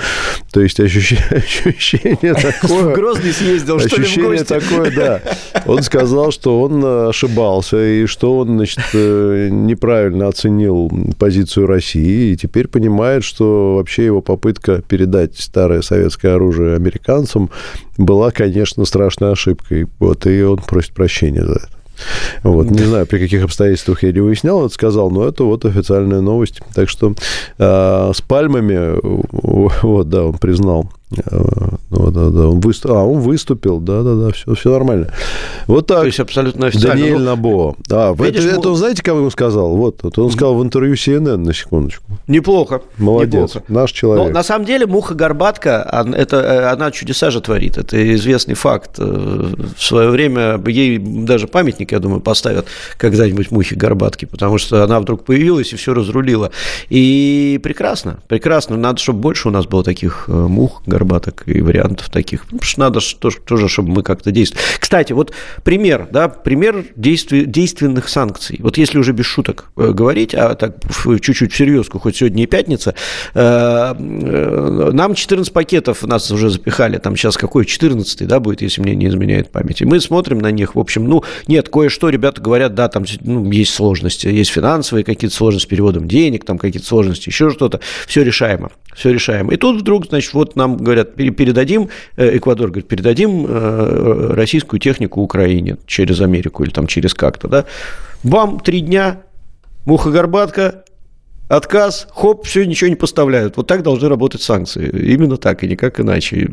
То 0.53 0.61
есть 0.61 0.81
ощущение, 0.81 1.43
ощущение 1.65 2.35
такое... 2.61 2.85
В 2.85 2.95
Грозный 2.95 3.33
съездил, 3.33 3.81
что 3.81 4.01
ли, 4.01 4.23
гости? 4.23 4.45
такое, 4.45 4.91
да. 4.91 5.21
Он 5.67 5.83
сказал, 5.83 6.31
что 6.31 6.61
он 6.63 7.09
ошибался, 7.09 7.83
и 7.83 8.07
что 8.07 8.39
он, 8.39 8.57
значит, 8.57 8.81
э, 8.93 9.49
неправильно 9.51 10.29
оценил 10.29 10.91
позицию 11.19 11.67
России, 11.67 12.33
и 12.33 12.37
теперь 12.37 12.69
понимает, 12.69 13.25
что 13.25 13.77
вообще 13.77 14.07
его 14.07 14.21
попытка 14.21 14.83
передать 14.83 15.39
старое 15.39 15.83
советское 15.83 16.35
оружие 16.35 16.77
американцам 16.77 17.51
была, 17.97 18.31
конечно, 18.31 18.85
страшной 18.85 19.33
ошибкой. 19.33 19.87
Вот, 19.99 20.27
и 20.27 20.43
он 20.43 20.59
просит 20.59 20.93
прощения 20.93 21.45
за 21.45 21.55
это. 21.55 21.74
Вот, 22.43 22.71
не 22.71 22.85
знаю, 22.85 23.07
при 23.07 23.19
каких 23.19 23.45
обстоятельствах 23.45 24.03
я 24.03 24.13
не 24.13 24.21
выяснял, 24.21 24.65
это 24.65 24.75
сказал, 24.75 25.11
но 25.11 25.27
это 25.27 25.45
вот 25.45 25.65
официальная 25.65 26.21
новость. 26.21 26.61
Так 26.75 26.89
что 26.89 27.15
э, 27.59 28.13
с 28.15 28.21
пальмами, 28.21 28.99
вот, 29.83 30.09
да, 30.09 30.25
он 30.25 30.39
признал 30.39 30.91
да, 31.95 32.11
да, 32.11 32.31
да. 32.31 32.49
Он 32.49 32.61
выступ... 32.61 32.91
А, 32.93 33.05
он 33.05 33.21
выступил, 33.21 33.79
да, 33.79 34.03
да, 34.03 34.15
да, 34.15 34.31
все, 34.33 34.55
все 34.55 34.73
нормально. 34.73 35.13
Вот 35.67 35.87
так. 35.87 36.01
То 36.01 36.07
есть 36.07 36.21
абсолютно 36.21 36.67
официально. 36.67 37.01
Даниэль 37.01 37.19
ну, 37.19 37.25
Набо. 37.25 37.77
А, 37.91 38.15
видишь, 38.15 38.45
это, 38.45 38.59
это 38.59 38.71
он, 38.71 38.77
знаете, 38.77 39.03
кого 39.03 39.21
ему 39.21 39.31
сказал? 39.31 39.77
Вот, 39.77 40.03
вот 40.03 40.19
он 40.19 40.31
сказал 40.31 40.57
в 40.57 40.63
интервью 40.63 40.95
CNN, 40.95 41.37
на 41.37 41.55
секундочку. 41.55 42.05
Неплохо. 42.27 42.83
Молодец. 42.99 43.55
Неплохо. 43.55 43.65
Наш 43.69 43.93
человек. 43.93 44.27
Но 44.27 44.33
на 44.33 44.43
самом 44.43 44.65
деле 44.65 44.87
муха 44.87 45.15
горбатка, 45.15 46.05
это, 46.17 46.37
э, 46.37 46.73
она 46.73 46.91
чудеса 46.91 47.31
же 47.31 47.41
творит. 47.41 47.79
Это 47.79 48.15
известный 48.15 48.55
факт. 48.55 48.97
Э, 48.99 49.55
в 49.77 49.83
свое 49.83 50.11
время 50.11 50.61
ей 50.67 50.99
даже 50.99 51.47
памятник, 51.47 51.93
я 51.93 52.01
думаю, 52.01 52.21
поставят 52.21 52.67
когда-нибудь 52.97 53.51
мухе 53.51 53.77
горбатки, 53.77 54.25
потому 54.25 54.59
что 54.59 54.83
она 54.83 55.01
вдруг 55.01 55.25
появилась 55.25 55.73
и 55.73 55.77
все 55.77 55.95
разрулила. 55.95 56.51
И 56.89 57.61
прекрасно, 57.63 58.19
прекрасно. 58.29 58.77
Надо, 58.77 58.99
чтобы 59.01 59.21
больше 59.21 59.49
у 59.49 59.51
нас 59.51 59.67
было 59.67 59.85
таких 59.85 60.25
э, 60.29 60.33
мух 60.33 60.83
горбаток 60.87 61.04
горбаток 61.05 61.45
и 61.47 61.61
вариантов 61.61 62.09
таких. 62.09 62.45
Что 62.61 62.81
надо 62.81 63.01
тоже, 63.45 63.69
чтобы 63.69 63.91
мы 63.91 64.03
как-то 64.03 64.31
действовали. 64.31 64.65
Кстати, 64.79 65.13
вот 65.13 65.33
пример, 65.63 66.09
да, 66.11 66.29
пример 66.29 66.85
действий, 66.97 67.45
действенных 67.45 68.09
санкций. 68.09 68.59
Вот 68.61 68.79
если 68.79 68.99
уже 68.99 69.13
без 69.13 69.27
шуток 69.27 69.71
э, 69.77 69.93
говорить, 69.93 70.35
а 70.35 70.55
так 70.55 70.77
чуть-чуть 71.21 71.53
всерьезку, 71.53 71.99
хоть 71.99 72.17
сегодня 72.17 72.45
и 72.45 72.47
пятница, 72.47 72.95
э, 73.35 73.95
э, 73.99 74.91
нам 74.93 75.15
14 75.15 75.53
пакетов 75.53 76.03
нас 76.03 76.31
уже 76.31 76.51
запихали, 76.51 76.99
там 76.99 77.17
сейчас 77.17 77.37
какой 77.37 77.65
14 77.65 78.27
да, 78.27 78.41
будет, 78.41 78.63
если 78.63 78.81
мне 78.81 78.95
не 78.95 79.07
изменяет 79.07 79.51
память. 79.51 79.83
И 79.83 79.85
мы 79.85 80.01
смотрим 80.01 80.39
на 80.39 80.51
них, 80.51 80.75
в 80.75 80.79
общем, 80.79 81.05
ну, 81.05 81.23
нет, 81.47 81.69
кое-что 81.69 82.09
ребята 82.09 82.41
говорят, 82.41 82.75
да, 82.75 82.89
там 82.89 83.05
ну, 83.21 83.51
есть 83.51 83.75
сложности, 83.75 84.27
есть 84.27 84.51
финансовые 84.51 85.05
какие-то 85.05 85.37
сложности 85.37 85.67
с 85.67 85.69
переводом 85.69 86.09
денег, 86.09 86.45
там 86.45 86.59
какие-то 86.59 86.87
сложности, 86.87 87.29
еще 87.29 87.51
что-то, 87.51 87.81
все 88.07 88.23
решаемо, 88.23 88.71
все 88.95 89.13
решаемо. 89.13 89.53
И 89.53 89.57
тут 89.57 89.81
вдруг, 89.81 90.07
значит, 90.07 90.33
вот 90.35 90.57
нам 90.57 90.77
говорят, 90.85 91.15
передадим, 91.15 91.89
э, 92.17 92.37
Эквадор 92.37 92.69
говорит, 92.69 92.89
передадим 92.89 93.47
э, 93.49 94.35
российскую 94.35 94.81
технику 94.81 95.21
Украине 95.21 95.79
через 95.87 96.21
Америку 96.21 96.63
или 96.63 96.71
там 96.71 96.87
через 96.87 97.15
как-то, 97.15 97.49
да. 97.49 97.65
Бам, 98.23 98.61
три 98.61 98.81
дня, 98.81 99.23
муха-горбатка, 99.85 100.85
отказ, 101.49 102.07
хоп, 102.11 102.47
все, 102.47 102.65
ничего 102.65 102.89
не 102.89 102.97
поставляют. 102.97 103.57
Вот 103.57 103.67
так 103.67 103.83
должны 103.83 104.09
работать 104.09 104.43
санкции. 104.43 104.89
Именно 104.89 105.37
так 105.37 105.63
и 105.63 105.69
никак 105.69 106.01
иначе. 106.01 106.51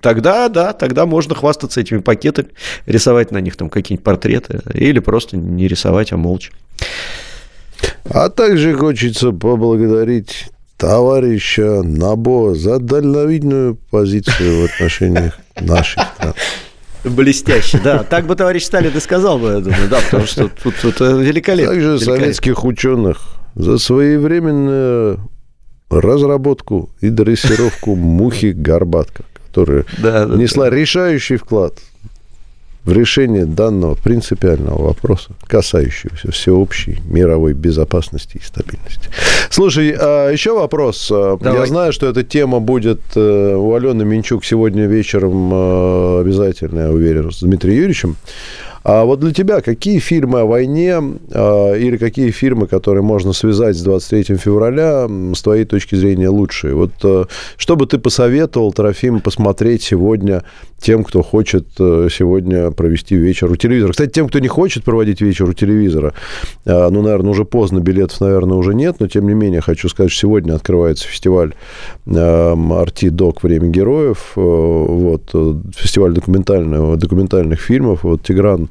Тогда, 0.00 0.48
да, 0.48 0.72
тогда 0.72 1.06
можно 1.06 1.34
хвастаться 1.34 1.80
этими 1.80 1.98
пакетами, 1.98 2.48
рисовать 2.86 3.30
на 3.30 3.38
них 3.38 3.56
там 3.56 3.68
какие-нибудь 3.68 4.04
портреты 4.04 4.60
или 4.74 4.98
просто 5.00 5.36
не 5.36 5.66
рисовать, 5.68 6.12
а 6.12 6.16
молча. 6.16 6.52
А 8.04 8.28
также 8.28 8.74
хочется 8.74 9.32
поблагодарить 9.32 10.48
товарища 10.78 11.82
Набо 11.82 12.54
за 12.54 12.78
дальновидную 12.78 13.76
позицию 13.90 14.62
в 14.62 14.64
отношениях 14.72 15.38
наших 15.60 16.02
стран. 16.14 16.34
Блестяще, 17.04 17.80
да. 17.82 18.04
Так 18.04 18.26
бы 18.26 18.34
товарищ 18.36 18.64
Сталин 18.64 18.96
и 18.96 19.00
сказал 19.00 19.38
бы, 19.38 19.48
я 19.48 19.60
думаю, 19.60 19.88
да, 19.90 20.00
потому 20.00 20.26
что 20.26 20.48
тут, 20.48 20.74
тут 20.80 21.00
великолепно. 21.00 21.74
Также 21.74 21.88
великолепно. 21.90 22.16
советских 22.16 22.64
ученых 22.64 23.18
за 23.54 23.78
своевременную 23.78 25.20
разработку 25.90 26.90
и 27.00 27.08
дрессировку 27.08 27.94
мухи 27.94 28.52
горбатка, 28.52 29.24
которая 29.46 29.84
да, 29.98 30.26
да, 30.26 30.36
несла 30.36 30.70
да. 30.70 30.76
решающий 30.76 31.36
вклад 31.36 31.74
в 32.88 32.92
решение 32.92 33.44
данного 33.44 33.94
принципиального 33.96 34.82
вопроса, 34.82 35.32
касающегося 35.46 36.32
всеобщей 36.32 37.00
мировой 37.10 37.52
безопасности 37.52 38.38
и 38.38 38.42
стабильности. 38.42 39.10
Слушай, 39.50 39.94
а 39.98 40.30
еще 40.30 40.54
вопрос. 40.54 41.10
А, 41.12 41.36
Давай. 41.38 41.60
Я 41.60 41.66
знаю, 41.66 41.92
что 41.92 42.06
эта 42.06 42.24
тема 42.24 42.60
будет 42.60 43.00
э, 43.14 43.54
у 43.54 43.74
Алены 43.74 44.06
Минчук 44.06 44.42
сегодня 44.42 44.86
вечером 44.86 45.50
э, 45.52 46.20
обязательно, 46.22 46.80
я 46.80 46.90
уверен, 46.90 47.30
с 47.30 47.40
Дмитрием 47.40 47.76
Юрьевичем. 47.76 48.16
А 48.90 49.04
вот 49.04 49.20
для 49.20 49.34
тебя 49.34 49.60
какие 49.60 49.98
фильмы 49.98 50.40
о 50.40 50.46
войне 50.46 50.98
э, 51.30 51.78
или 51.78 51.98
какие 51.98 52.30
фильмы, 52.30 52.66
которые 52.66 53.02
можно 53.02 53.34
связать 53.34 53.76
с 53.76 53.82
23 53.82 54.38
февраля, 54.38 55.06
с 55.34 55.42
твоей 55.42 55.66
точки 55.66 55.94
зрения 55.94 56.30
лучшие? 56.30 56.74
Вот 56.74 56.92
э, 57.02 57.26
что 57.58 57.76
бы 57.76 57.84
ты 57.84 57.98
посоветовал, 57.98 58.72
Трофим, 58.72 59.20
посмотреть 59.20 59.82
сегодня 59.82 60.42
тем, 60.78 61.04
кто 61.04 61.22
хочет 61.22 61.66
э, 61.78 62.08
сегодня 62.10 62.70
провести 62.70 63.14
вечер 63.14 63.50
у 63.50 63.56
телевизора? 63.56 63.92
Кстати, 63.92 64.10
тем, 64.10 64.26
кто 64.26 64.38
не 64.38 64.48
хочет 64.48 64.84
проводить 64.84 65.20
вечер 65.20 65.50
у 65.50 65.52
телевизора, 65.52 66.14
э, 66.64 66.88
ну, 66.88 67.02
наверное, 67.02 67.32
уже 67.32 67.44
поздно, 67.44 67.80
билетов, 67.80 68.22
наверное, 68.22 68.56
уже 68.56 68.74
нет, 68.74 68.96
но 69.00 69.06
тем 69.06 69.28
не 69.28 69.34
менее 69.34 69.60
хочу 69.60 69.90
сказать, 69.90 70.10
что 70.10 70.20
сегодня 70.22 70.54
открывается 70.54 71.06
фестиваль 71.06 71.52
«Арти 72.06 73.10
Док. 73.10 73.42
Время 73.42 73.68
героев», 73.68 74.32
э, 74.34 74.40
вот, 74.40 75.24
фестиваль 75.76 76.14
документального, 76.14 76.96
документальных 76.96 77.60
фильмов. 77.60 78.02
Вот 78.04 78.22
Тигран 78.22 78.70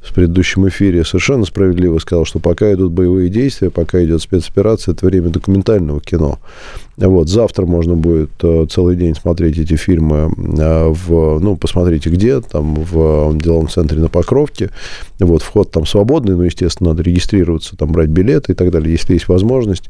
в 0.00 0.14
предыдущем 0.14 0.68
эфире 0.68 1.04
совершенно 1.04 1.44
справедливо 1.44 1.98
сказал, 1.98 2.24
что 2.24 2.38
пока 2.38 2.72
идут 2.72 2.92
боевые 2.92 3.28
действия, 3.28 3.70
пока 3.70 4.02
идет 4.04 4.22
спецоперация, 4.22 4.94
это 4.94 5.06
время 5.06 5.28
документального 5.30 6.00
кино. 6.00 6.38
Вот, 6.96 7.28
завтра 7.28 7.64
можно 7.64 7.94
будет 7.94 8.30
э, 8.42 8.66
целый 8.68 8.96
день 8.96 9.14
смотреть 9.14 9.58
эти 9.58 9.76
фильмы 9.76 10.32
э, 10.58 10.88
в, 10.88 11.38
ну, 11.38 11.56
посмотрите 11.56 12.10
где, 12.10 12.40
там 12.40 12.74
в 12.74 13.38
деловом 13.38 13.68
центре 13.68 13.98
на 14.00 14.08
Покровке. 14.08 14.70
Вот, 15.20 15.42
вход 15.42 15.70
там 15.70 15.86
свободный, 15.86 16.34
но, 16.34 16.44
естественно, 16.44 16.90
надо 16.90 17.04
регистрироваться, 17.04 17.76
там 17.76 17.92
брать 17.92 18.08
билеты 18.08 18.52
и 18.52 18.54
так 18.54 18.72
далее, 18.72 18.92
если 18.92 19.12
есть 19.12 19.28
возможность. 19.28 19.84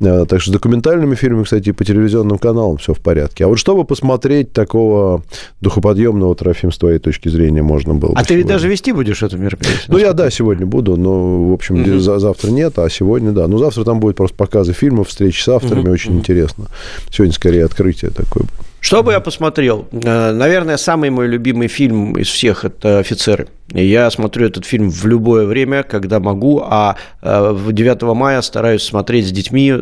Э, 0.00 0.24
так 0.26 0.40
что 0.40 0.50
с 0.50 0.54
документальными 0.54 1.14
фильмами, 1.16 1.44
кстати, 1.44 1.72
по 1.72 1.84
телевизионным 1.84 2.38
каналам 2.38 2.78
все 2.78 2.94
в 2.94 3.00
порядке. 3.00 3.44
А 3.44 3.48
вот 3.48 3.58
чтобы 3.58 3.84
посмотреть 3.84 4.52
такого 4.52 5.22
духоподъемного 5.60 6.34
Трофим 6.34 6.72
с 6.72 6.78
твоей 6.78 6.98
точки 6.98 7.28
зрения 7.28 7.62
можно 7.62 7.92
было 7.92 8.14
А 8.16 8.24
ты 8.24 8.36
ведь 8.36 8.46
даже 8.46 8.68
вести 8.68 8.92
будешь 8.92 9.22
это 9.22 9.36
мероприятие? 9.36 9.53
Ну, 9.88 9.98
я, 9.98 10.12
да, 10.12 10.30
сегодня 10.30 10.66
буду, 10.66 10.96
но, 10.96 11.48
в 11.48 11.52
общем, 11.52 11.82
угу. 11.82 11.98
завтра 11.98 12.50
нет, 12.50 12.78
а 12.78 12.88
сегодня, 12.88 13.32
да. 13.32 13.46
Ну, 13.48 13.58
завтра 13.58 13.84
там 13.84 14.00
будет 14.00 14.16
просто 14.16 14.36
показы 14.36 14.72
фильмов, 14.72 15.08
встречи 15.08 15.42
с 15.42 15.48
авторами, 15.48 15.84
угу. 15.84 15.92
очень 15.92 16.12
угу. 16.12 16.18
интересно. 16.20 16.66
Сегодня 17.10 17.34
скорее 17.34 17.64
открытие 17.64 18.10
такое. 18.10 18.46
Что 18.80 19.02
бы 19.02 19.12
я 19.12 19.20
посмотрел? 19.20 19.86
Э, 19.92 20.32
наверное, 20.32 20.76
самый 20.76 21.08
мой 21.08 21.26
любимый 21.26 21.68
фильм 21.68 22.18
из 22.18 22.28
всех– 22.28 22.64
это 22.66 22.98
«Офицеры». 22.98 23.48
Я 23.72 24.10
смотрю 24.10 24.46
этот 24.46 24.66
фильм 24.66 24.90
в 24.90 25.06
любое 25.06 25.46
время, 25.46 25.82
когда 25.84 26.20
могу, 26.20 26.62
а 26.62 26.96
9 27.22 28.02
э, 28.02 28.14
мая 28.14 28.42
стараюсь 28.42 28.82
смотреть 28.82 29.28
с 29.28 29.30
детьми 29.32 29.74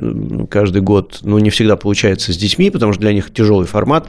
каждый 0.48 0.82
год. 0.82 1.18
Ну, 1.22 1.38
не 1.38 1.50
всегда 1.50 1.74
получается 1.74 2.32
с 2.32 2.36
детьми, 2.36 2.70
потому 2.70 2.92
что 2.92 3.02
для 3.02 3.12
них 3.12 3.34
тяжелый 3.34 3.66
формат. 3.66 4.06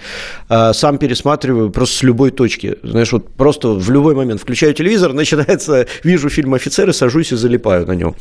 Э, 0.48 0.74
сам 0.74 1.00
пересматриваю 1.00 1.72
просто 1.72 1.98
с 1.98 2.04
любой 2.04 2.30
точки. 2.30 2.78
Знаешь, 2.84 3.12
вот 3.12 3.30
просто 3.34 3.70
в 3.70 3.90
любой 3.90 4.14
момент 4.14 4.42
включаю 4.42 4.76
телевизор, 4.76 5.12
начинается, 5.14 5.88
вижу 6.04 6.30
фильм 6.30 6.54
«Офицеры», 6.54 6.94
сажусь 6.94 7.32
и 7.32 7.36
залипаю 7.36 7.88
на 7.88 7.94
нем. 7.94 8.16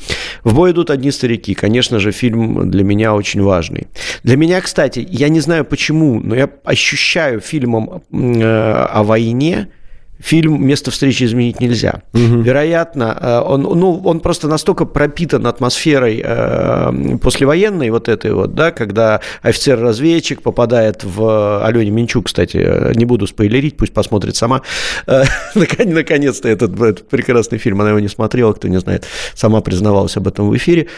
В 0.45 0.55
бой 0.55 0.73
идут 0.73 0.89
одни 0.89 1.11
старики. 1.11 1.55
Конечно 1.55 1.99
же, 1.99 2.13
фильм 2.13 2.71
для 2.71 2.83
меня 2.83 3.15
очень 3.15 3.43
важный. 3.43 3.89
Для 4.25 4.39
меня, 4.39 4.61
кстати, 4.63 5.07
я 5.11 5.29
не 5.29 5.41
знаю 5.41 5.67
почему, 5.67 6.19
но 6.19 6.35
я 6.35 6.49
ощущаю 6.65 7.41
фильмом 7.41 8.03
э, 8.11 8.43
о 8.43 9.03
войне– 9.03 9.69
фильм 10.23 10.65
«Место 10.65 10.91
встречи 10.91 11.25
изменить 11.25 11.61
нельзя». 11.61 12.03
Угу. 12.15 12.43
Вероятно, 12.43 13.19
э, 13.21 13.41
он, 13.41 13.63
ну, 13.63 14.01
он 14.05 14.21
просто 14.21 14.49
настолько 14.49 14.85
пропитан 14.85 15.47
атмосферой 15.47 16.23
э, 16.25 17.19
послевоенной 17.21 17.91
вот 17.91 18.09
этой 18.09 18.33
вот, 18.33 18.55
да, 18.55 18.71
когда 18.71 19.21
офицер-разведчик 19.43 20.43
попадает 20.43 21.05
в... 21.05 21.65
Алене 21.65 21.91
Минчук, 21.91 22.27
кстати, 22.27 22.97
не 22.97 23.05
буду 23.05 23.27
спойлерить, 23.27 23.77
пусть 23.77 23.93
посмотрит 23.93 24.37
сама. 24.37 24.63
Э, 25.07 25.25
наконец-то 25.55 26.49
этот, 26.49 26.81
этот 26.81 27.09
прекрасный 27.09 27.59
фильм, 27.59 27.81
она 27.81 27.91
его 27.91 28.01
не 28.01 28.09
смотрела, 28.09 28.53
кто 28.53 28.69
не 28.69 28.79
знает, 28.79 29.07
сама 29.35 29.61
признавалась 29.61 30.17
об 30.17 30.29
этом 30.29 30.49
в 30.49 30.57
эфире 30.57 30.89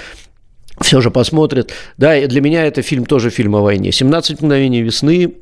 все 0.80 1.00
же 1.00 1.10
посмотрят. 1.10 1.72
Да, 1.96 2.16
и 2.16 2.26
для 2.26 2.40
меня 2.40 2.64
это 2.64 2.82
фильм 2.82 3.06
тоже 3.06 3.30
фильм 3.30 3.54
о 3.56 3.60
войне. 3.60 3.90
«17 3.90 4.38
мгновений 4.40 4.82
весны» 4.82 5.34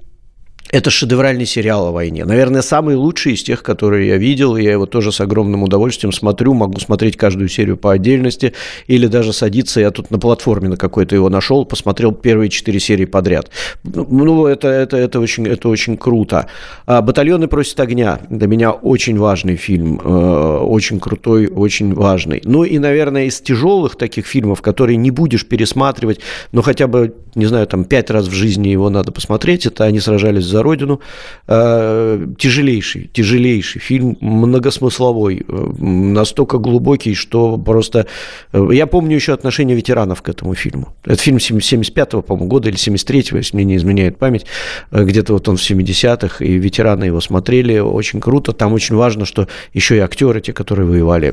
Это 0.73 0.89
шедевральный 0.89 1.45
сериал 1.45 1.89
о 1.89 1.93
войне. 1.93 2.25
Наверное, 2.25 2.63
самый 2.63 2.97
лучший 2.97 3.35
из 3.35 3.43
тех, 3.43 3.63
которые 3.63 4.09
я 4.09 4.17
видел. 4.17 4.57
Я 4.57 4.73
его 4.73 4.87
тоже 4.87 5.13
с 5.13 5.21
огромным 5.21 5.63
удовольствием 5.65 6.13
смотрю. 6.13 6.55
Могу 6.55 6.81
смотреть 6.81 7.19
каждую 7.19 7.51
серию 7.51 7.77
по 7.77 7.93
отдельности. 7.93 8.55
Или 8.87 9.07
даже 9.07 9.35
садиться. 9.35 9.81
Я 9.81 9.91
тут 9.91 10.11
на 10.11 10.19
платформе 10.19 10.71
на 10.71 10.79
какой-то 10.79 11.15
его 11.15 11.29
нашел, 11.29 11.67
посмотрел 11.67 12.13
первые 12.13 12.49
четыре 12.49 12.81
серии 12.81 13.05
подряд. 13.05 13.51
Ну, 13.85 14.47
это, 14.47 14.69
это, 14.69 14.97
это, 14.97 15.21
очень, 15.21 15.47
это 15.47 15.69
очень 15.69 15.99
круто. 15.99 16.47
А 16.87 17.03
«Батальоны 17.03 17.49
просят 17.49 17.79
огня». 17.79 18.21
Для 18.31 18.47
меня 18.47 18.71
очень 18.71 19.19
важный 19.19 19.57
фильм. 19.57 20.01
Э, 20.03 20.57
очень 20.61 21.01
крутой, 21.01 21.49
очень 21.49 21.93
важный. 21.93 22.41
Ну 22.45 22.65
и, 22.65 22.79
наверное, 22.79 23.27
из 23.27 23.43
тяжелых 23.43 23.97
таких 23.97 24.25
фильмов, 24.25 24.63
которые 24.63 24.97
не 24.97 25.11
будешь 25.11 25.47
пересматривать, 25.47 26.21
но 26.53 26.63
хотя 26.63 26.87
бы, 26.87 27.15
не 27.35 27.45
знаю, 27.45 27.67
там 27.67 27.85
пять 27.85 28.09
раз 28.09 28.27
в 28.27 28.33
жизни 28.33 28.69
его 28.69 28.89
надо 28.89 29.13
посмотреть, 29.13 29.67
это 29.67 29.85
«Они 29.85 30.01
сражались 30.01 30.45
за 30.45 30.62
родину. 30.63 31.01
Э, 31.49 32.27
тяжелейший, 32.39 33.11
тяжелейший 33.13 33.81
фильм, 33.81 34.17
многосмысловой, 34.21 35.45
э, 35.47 35.83
настолько 35.83 36.59
глубокий, 36.59 37.15
что 37.15 37.59
просто... 37.59 38.07
Э, 38.53 38.69
я 38.73 38.87
помню 38.87 39.17
еще 39.17 39.33
отношение 39.33 39.77
ветеранов 39.77 40.23
к 40.23 40.29
этому 40.29 40.55
фильму. 40.55 40.95
Это 41.05 41.23
фильм 41.23 41.37
75-го, 41.37 42.23
по-моему, 42.23 42.49
года 42.49 42.69
или 42.69 42.77
73-го, 42.77 43.39
если 43.39 43.57
мне 43.57 43.65
не 43.65 43.77
изменяет 43.77 44.19
память. 44.19 44.47
Где-то 44.91 45.33
вот 45.33 45.49
он 45.49 45.57
в 45.57 45.61
70-х, 45.61 46.45
и 46.45 46.53
ветераны 46.59 47.05
его 47.05 47.21
смотрели. 47.21 47.79
Очень 47.79 48.21
круто. 48.21 48.53
Там 48.53 48.73
очень 48.73 48.97
важно, 48.97 49.25
что 49.25 49.49
еще 49.75 49.97
и 49.97 50.01
актеры, 50.01 50.41
те, 50.41 50.53
которые 50.53 50.87
воевали, 50.87 51.33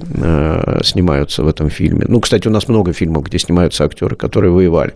снимаются 0.83 1.43
в 1.43 1.47
этом 1.47 1.69
фильме. 1.69 2.05
Ну, 2.07 2.19
кстати, 2.19 2.47
у 2.47 2.51
нас 2.51 2.67
много 2.67 2.93
фильмов, 2.93 3.23
где 3.23 3.39
снимаются 3.39 3.83
актеры, 3.83 4.15
которые 4.15 4.51
воевали. 4.51 4.93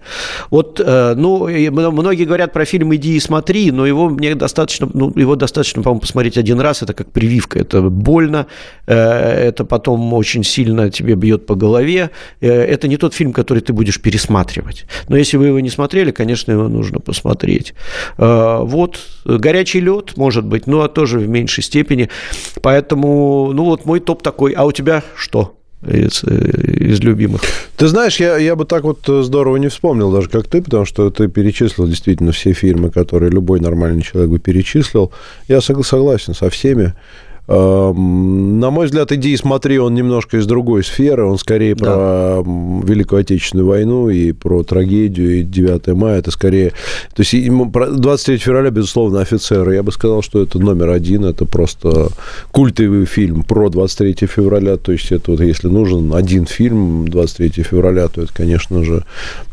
Вот, 0.50 0.80
ну, 0.80 1.48
многие 1.92 2.26
говорят 2.26 2.54
про 2.54 2.66
фильм 2.66 2.94
«Иди 2.96 3.16
и 3.16 3.20
смотри», 3.20 3.72
но 3.72 3.86
его 3.86 4.10
мне 4.24 4.36
достаточно, 4.36 4.90
ну, 4.94 5.12
его 5.16 5.36
достаточно, 5.36 5.84
по-моему, 5.84 6.02
посмотреть 6.02 6.38
один 6.38 6.60
раз, 6.60 6.82
это 6.82 6.94
как 6.94 7.12
прививка, 7.12 7.60
это 7.60 7.82
больно, 7.82 8.48
э, 8.88 8.96
это 8.96 9.66
потом 9.66 10.14
очень 10.14 10.44
сильно 10.44 10.90
тебе 10.90 11.16
бьет 11.16 11.46
по 11.46 11.56
голове, 11.56 12.10
э, 12.42 12.50
это 12.52 12.88
не 12.88 12.98
тот 12.98 13.14
фильм, 13.14 13.34
который 13.34 13.60
ты 13.60 13.74
будешь 13.74 14.02
пересматривать. 14.02 14.86
Но 15.10 15.18
если 15.18 15.38
вы 15.38 15.48
его 15.48 15.60
не 15.60 15.70
смотрели, 15.70 16.12
конечно, 16.12 16.52
его 16.52 16.68
нужно 16.68 17.00
посмотреть. 17.00 17.74
Э, 18.18 18.60
вот, 18.62 19.00
горячий 19.26 19.82
лед, 19.82 20.18
может 20.18 20.46
быть, 20.46 20.68
но 20.68 20.88
тоже 20.88 21.20
в 21.20 21.28
меньшей 21.28 21.64
степени, 21.64 22.10
поэтому, 22.62 23.52
ну, 23.54 23.66
вот 23.66 23.86
мой 23.86 24.00
топ 24.00 24.24
такой, 24.24 24.54
а 24.54 24.66
у 24.66 24.72
тебя 24.72 25.04
что? 25.16 25.58
Из, 25.88 26.24
из 26.24 27.00
любимых. 27.02 27.42
Ты 27.78 27.88
знаешь, 27.88 28.20
я, 28.20 28.38
я 28.38 28.56
бы 28.56 28.66
так 28.66 28.84
вот 28.84 29.00
здорово 29.06 29.58
не 29.58 29.68
вспомнил, 29.68 30.12
даже 30.12 30.30
как 30.30 30.48
ты, 30.48 30.62
потому 30.62 30.86
что 30.86 31.10
ты 31.10 31.28
перечислил 31.28 31.88
действительно 31.88 32.32
все 32.32 32.54
фильмы, 32.54 32.92
которые 32.92 33.32
любой 33.32 33.60
нормальный 33.60 34.02
человек 34.02 34.32
бы 34.32 34.40
перечислил. 34.40 35.12
Я 35.48 35.62
согласен 35.62 36.34
со 36.34 36.50
всеми. 36.50 36.94
Эм, 37.46 38.60
на 38.60 38.72
мой 38.72 38.86
взгляд, 38.86 39.12
иди 39.12 39.34
и 39.34 39.38
смотри, 39.38 39.78
он 39.78 39.94
немножко 39.96 40.38
из 40.38 40.46
другой 40.46 40.84
сферы, 40.84 41.26
он 41.26 41.38
скорее 41.38 41.76
да. 41.76 41.86
про 41.86 42.42
Великую 42.42 43.20
Отечественную 43.20 43.68
войну 43.68 44.10
и 44.10 44.32
про 44.32 44.64
трагедию, 44.64 45.40
и 45.40 45.44
9 45.44 45.88
мая, 45.88 46.20
это 46.20 46.32
скорее... 46.32 46.72
То 47.14 47.22
есть 47.24 47.34
23 47.34 48.38
февраля, 48.38 48.70
безусловно, 48.70 49.20
офицеры. 49.20 49.76
Я 49.76 49.84
бы 49.84 49.92
сказал, 49.92 50.22
что 50.22 50.42
это 50.42 50.58
номер 50.58 50.90
один, 50.90 51.26
это 51.26 51.46
просто 51.46 52.08
культовый 52.52 53.06
фильм 53.06 53.44
про 53.44 53.70
23 53.70 54.26
февраля, 54.26 54.78
то 54.78 54.94
есть 54.94 55.12
это 55.12 55.32
вот 55.32 55.42
если 55.42 55.68
нужен 55.68 56.14
один 56.14 56.46
фильм 56.46 57.10
23 57.10 57.64
февраля, 57.64 58.08
то 58.08 58.22
это, 58.22 58.34
конечно 58.34 58.86
же, 58.86 59.04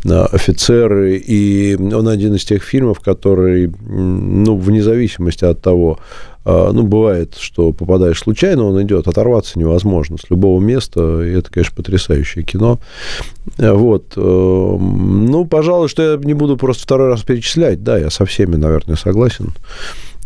офицеры, 0.04 1.16
и 1.16 1.76
он 1.76 2.06
один 2.06 2.36
из 2.36 2.44
тех 2.44 2.62
фильмов, 2.62 3.00
который, 3.00 3.72
ну, 3.88 4.56
вне 4.56 4.80
зависимости 4.80 5.44
от 5.44 5.60
того, 5.60 5.98
ну, 6.44 6.82
бывает, 6.84 7.36
что 7.38 7.72
попадаешь 7.72 8.18
случайно, 8.18 8.64
он 8.64 8.82
идет, 8.82 9.06
оторваться 9.06 9.58
невозможно 9.58 10.16
с 10.16 10.30
любого 10.30 10.60
места, 10.60 11.22
и 11.22 11.32
это, 11.32 11.50
конечно, 11.50 11.76
потрясающее 11.76 12.44
кино. 12.44 12.78
Вот. 13.58 14.14
Э, 14.16 14.20
ну, 14.20 15.44
пожалуй, 15.44 15.88
что 15.88 16.12
я 16.12 16.16
не 16.18 16.34
буду 16.34 16.56
просто 16.56 16.84
второй 16.84 17.08
раз 17.08 17.22
перечислять, 17.22 17.82
да, 17.82 17.98
я 17.98 18.10
со 18.10 18.24
всеми, 18.24 18.56
наверное, 18.56 18.96
согласен. 18.96 19.52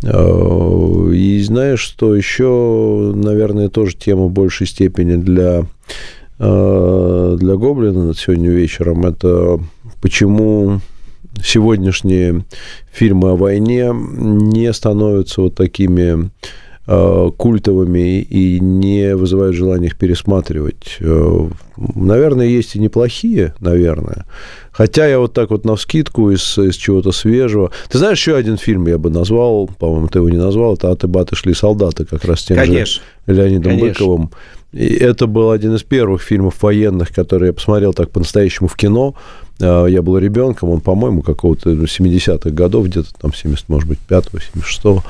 Э, 0.03 1.11
и 1.13 1.43
знаешь, 1.43 1.81
что 1.81 2.15
еще, 2.15 3.13
наверное, 3.15 3.69
тоже 3.69 3.97
тема 3.97 4.25
в 4.25 4.31
большей 4.31 4.67
степени 4.67 5.17
для, 5.17 5.67
э, 6.39 7.37
для 7.39 7.57
Гоблина 7.57 8.15
сегодня 8.15 8.51
вечером, 8.51 9.07
это 9.07 9.59
почему 10.01 10.81
сегодняшние 11.43 12.45
фильмы 12.93 13.31
о 13.31 13.37
войне 13.37 13.91
не 13.93 14.73
становятся 14.73 15.43
вот 15.43 15.55
такими 15.55 16.31
э, 16.87 17.31
культовыми 17.37 18.21
и 18.21 18.61
не 18.61 19.17
вызывают 19.17 19.57
желания 19.57 19.87
их 19.87 19.97
пересматривать. 19.97 20.99
Э, 21.01 21.49
наверное, 21.77 22.47
есть 22.47 22.77
и 22.77 22.79
неплохие, 22.79 23.55
наверное. 23.61 24.27
Хотя 24.71 25.07
я 25.07 25.19
вот 25.19 25.33
так 25.33 25.51
вот 25.51 25.65
на 25.65 25.77
вскидку 25.77 26.31
из, 26.31 26.59
из 26.59 26.75
чего-то 26.75 27.13
свежего. 27.13 27.71
Ты 27.89 27.99
знаешь, 27.99 28.19
еще 28.19 28.35
один 28.35 28.57
фильм 28.57 28.87
я 28.87 28.99
бы 28.99 29.11
назвал, 29.11 29.69
по-моему, 29.79 30.09
ты 30.09 30.19
его 30.19 30.29
не 30.29 30.37
назвал, 30.37 30.75
это 30.75 30.91
«Аты, 30.91 31.07
баты, 31.07 31.37
шли 31.37 31.55
солдаты», 31.55 32.05
как 32.05 32.25
раз 32.25 32.41
с 32.41 32.45
тем 32.45 32.57
Конечно. 32.57 33.03
же 33.27 33.35
Леонидом 33.35 33.73
Конечно. 33.73 33.89
Быковым. 33.89 34.31
И 34.73 34.93
это 34.93 35.29
был 35.29 35.53
один 35.53 35.77
из 35.77 35.85
первых 35.85 36.21
фильмов 36.21 36.61
военных, 36.61 37.15
которые 37.15 37.49
я 37.49 37.53
посмотрел 37.53 37.95
так 37.95 38.11
по-настоящему 38.11 38.67
в 38.67 38.75
кино. 38.75 39.15
А, 39.61 39.87
я 39.87 40.03
был 40.03 40.19
ребенком, 40.19 40.71
он, 40.71 40.81
по-моему, 40.81 41.23
какого-то 41.23 41.71
70-х 41.71 42.51
годов, 42.51 42.87
где-то 42.87 43.09
там 43.21 43.33
70, 43.33 43.69
может 43.69 43.89
быть, 43.89 43.99
5-го, 44.09 44.39
76-го. 44.39 45.05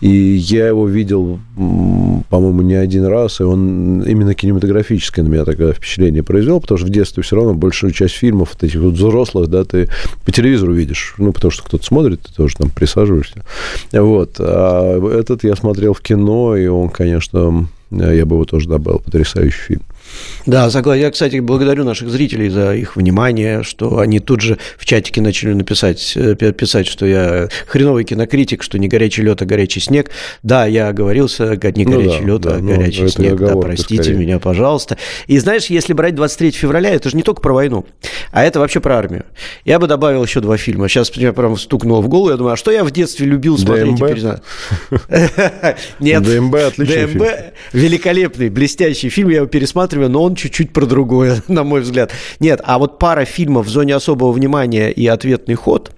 И 0.00 0.08
я 0.08 0.68
его 0.68 0.86
видел, 0.86 1.40
по-моему, 1.56 2.62
не 2.62 2.74
один 2.74 3.06
раз, 3.06 3.40
и 3.40 3.42
он 3.42 4.02
именно 4.02 4.34
кинематографическое 4.34 5.24
на 5.24 5.28
меня 5.28 5.44
такое 5.44 5.72
впечатление 5.72 6.22
произвел, 6.22 6.60
потому 6.60 6.78
что 6.78 6.86
в 6.86 6.90
детстве 6.90 7.22
все 7.22 7.36
равно 7.36 7.54
большую 7.54 7.92
часть 7.92 8.14
фильмов, 8.14 8.50
вот 8.54 8.62
этих 8.62 8.80
вот 8.80 8.94
взрослых, 8.94 9.48
да, 9.48 9.64
ты 9.64 9.88
по 10.24 10.32
телевизору 10.32 10.72
видишь, 10.72 11.14
ну, 11.18 11.32
потому 11.32 11.50
что 11.50 11.64
кто-то 11.64 11.84
смотрит, 11.84 12.22
ты 12.22 12.32
тоже 12.32 12.56
там 12.56 12.70
присаживаешься. 12.70 13.44
Вот. 13.92 14.36
А 14.38 14.98
этот 15.18 15.44
я 15.44 15.56
смотрел 15.56 15.94
в 15.94 16.00
кино, 16.00 16.56
и 16.56 16.66
он, 16.66 16.88
конечно, 16.88 17.66
я 17.90 18.26
бы 18.26 18.36
его 18.36 18.44
тоже 18.44 18.68
добавил, 18.68 19.00
потрясающий 19.00 19.60
фильм. 19.60 19.82
Да, 20.46 20.70
согласен. 20.70 21.02
Я, 21.02 21.10
кстати, 21.10 21.38
благодарю 21.38 21.84
наших 21.84 22.08
зрителей 22.08 22.48
за 22.48 22.74
их 22.74 22.96
внимание, 22.96 23.62
что 23.62 23.98
они 23.98 24.20
тут 24.20 24.40
же 24.40 24.58
в 24.76 24.86
чатике 24.86 25.20
начали 25.20 25.52
написать, 25.52 26.14
э, 26.16 26.34
писать, 26.34 26.86
что 26.86 27.06
я 27.06 27.48
хреновый 27.66 28.04
кинокритик, 28.04 28.62
что 28.62 28.78
не 28.78 28.88
горячий 28.88 29.22
лед, 29.22 29.42
а 29.42 29.44
горячий 29.44 29.80
снег. 29.80 30.10
Да, 30.42 30.66
я 30.66 30.88
оговорился, 30.88 31.58
не 31.74 31.84
ну 31.84 31.92
горячий 31.92 32.20
ну, 32.22 32.26
лед, 32.26 32.40
да, 32.40 32.54
а 32.54 32.58
ну, 32.58 32.76
горячий 32.76 33.08
снег. 33.08 33.36
Да, 33.36 33.56
простите 33.56 34.02
скорее. 34.02 34.18
меня, 34.18 34.38
пожалуйста. 34.38 34.96
И 35.26 35.38
знаешь, 35.38 35.66
если 35.66 35.92
брать 35.92 36.14
23 36.14 36.50
февраля, 36.52 36.90
это 36.90 37.10
же 37.10 37.16
не 37.16 37.22
только 37.22 37.40
про 37.42 37.52
войну, 37.52 37.84
а 38.32 38.44
это 38.44 38.60
вообще 38.60 38.80
про 38.80 38.96
армию. 38.96 39.24
Я 39.64 39.78
бы 39.78 39.86
добавил 39.86 40.24
еще 40.24 40.40
два 40.40 40.56
фильма. 40.56 40.88
Сейчас 40.88 41.14
меня 41.16 41.32
прям 41.32 41.56
стукнуло 41.56 42.00
в 42.00 42.08
голову. 42.08 42.30
Я 42.30 42.36
думаю, 42.36 42.54
а 42.54 42.56
что 42.56 42.70
я 42.70 42.84
в 42.84 42.90
детстве 42.90 43.26
любил 43.26 43.58
смотреть? 43.58 43.96
ДМБ? 43.96 44.40
Нет. 46.00 46.22
ДМБ 46.22 46.54
отличный 46.54 47.06
ДМБ 47.06 47.24
великолепный, 47.72 48.48
блестящий 48.48 49.08
фильм. 49.08 49.30
Я 49.30 49.36
его 49.38 49.46
пересматриваю 49.46 49.97
но 50.06 50.22
он 50.22 50.34
чуть-чуть 50.34 50.72
про 50.72 50.86
другое, 50.86 51.42
на 51.48 51.64
мой 51.64 51.80
взгляд. 51.80 52.12
Нет, 52.40 52.60
а 52.64 52.78
вот 52.78 52.98
пара 52.98 53.24
фильмов 53.24 53.66
в 53.66 53.68
зоне 53.68 53.96
особого 53.96 54.32
внимания 54.32 54.90
и 54.90 55.06
ответный 55.06 55.54
ход 55.54 55.92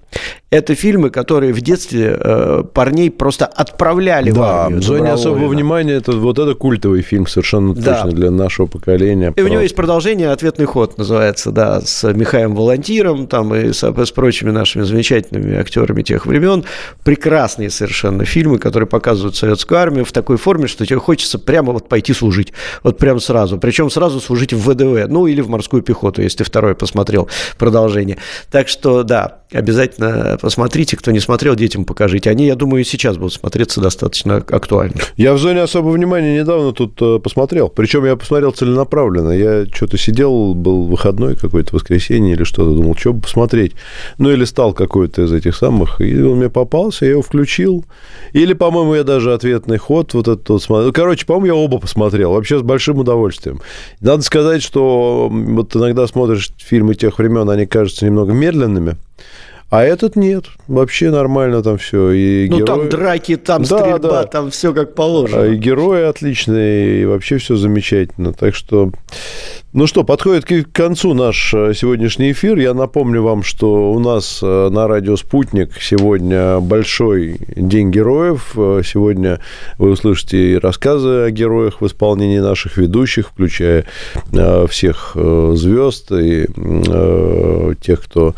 это 0.51 0.75
фильмы, 0.75 1.09
которые 1.09 1.53
в 1.53 1.61
детстве 1.61 2.17
э, 2.19 2.63
парней 2.73 3.09
просто 3.09 3.45
отправляли 3.45 4.31
да, 4.31 4.39
в 4.39 4.43
армию. 4.43 4.81
в 4.81 4.83
зоне 4.83 5.11
особого 5.13 5.47
внимания 5.47 5.93
это 5.93 6.11
вот 6.11 6.39
это 6.39 6.55
культовый 6.55 7.01
фильм 7.01 7.25
совершенно 7.25 7.73
да. 7.73 7.93
точно 7.93 8.11
для 8.11 8.31
нашего 8.31 8.67
поколения. 8.67 9.29
И 9.29 9.31
просто. 9.31 9.45
у 9.45 9.47
него 9.47 9.61
есть 9.61 9.75
продолжение 9.75 10.29
«Ответный 10.29 10.65
ход» 10.65 10.97
называется, 10.97 11.51
да, 11.51 11.79
с 11.79 12.03
Михаилом 12.11 12.55
Волонтиром 12.55 13.27
там 13.27 13.55
и 13.55 13.71
с, 13.71 13.81
с 13.81 14.11
прочими 14.11 14.51
нашими 14.51 14.83
замечательными 14.83 15.55
актерами 15.55 16.01
тех 16.01 16.25
времен. 16.25 16.65
Прекрасные 17.05 17.69
совершенно 17.69 18.25
фильмы, 18.25 18.59
которые 18.59 18.87
показывают 18.87 19.37
советскую 19.37 19.79
армию 19.79 20.03
в 20.03 20.11
такой 20.11 20.35
форме, 20.35 20.67
что 20.67 20.85
тебе 20.85 20.99
хочется 20.99 21.39
прямо 21.39 21.71
вот 21.71 21.87
пойти 21.87 22.11
служить, 22.13 22.51
вот 22.83 22.97
прямо 22.97 23.21
сразу. 23.21 23.57
Причем 23.57 23.89
сразу 23.89 24.19
служить 24.19 24.51
в 24.51 24.69
ВДВ, 24.69 25.07
ну 25.07 25.27
или 25.27 25.39
в 25.39 25.47
морскую 25.47 25.81
пехоту, 25.81 26.21
если 26.21 26.39
ты 26.39 26.43
второе 26.43 26.75
посмотрел 26.75 27.29
продолжение. 27.57 28.17
Так 28.51 28.67
что 28.67 29.03
да, 29.03 29.39
обязательно 29.53 30.00
посмотрите, 30.41 30.97
кто 30.97 31.11
не 31.11 31.19
смотрел, 31.19 31.55
детям 31.55 31.85
покажите. 31.85 32.29
Они, 32.29 32.45
я 32.45 32.55
думаю, 32.55 32.81
и 32.81 32.85
сейчас 32.85 33.17
будут 33.17 33.33
смотреться 33.33 33.81
достаточно 33.81 34.37
актуально. 34.37 34.95
Я 35.17 35.33
в 35.33 35.37
зоне 35.37 35.61
особого 35.61 35.91
внимания 35.91 36.39
недавно 36.39 36.71
тут 36.73 37.01
э, 37.01 37.19
посмотрел. 37.19 37.69
Причем 37.69 38.05
я 38.05 38.15
посмотрел 38.15 38.51
целенаправленно. 38.51 39.31
Я 39.31 39.65
что-то 39.65 39.97
сидел, 39.97 40.53
был 40.53 40.85
выходной 40.85 41.35
какое-то 41.35 41.75
воскресенье 41.75 42.33
или 42.33 42.43
что-то, 42.43 42.73
думал, 42.73 42.95
что 42.95 43.13
бы 43.13 43.21
посмотреть. 43.21 43.73
Ну, 44.17 44.31
или 44.31 44.45
стал 44.45 44.73
какой-то 44.73 45.23
из 45.23 45.33
этих 45.33 45.55
самых, 45.55 46.01
и 46.01 46.21
он 46.21 46.37
мне 46.37 46.49
попался, 46.49 47.05
я 47.05 47.11
его 47.11 47.21
включил. 47.21 47.85
Или, 48.33 48.53
по-моему, 48.53 48.95
я 48.95 49.03
даже 49.03 49.33
ответный 49.33 49.77
ход 49.77 50.13
вот 50.13 50.27
этот 50.27 50.47
вот 50.49 50.63
смотрел. 50.63 50.91
Короче, 50.91 51.25
по-моему, 51.25 51.45
я 51.47 51.55
оба 51.55 51.79
посмотрел. 51.79 52.33
Вообще 52.33 52.59
с 52.59 52.61
большим 52.61 52.99
удовольствием. 52.99 53.61
Надо 53.99 54.23
сказать, 54.23 54.63
что 54.63 55.29
вот 55.31 55.75
иногда 55.75 56.07
смотришь 56.07 56.51
фильмы 56.57 56.95
тех 56.95 57.17
времен, 57.19 57.49
они 57.49 57.65
кажутся 57.65 58.05
немного 58.05 58.33
медленными. 58.33 58.97
А 59.71 59.83
этот 59.83 60.17
нет. 60.17 60.47
Вообще 60.67 61.11
нормально 61.11 61.63
там 61.63 61.77
все. 61.77 62.11
И 62.11 62.49
ну, 62.49 62.57
герои... 62.57 62.67
там 62.67 62.89
драки, 62.89 63.37
там 63.37 63.63
да, 63.63 63.79
стрельба, 63.79 64.09
да. 64.09 64.23
там 64.25 64.51
все 64.51 64.73
как 64.73 64.95
положено. 64.95 65.45
И 65.45 65.55
герои 65.55 66.03
отличные, 66.03 67.01
и 67.01 67.05
вообще 67.05 67.37
все 67.37 67.55
замечательно. 67.55 68.33
Так 68.33 68.53
что 68.53 68.91
ну 69.73 69.87
что, 69.87 70.03
подходит 70.03 70.43
к 70.43 70.69
концу 70.73 71.13
наш 71.13 71.53
э, 71.53 71.73
сегодняшний 71.73 72.33
эфир. 72.33 72.57
Я 72.57 72.73
напомню 72.73 73.23
вам, 73.23 73.41
что 73.41 73.93
у 73.93 73.99
нас 73.99 74.41
э, 74.43 74.69
на 74.69 74.85
радио 74.85 75.15
«Спутник» 75.15 75.71
сегодня 75.79 76.59
большой 76.59 77.39
день 77.55 77.89
героев. 77.89 78.51
Э, 78.57 78.81
сегодня 78.85 79.39
вы 79.77 79.91
услышите 79.91 80.57
рассказы 80.57 81.07
о 81.23 81.31
героях 81.31 81.79
в 81.79 81.87
исполнении 81.87 82.39
наших 82.39 82.75
ведущих, 82.75 83.29
включая 83.29 83.85
всех 84.69 85.15
звезд 85.15 86.11
и 86.11 86.47
тех, 87.81 88.03
кто 88.03 88.35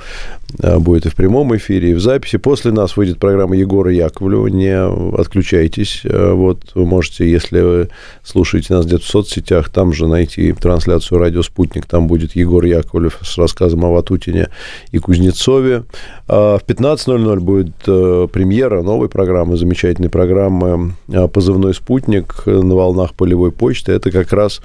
будет 0.60 1.08
и 1.08 1.10
в 1.10 1.16
прямом 1.16 1.56
эфире, 1.56 1.92
и 1.92 1.94
в 1.94 2.00
записи. 2.00 2.38
После 2.38 2.72
нас 2.72 2.96
выйдет 2.96 3.18
программа 3.18 3.56
Егора 3.56 3.92
Яковлева. 3.92 4.48
Не 4.48 5.18
отключайтесь. 5.20 6.02
Вот 6.04 6.72
вы 6.76 6.86
можете, 6.86 7.30
если 7.30 7.62
вы 7.62 7.90
слушаете 8.24 8.74
нас 8.74 8.86
где-то 8.86 9.04
в 9.04 9.08
соцсетях, 9.08 9.70
там 9.70 9.94
же 9.94 10.08
найти 10.08 10.54
трансляцию 10.54 11.23
радио 11.24 11.42
«Спутник». 11.42 11.86
Там 11.86 12.08
будет 12.08 12.36
Егор 12.36 12.64
Яковлев 12.66 13.20
с 13.22 13.38
рассказом 13.38 13.86
о 13.86 13.92
Ватутине 13.92 14.50
и 14.92 15.00
Кузнецове. 15.00 15.84
А 16.28 16.58
в 16.58 16.64
15.00 16.64 17.40
будет 17.40 17.74
э, 17.88 18.28
премьера 18.32 18.82
новой 18.84 19.10
программы, 19.10 19.58
замечательной 19.58 20.10
программы 20.10 20.94
э, 21.08 21.28
«Позывной 21.28 21.74
спутник» 21.74 22.46
на 22.46 22.76
волнах 22.76 23.14
полевой 23.14 23.52
почты. 23.52 23.94
Это 23.94 24.12
как 24.12 24.34
раз 24.34 24.62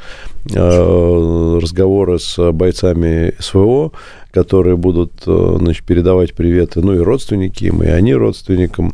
э, 0.54 1.58
разговоры 1.62 2.18
с 2.18 2.52
бойцами 2.52 3.34
СВО, 3.38 3.92
которые 4.38 4.76
будут 4.76 5.12
значит, 5.24 5.84
передавать 5.84 6.34
приветы, 6.34 6.80
ну 6.80 6.94
и 6.94 6.98
родственники 6.98 7.64
им, 7.64 7.82
и 7.82 7.86
они 7.86 8.14
родственникам. 8.14 8.92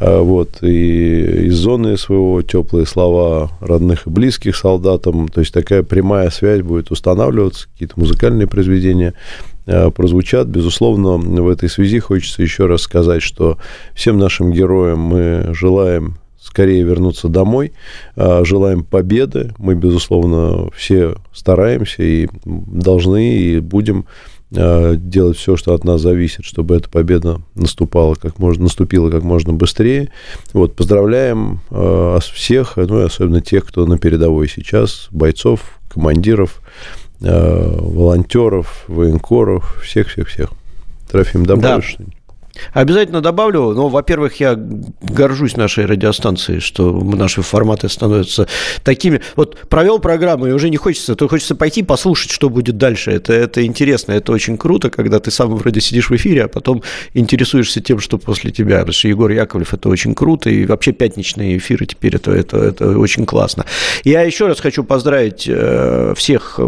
А, 0.00 0.22
вот, 0.22 0.62
и 0.62 1.46
из 1.46 1.56
зоны 1.56 1.96
СВО 1.96 2.42
теплые 2.42 2.86
слова 2.86 3.50
родных 3.60 4.06
и 4.06 4.10
близких 4.10 4.56
солдатам. 4.56 5.28
То 5.28 5.40
есть 5.40 5.52
такая 5.52 5.82
прямая 5.82 6.30
связь 6.30 6.62
будет 6.62 6.90
устанавливаться, 6.90 7.68
какие-то 7.72 7.98
музыкальные 7.98 8.46
произведения 8.46 9.14
а, 9.66 9.90
прозвучат. 9.90 10.46
Безусловно, 10.46 11.16
в 11.16 11.48
этой 11.48 11.68
связи 11.68 11.98
хочется 11.98 12.42
еще 12.42 12.66
раз 12.66 12.82
сказать, 12.82 13.22
что 13.22 13.58
всем 13.94 14.18
нашим 14.18 14.52
героям 14.52 15.00
мы 15.00 15.48
желаем 15.52 16.18
скорее 16.40 16.84
вернуться 16.84 17.28
домой, 17.28 17.72
а, 18.14 18.44
желаем 18.44 18.84
победы. 18.84 19.52
Мы, 19.58 19.74
безусловно, 19.74 20.70
все 20.76 21.16
стараемся 21.34 22.04
и 22.04 22.28
должны, 22.44 23.36
и 23.36 23.58
будем 23.58 24.04
Э, 24.04 24.37
делать 24.50 25.36
все, 25.36 25.56
что 25.56 25.74
от 25.74 25.84
нас 25.84 26.00
зависит, 26.00 26.44
чтобы 26.44 26.76
эта 26.76 26.88
победа 26.88 27.40
наступала 27.54 28.14
как 28.14 28.38
можно, 28.38 28.64
наступила 28.64 29.10
как 29.10 29.22
можно 29.22 29.52
быстрее. 29.52 30.10
Вот, 30.52 30.74
поздравляем 30.74 31.60
э, 31.70 32.18
всех, 32.32 32.76
ну 32.76 33.00
и 33.00 33.04
особенно 33.04 33.40
тех, 33.40 33.66
кто 33.66 33.84
на 33.84 33.98
передовой 33.98 34.48
сейчас, 34.48 35.08
бойцов, 35.10 35.78
командиров, 35.88 36.62
э, 37.20 37.76
волонтеров, 37.78 38.84
военкоров, 38.88 39.82
всех-всех-всех. 39.84 40.50
Трофим, 41.10 41.44
добавишь? 41.44 41.96
Да. 41.98 42.04
Обязательно 42.72 43.20
добавлю. 43.20 43.72
Ну, 43.72 43.88
во-первых, 43.88 44.40
я 44.40 44.54
горжусь 44.56 45.56
нашей 45.56 45.86
радиостанцией, 45.86 46.60
что 46.60 46.92
наши 46.92 47.42
форматы 47.42 47.88
становятся 47.88 48.48
такими. 48.82 49.20
Вот 49.36 49.58
провел 49.68 49.98
программу, 49.98 50.46
и 50.46 50.52
уже 50.52 50.70
не 50.70 50.76
хочется, 50.76 51.14
то 51.14 51.28
хочется 51.28 51.54
пойти 51.54 51.82
послушать, 51.82 52.30
что 52.30 52.48
будет 52.48 52.76
дальше. 52.76 53.10
Это, 53.10 53.32
это 53.32 53.64
интересно, 53.64 54.12
это 54.12 54.32
очень 54.32 54.58
круто, 54.58 54.90
когда 54.90 55.18
ты 55.20 55.30
сам 55.30 55.54
вроде 55.54 55.80
сидишь 55.80 56.10
в 56.10 56.16
эфире, 56.16 56.44
а 56.44 56.48
потом 56.48 56.82
интересуешься 57.14 57.80
тем, 57.80 58.00
что 58.00 58.18
после 58.18 58.50
тебя. 58.50 58.78
Потому 58.78 58.92
что 58.92 59.08
Егор 59.08 59.30
Яковлев 59.30 59.74
это 59.74 59.88
очень 59.88 60.14
круто, 60.14 60.50
и 60.50 60.66
вообще 60.66 60.92
пятничные 60.92 61.58
эфиры 61.58 61.86
теперь 61.86 62.16
это, 62.16 62.32
это, 62.32 62.58
это 62.58 62.98
очень 62.98 63.26
классно. 63.26 63.64
Я 64.04 64.22
еще 64.22 64.46
раз 64.46 64.60
хочу 64.60 64.84
поздравить 64.84 65.44
э, 65.48 66.14
всех 66.16 66.60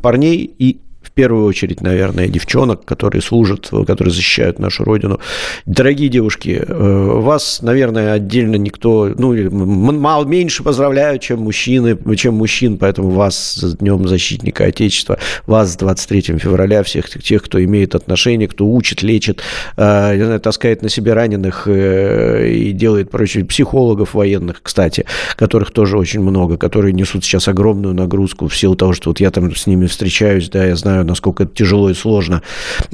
парней 0.00 0.54
и 0.58 0.78
первую 1.14 1.46
очередь, 1.46 1.80
наверное, 1.80 2.28
девчонок, 2.28 2.84
которые 2.84 3.22
служат, 3.22 3.70
которые 3.86 4.12
защищают 4.12 4.58
нашу 4.58 4.84
Родину. 4.84 5.20
Дорогие 5.66 6.08
девушки, 6.08 6.62
э, 6.66 6.74
вас, 6.74 7.60
наверное, 7.62 8.12
отдельно 8.12 8.56
никто, 8.56 9.12
ну, 9.16 9.50
мало 9.50 10.24
меньше 10.24 10.62
поздравляют, 10.62 11.22
чем 11.22 11.40
мужчины, 11.40 11.98
чем 12.16 12.34
мужчин, 12.34 12.78
поэтому 12.78 13.10
вас 13.10 13.54
с 13.54 13.76
Днем 13.76 14.08
Защитника 14.08 14.64
Отечества, 14.64 15.18
вас 15.46 15.72
с 15.72 15.76
23 15.76 16.38
февраля, 16.38 16.82
всех 16.82 17.08
тех, 17.08 17.42
кто 17.42 17.62
имеет 17.62 17.94
отношение, 17.94 18.48
кто 18.48 18.66
учит, 18.66 19.02
лечит, 19.02 19.40
э, 19.76 20.16
знаю, 20.16 20.40
таскает 20.40 20.82
на 20.82 20.88
себе 20.88 21.12
раненых 21.12 21.64
э, 21.66 22.48
и 22.48 22.72
делает 22.72 23.10
прочее, 23.10 23.44
психологов 23.44 24.14
военных, 24.14 24.62
кстати, 24.62 25.04
которых 25.36 25.70
тоже 25.70 25.98
очень 25.98 26.20
много, 26.20 26.56
которые 26.56 26.92
несут 26.92 27.24
сейчас 27.24 27.48
огромную 27.48 27.94
нагрузку 27.94 28.48
в 28.48 28.56
силу 28.56 28.76
того, 28.76 28.92
что 28.92 29.10
вот 29.10 29.20
я 29.20 29.30
там 29.30 29.54
с 29.54 29.66
ними 29.66 29.86
встречаюсь, 29.86 30.48
да, 30.48 30.64
я 30.64 30.76
знаю, 30.76 31.01
насколько 31.04 31.44
это 31.44 31.54
тяжело 31.54 31.90
и 31.90 31.94
сложно. 31.94 32.42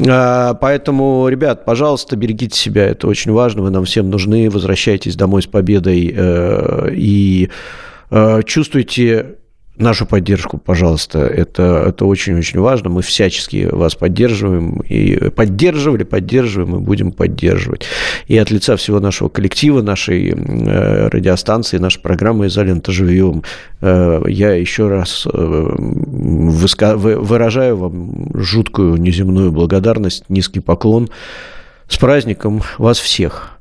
А, 0.07 0.55
поэтому, 0.55 1.29
ребят, 1.29 1.65
пожалуйста, 1.65 2.17
берегите 2.17 2.59
себя, 2.59 2.87
это 2.87 3.07
очень 3.07 3.33
важно, 3.33 3.63
вы 3.63 3.71
нам 3.71 3.85
всем 3.85 4.11
нужны, 4.11 4.51
возвращайтесь 4.51 5.17
домой 5.17 5.43
с 5.43 5.47
победой 5.47 6.13
э, 6.15 6.91
и 6.95 7.51
э, 8.11 8.43
чувствуйте 8.45 9.37
нашу 9.79 10.07
поддержку, 10.07 10.59
пожалуйста. 10.59 11.21
Это, 11.21 11.85
это 11.89 12.05
очень-очень 12.05 12.61
важно. 12.61 12.91
Мы 12.91 13.03
всячески 13.03 13.69
вас 13.71 13.95
поддерживаем 13.95 14.81
и 14.81 15.31
поддерживали, 15.31 16.05
поддерживаем 16.05 16.77
и 16.77 16.81
будем 16.81 17.13
поддерживать. 17.13 17.87
И 18.27 18.37
от 18.37 18.51
лица 18.51 18.77
всего 18.77 19.01
нашего 19.01 19.29
коллектива, 19.29 19.83
нашей 19.83 20.31
э, 20.31 21.09
радиостанции, 21.09 21.79
нашей 21.79 22.01
программы 22.01 22.47
«Изолента 22.47 22.93
живьем» 22.93 23.43
э, 23.81 24.23
я 24.29 24.53
еще 24.53 24.89
раз 24.89 25.27
э, 25.27 25.75
выражаю 26.97 27.77
вам 27.77 28.31
жуткую 28.35 28.97
неземную 28.97 29.53
благодарность, 29.53 30.25
низкий 30.29 30.61
поклон. 30.61 31.09
С 31.89 31.97
праздником 31.97 32.63
вас 32.79 32.99
всех! 32.99 33.58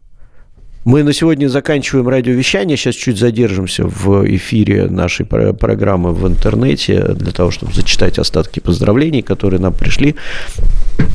Мы 0.87 1.03
на 1.03 1.11
сегодня 1.11 1.49
заканчиваем 1.49 2.07
радиовещание. 2.07 2.77
Сейчас 2.77 2.95
чуть 2.95 3.17
задержимся 3.17 3.83
в 3.85 4.25
эфире 4.37 4.87
нашей 4.87 5.25
программы 5.25 6.13
в 6.13 6.25
интернете 6.25 7.09
для 7.09 7.33
того, 7.33 7.51
чтобы 7.51 7.73
зачитать 7.73 8.17
остатки 8.17 8.61
поздравлений, 8.61 9.21
которые 9.21 9.59
нам 9.59 9.73
пришли. 9.73 10.15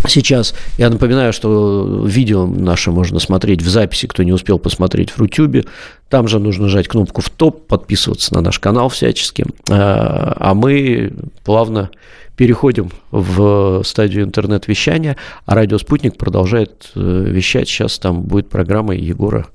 Сейчас 0.06 0.54
я 0.76 0.90
напоминаю, 0.90 1.32
что 1.32 2.04
видео 2.06 2.46
наше 2.46 2.90
можно 2.90 3.18
смотреть 3.18 3.62
в 3.62 3.68
записи, 3.70 4.06
кто 4.06 4.22
не 4.24 4.32
успел 4.32 4.58
посмотреть 4.58 5.08
в 5.08 5.18
Рутюбе. 5.18 5.64
Там 6.10 6.28
же 6.28 6.38
нужно 6.38 6.64
нажать 6.64 6.86
кнопку 6.86 7.22
в 7.22 7.30
топ, 7.30 7.66
подписываться 7.66 8.34
на 8.34 8.42
наш 8.42 8.58
канал 8.58 8.90
всячески. 8.90 9.46
А, 9.70 10.36
а 10.38 10.52
мы 10.52 11.14
плавно 11.44 11.88
переходим 12.36 12.90
в 13.10 13.82
стадию 13.86 14.24
интернет-вещания, 14.24 15.16
а 15.46 15.54
радио 15.54 15.78
«Спутник» 15.78 16.18
продолжает 16.18 16.90
э, 16.94 17.24
вещать. 17.26 17.70
Сейчас 17.70 17.98
там 17.98 18.20
будет 18.20 18.50
программа 18.50 18.94
Егора 18.94 19.46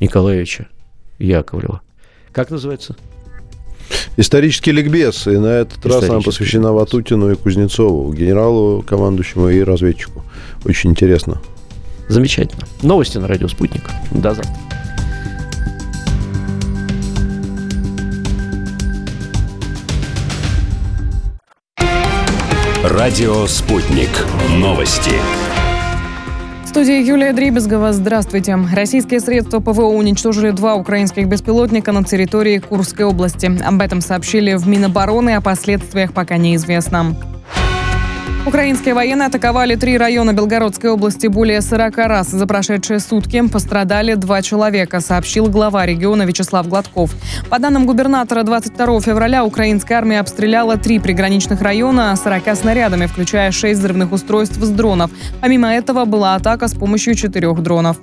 Николаевича 0.00 0.68
Яковлева. 1.18 1.80
Как 2.32 2.50
называется? 2.50 2.96
Исторический 4.16 4.72
ликбез. 4.72 5.26
И 5.26 5.36
на 5.36 5.46
этот 5.46 5.84
раз 5.86 6.08
она 6.08 6.20
посвящена 6.20 6.72
Ватутину 6.72 7.30
и 7.30 7.36
Кузнецову, 7.36 8.12
генералу, 8.12 8.82
командующему 8.82 9.48
и 9.48 9.62
разведчику. 9.62 10.24
Очень 10.64 10.90
интересно. 10.90 11.40
Замечательно. 12.08 12.66
Новости 12.82 13.18
на 13.18 13.28
радио 13.28 13.48
«Спутник». 13.48 13.82
До 14.10 14.34
завтра. 14.34 14.54
Радио 22.82 23.46
«Спутник». 23.46 24.08
Новости 24.56 25.12
студии 26.68 27.02
Юлия 27.02 27.32
Дрибезгова. 27.32 27.92
Здравствуйте. 27.94 28.58
Российские 28.74 29.20
средства 29.20 29.60
ПВО 29.60 29.86
уничтожили 29.86 30.50
два 30.50 30.74
украинских 30.74 31.26
беспилотника 31.26 31.92
на 31.92 32.04
территории 32.04 32.58
Курской 32.58 33.06
области. 33.06 33.50
Об 33.64 33.80
этом 33.80 34.02
сообщили 34.02 34.52
в 34.54 34.68
Минобороны, 34.68 35.36
о 35.36 35.40
последствиях 35.40 36.12
пока 36.12 36.36
неизвестно. 36.36 37.16
Украинские 38.48 38.94
военные 38.94 39.26
атаковали 39.26 39.74
три 39.74 39.98
района 39.98 40.32
Белгородской 40.32 40.88
области 40.88 41.26
более 41.26 41.60
40 41.60 41.98
раз. 41.98 42.28
За 42.28 42.46
прошедшие 42.46 42.98
сутки 42.98 43.46
пострадали 43.46 44.14
два 44.14 44.40
человека, 44.40 45.00
сообщил 45.00 45.48
глава 45.48 45.84
региона 45.84 46.22
Вячеслав 46.22 46.66
Гладков. 46.66 47.10
По 47.50 47.58
данным 47.58 47.84
губернатора, 47.84 48.44
22 48.44 49.02
февраля 49.02 49.44
украинская 49.44 49.98
армия 49.98 50.20
обстреляла 50.20 50.78
три 50.78 50.98
приграничных 50.98 51.60
района 51.60 52.16
40 52.16 52.56
снарядами, 52.56 53.04
включая 53.04 53.52
6 53.52 53.78
взрывных 53.78 54.12
устройств 54.12 54.56
с 54.56 54.70
дронов. 54.70 55.10
Помимо 55.42 55.68
этого 55.68 56.06
была 56.06 56.34
атака 56.34 56.68
с 56.68 56.72
помощью 56.72 57.16
четырех 57.16 57.62
дронов. 57.62 57.98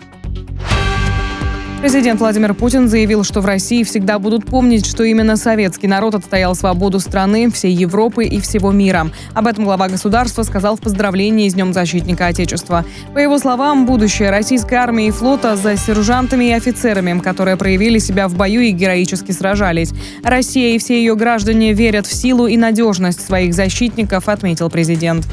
Президент 1.86 2.20
Владимир 2.20 2.56
Путин 2.56 2.88
заявил, 2.88 3.24
что 3.24 3.42
в 3.42 3.46
России 3.46 3.84
всегда 3.84 4.18
будут 4.18 4.44
помнить, 4.44 4.88
что 4.88 5.04
именно 5.04 5.38
советский 5.38 5.86
народ 5.86 6.16
отстоял 6.16 6.56
свободу 6.56 7.00
страны, 7.00 7.52
всей 7.52 7.74
Европы 7.74 8.26
и 8.26 8.40
всего 8.40 8.72
мира. 8.72 9.12
Об 9.36 9.46
этом 9.46 9.66
глава 9.66 9.88
государства 9.88 10.42
сказал 10.42 10.78
в 10.78 10.82
поздравлении 10.82 11.48
с 11.48 11.54
Днем 11.54 11.74
защитника 11.74 12.26
Отечества. 12.26 12.86
По 13.14 13.20
его 13.20 13.38
словам, 13.38 13.86
будущее 13.86 14.32
российской 14.32 14.74
армии 14.74 15.10
и 15.10 15.12
флота 15.12 15.56
за 15.56 15.78
сержантами 15.78 16.46
и 16.46 16.54
офицерами, 16.54 17.20
которые 17.20 17.56
проявили 17.56 18.00
себя 18.00 18.28
в 18.30 18.34
бою 18.34 18.62
и 18.62 18.72
героически 18.72 19.32
сражались. 19.32 19.92
Россия 20.24 20.74
и 20.74 20.80
все 20.80 20.98
ее 20.98 21.16
граждане 21.16 21.74
верят 21.74 22.08
в 22.08 22.14
силу 22.16 22.48
и 22.48 22.58
надежность 22.58 23.24
своих 23.24 23.54
защитников, 23.54 24.28
отметил 24.28 24.72
президент. 24.72 25.28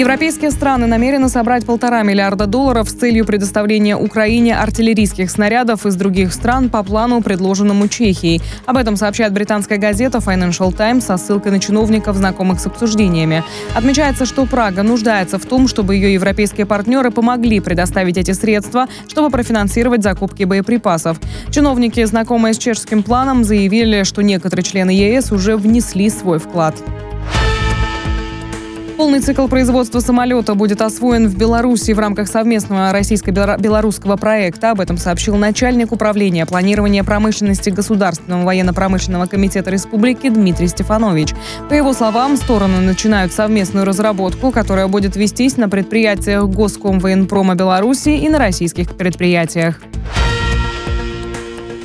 Европейские 0.00 0.50
страны 0.50 0.86
намерены 0.86 1.28
собрать 1.28 1.66
полтора 1.66 2.02
миллиарда 2.02 2.46
долларов 2.46 2.88
с 2.88 2.94
целью 2.94 3.26
предоставления 3.26 3.98
Украине 3.98 4.56
артиллерийских 4.56 5.30
снарядов 5.30 5.84
из 5.84 5.94
других 5.94 6.32
стран 6.32 6.70
по 6.70 6.82
плану, 6.82 7.20
предложенному 7.20 7.86
Чехией. 7.86 8.40
Об 8.64 8.78
этом 8.78 8.96
сообщает 8.96 9.34
британская 9.34 9.76
газета 9.76 10.16
Financial 10.16 10.74
Times 10.74 11.04
со 11.04 11.18
ссылкой 11.18 11.52
на 11.52 11.60
чиновников, 11.60 12.16
знакомых 12.16 12.60
с 12.60 12.66
обсуждениями. 12.66 13.44
Отмечается, 13.74 14.24
что 14.24 14.46
Прага 14.46 14.82
нуждается 14.82 15.38
в 15.38 15.44
том, 15.44 15.68
чтобы 15.68 15.96
ее 15.96 16.14
европейские 16.14 16.64
партнеры 16.64 17.10
помогли 17.10 17.60
предоставить 17.60 18.16
эти 18.16 18.30
средства, 18.30 18.88
чтобы 19.06 19.28
профинансировать 19.28 20.02
закупки 20.02 20.44
боеприпасов. 20.44 21.20
Чиновники, 21.50 22.02
знакомые 22.04 22.54
с 22.54 22.58
чешским 22.58 23.02
планом, 23.02 23.44
заявили, 23.44 24.04
что 24.04 24.22
некоторые 24.22 24.64
члены 24.64 24.92
ЕС 24.92 25.30
уже 25.30 25.58
внесли 25.58 26.08
свой 26.08 26.38
вклад. 26.38 26.74
Полный 29.00 29.20
цикл 29.20 29.46
производства 29.46 30.00
самолета 30.00 30.54
будет 30.54 30.82
освоен 30.82 31.26
в 31.26 31.34
Беларуси 31.34 31.92
в 31.92 31.98
рамках 31.98 32.28
совместного 32.28 32.92
российско-белорусского 32.92 34.18
проекта. 34.18 34.72
Об 34.72 34.80
этом 34.80 34.98
сообщил 34.98 35.36
начальник 35.36 35.90
управления 35.90 36.44
планирования 36.44 37.02
промышленности 37.02 37.70
Государственного 37.70 38.44
военно-промышленного 38.44 39.24
комитета 39.24 39.70
республики 39.70 40.28
Дмитрий 40.28 40.68
Стефанович. 40.68 41.32
По 41.70 41.72
его 41.72 41.94
словам, 41.94 42.36
стороны 42.36 42.80
начинают 42.80 43.32
совместную 43.32 43.86
разработку, 43.86 44.50
которая 44.50 44.86
будет 44.86 45.16
вестись 45.16 45.56
на 45.56 45.70
предприятиях 45.70 46.44
Госкомвоенпрома 46.44 47.54
Беларуси 47.54 48.10
и 48.10 48.28
на 48.28 48.38
российских 48.38 48.98
предприятиях. 48.98 49.80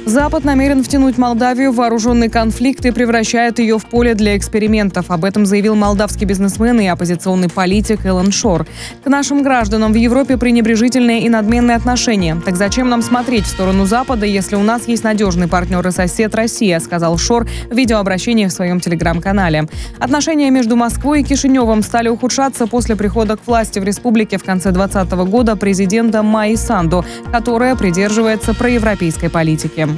Запад 0.06 0.44
намерен 0.44 0.84
втянуть 0.84 1.18
Молдавию 1.18 1.72
в 1.72 1.78
вооруженный 1.78 2.30
конфликт 2.30 2.86
и 2.86 2.92
превращает 2.92 3.58
ее 3.58 3.80
в 3.80 3.88
поле 3.88 4.14
для 4.14 4.38
экспериментов. 4.38 5.10
Об 5.10 5.26
этом 5.26 5.48
заявил 5.48 5.74
молдавский 5.74 6.28
бизнесмен 6.28 6.80
и 6.80 6.86
оппозиционный 6.86 7.50
политик 7.50 8.06
Эллен 8.06 8.32
Шор. 8.32 8.68
К 9.04 9.08
нашим 9.08 9.42
гражданам 9.42 9.94
в 9.94 9.96
Европе 9.96 10.38
пренебрежительные 10.38 11.24
и 11.24 11.30
надменные 11.30 11.76
отношения. 11.76 12.40
Так 12.46 12.56
зачем 12.56 12.88
нам 12.88 13.02
смотреть 13.02 13.46
в 13.46 13.48
сторону 13.48 13.88
Запада, 13.88 14.28
если 14.28 14.56
у 14.56 14.62
нас 14.62 14.88
есть 14.88 15.04
надежный 15.04 15.48
партнер 15.48 15.86
и 15.88 15.92
сосед 15.92 16.36
Россия, 16.36 16.80
сказал 16.80 17.18
Шор 17.18 17.48
в 17.72 17.76
видеообращении 17.76 18.46
в 18.46 18.52
своем 18.52 18.80
телеграм-канале. 18.80 19.68
Отношения 19.98 20.52
между 20.52 20.76
Москвой 20.76 21.22
и 21.22 21.24
Кишиневым 21.24 21.82
стали 21.82 22.10
ухудшаться 22.10 22.68
после 22.68 22.96
прихода 22.96 23.38
к 23.38 23.48
власти 23.48 23.80
в 23.80 23.84
республике 23.84 24.38
в 24.38 24.44
конце 24.44 24.72
2020 24.72 25.12
года 25.32 25.56
президента 25.56 26.22
Майи 26.22 26.56
Санду, 26.56 27.04
которая 27.32 27.76
придерживается 27.76 28.54
проевропейской 28.54 29.32
политики. 29.32 29.95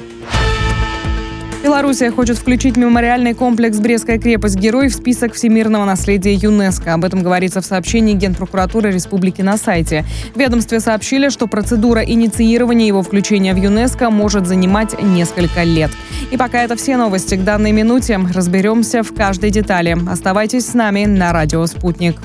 Белоруссия 1.67 2.11
хочет 2.11 2.37
включить 2.37 2.77
мемориальный 2.77 3.33
комплекс 3.33 3.77
«Брестская 3.77 4.17
крепость-герой» 4.17 4.87
в 4.87 4.93
список 4.93 5.33
всемирного 5.33 5.83
наследия 5.83 6.33
ЮНЕСКо. 6.33 6.93
Об 6.93 7.03
этом 7.03 7.21
говорится 7.21 7.59
в 7.59 7.65
сообщении 7.65 8.13
Генпрокуратуры 8.13 8.89
Республики 8.89 9.41
на 9.41 9.57
сайте. 9.57 10.05
В 10.33 10.39
ведомстве 10.39 10.79
сообщили, 10.79 11.27
что 11.27 11.47
процедура 11.47 12.01
инициирования 12.01 12.87
его 12.87 13.01
включения 13.01 13.53
в 13.53 13.57
ЮНЕСКо 13.57 14.09
может 14.09 14.47
занимать 14.47 15.01
несколько 15.01 15.63
лет. 15.63 15.91
И 16.31 16.37
пока 16.37 16.61
это 16.61 16.77
все 16.77 16.95
новости 16.95 17.35
к 17.35 17.43
данной 17.43 17.73
минуте. 17.73 18.17
Разберемся 18.33 19.03
в 19.03 19.13
каждой 19.13 19.49
детали. 19.49 19.97
Оставайтесь 20.09 20.67
с 20.67 20.73
нами 20.73 21.03
на 21.03 21.33
радио 21.33 21.65
«Спутник». 21.65 22.15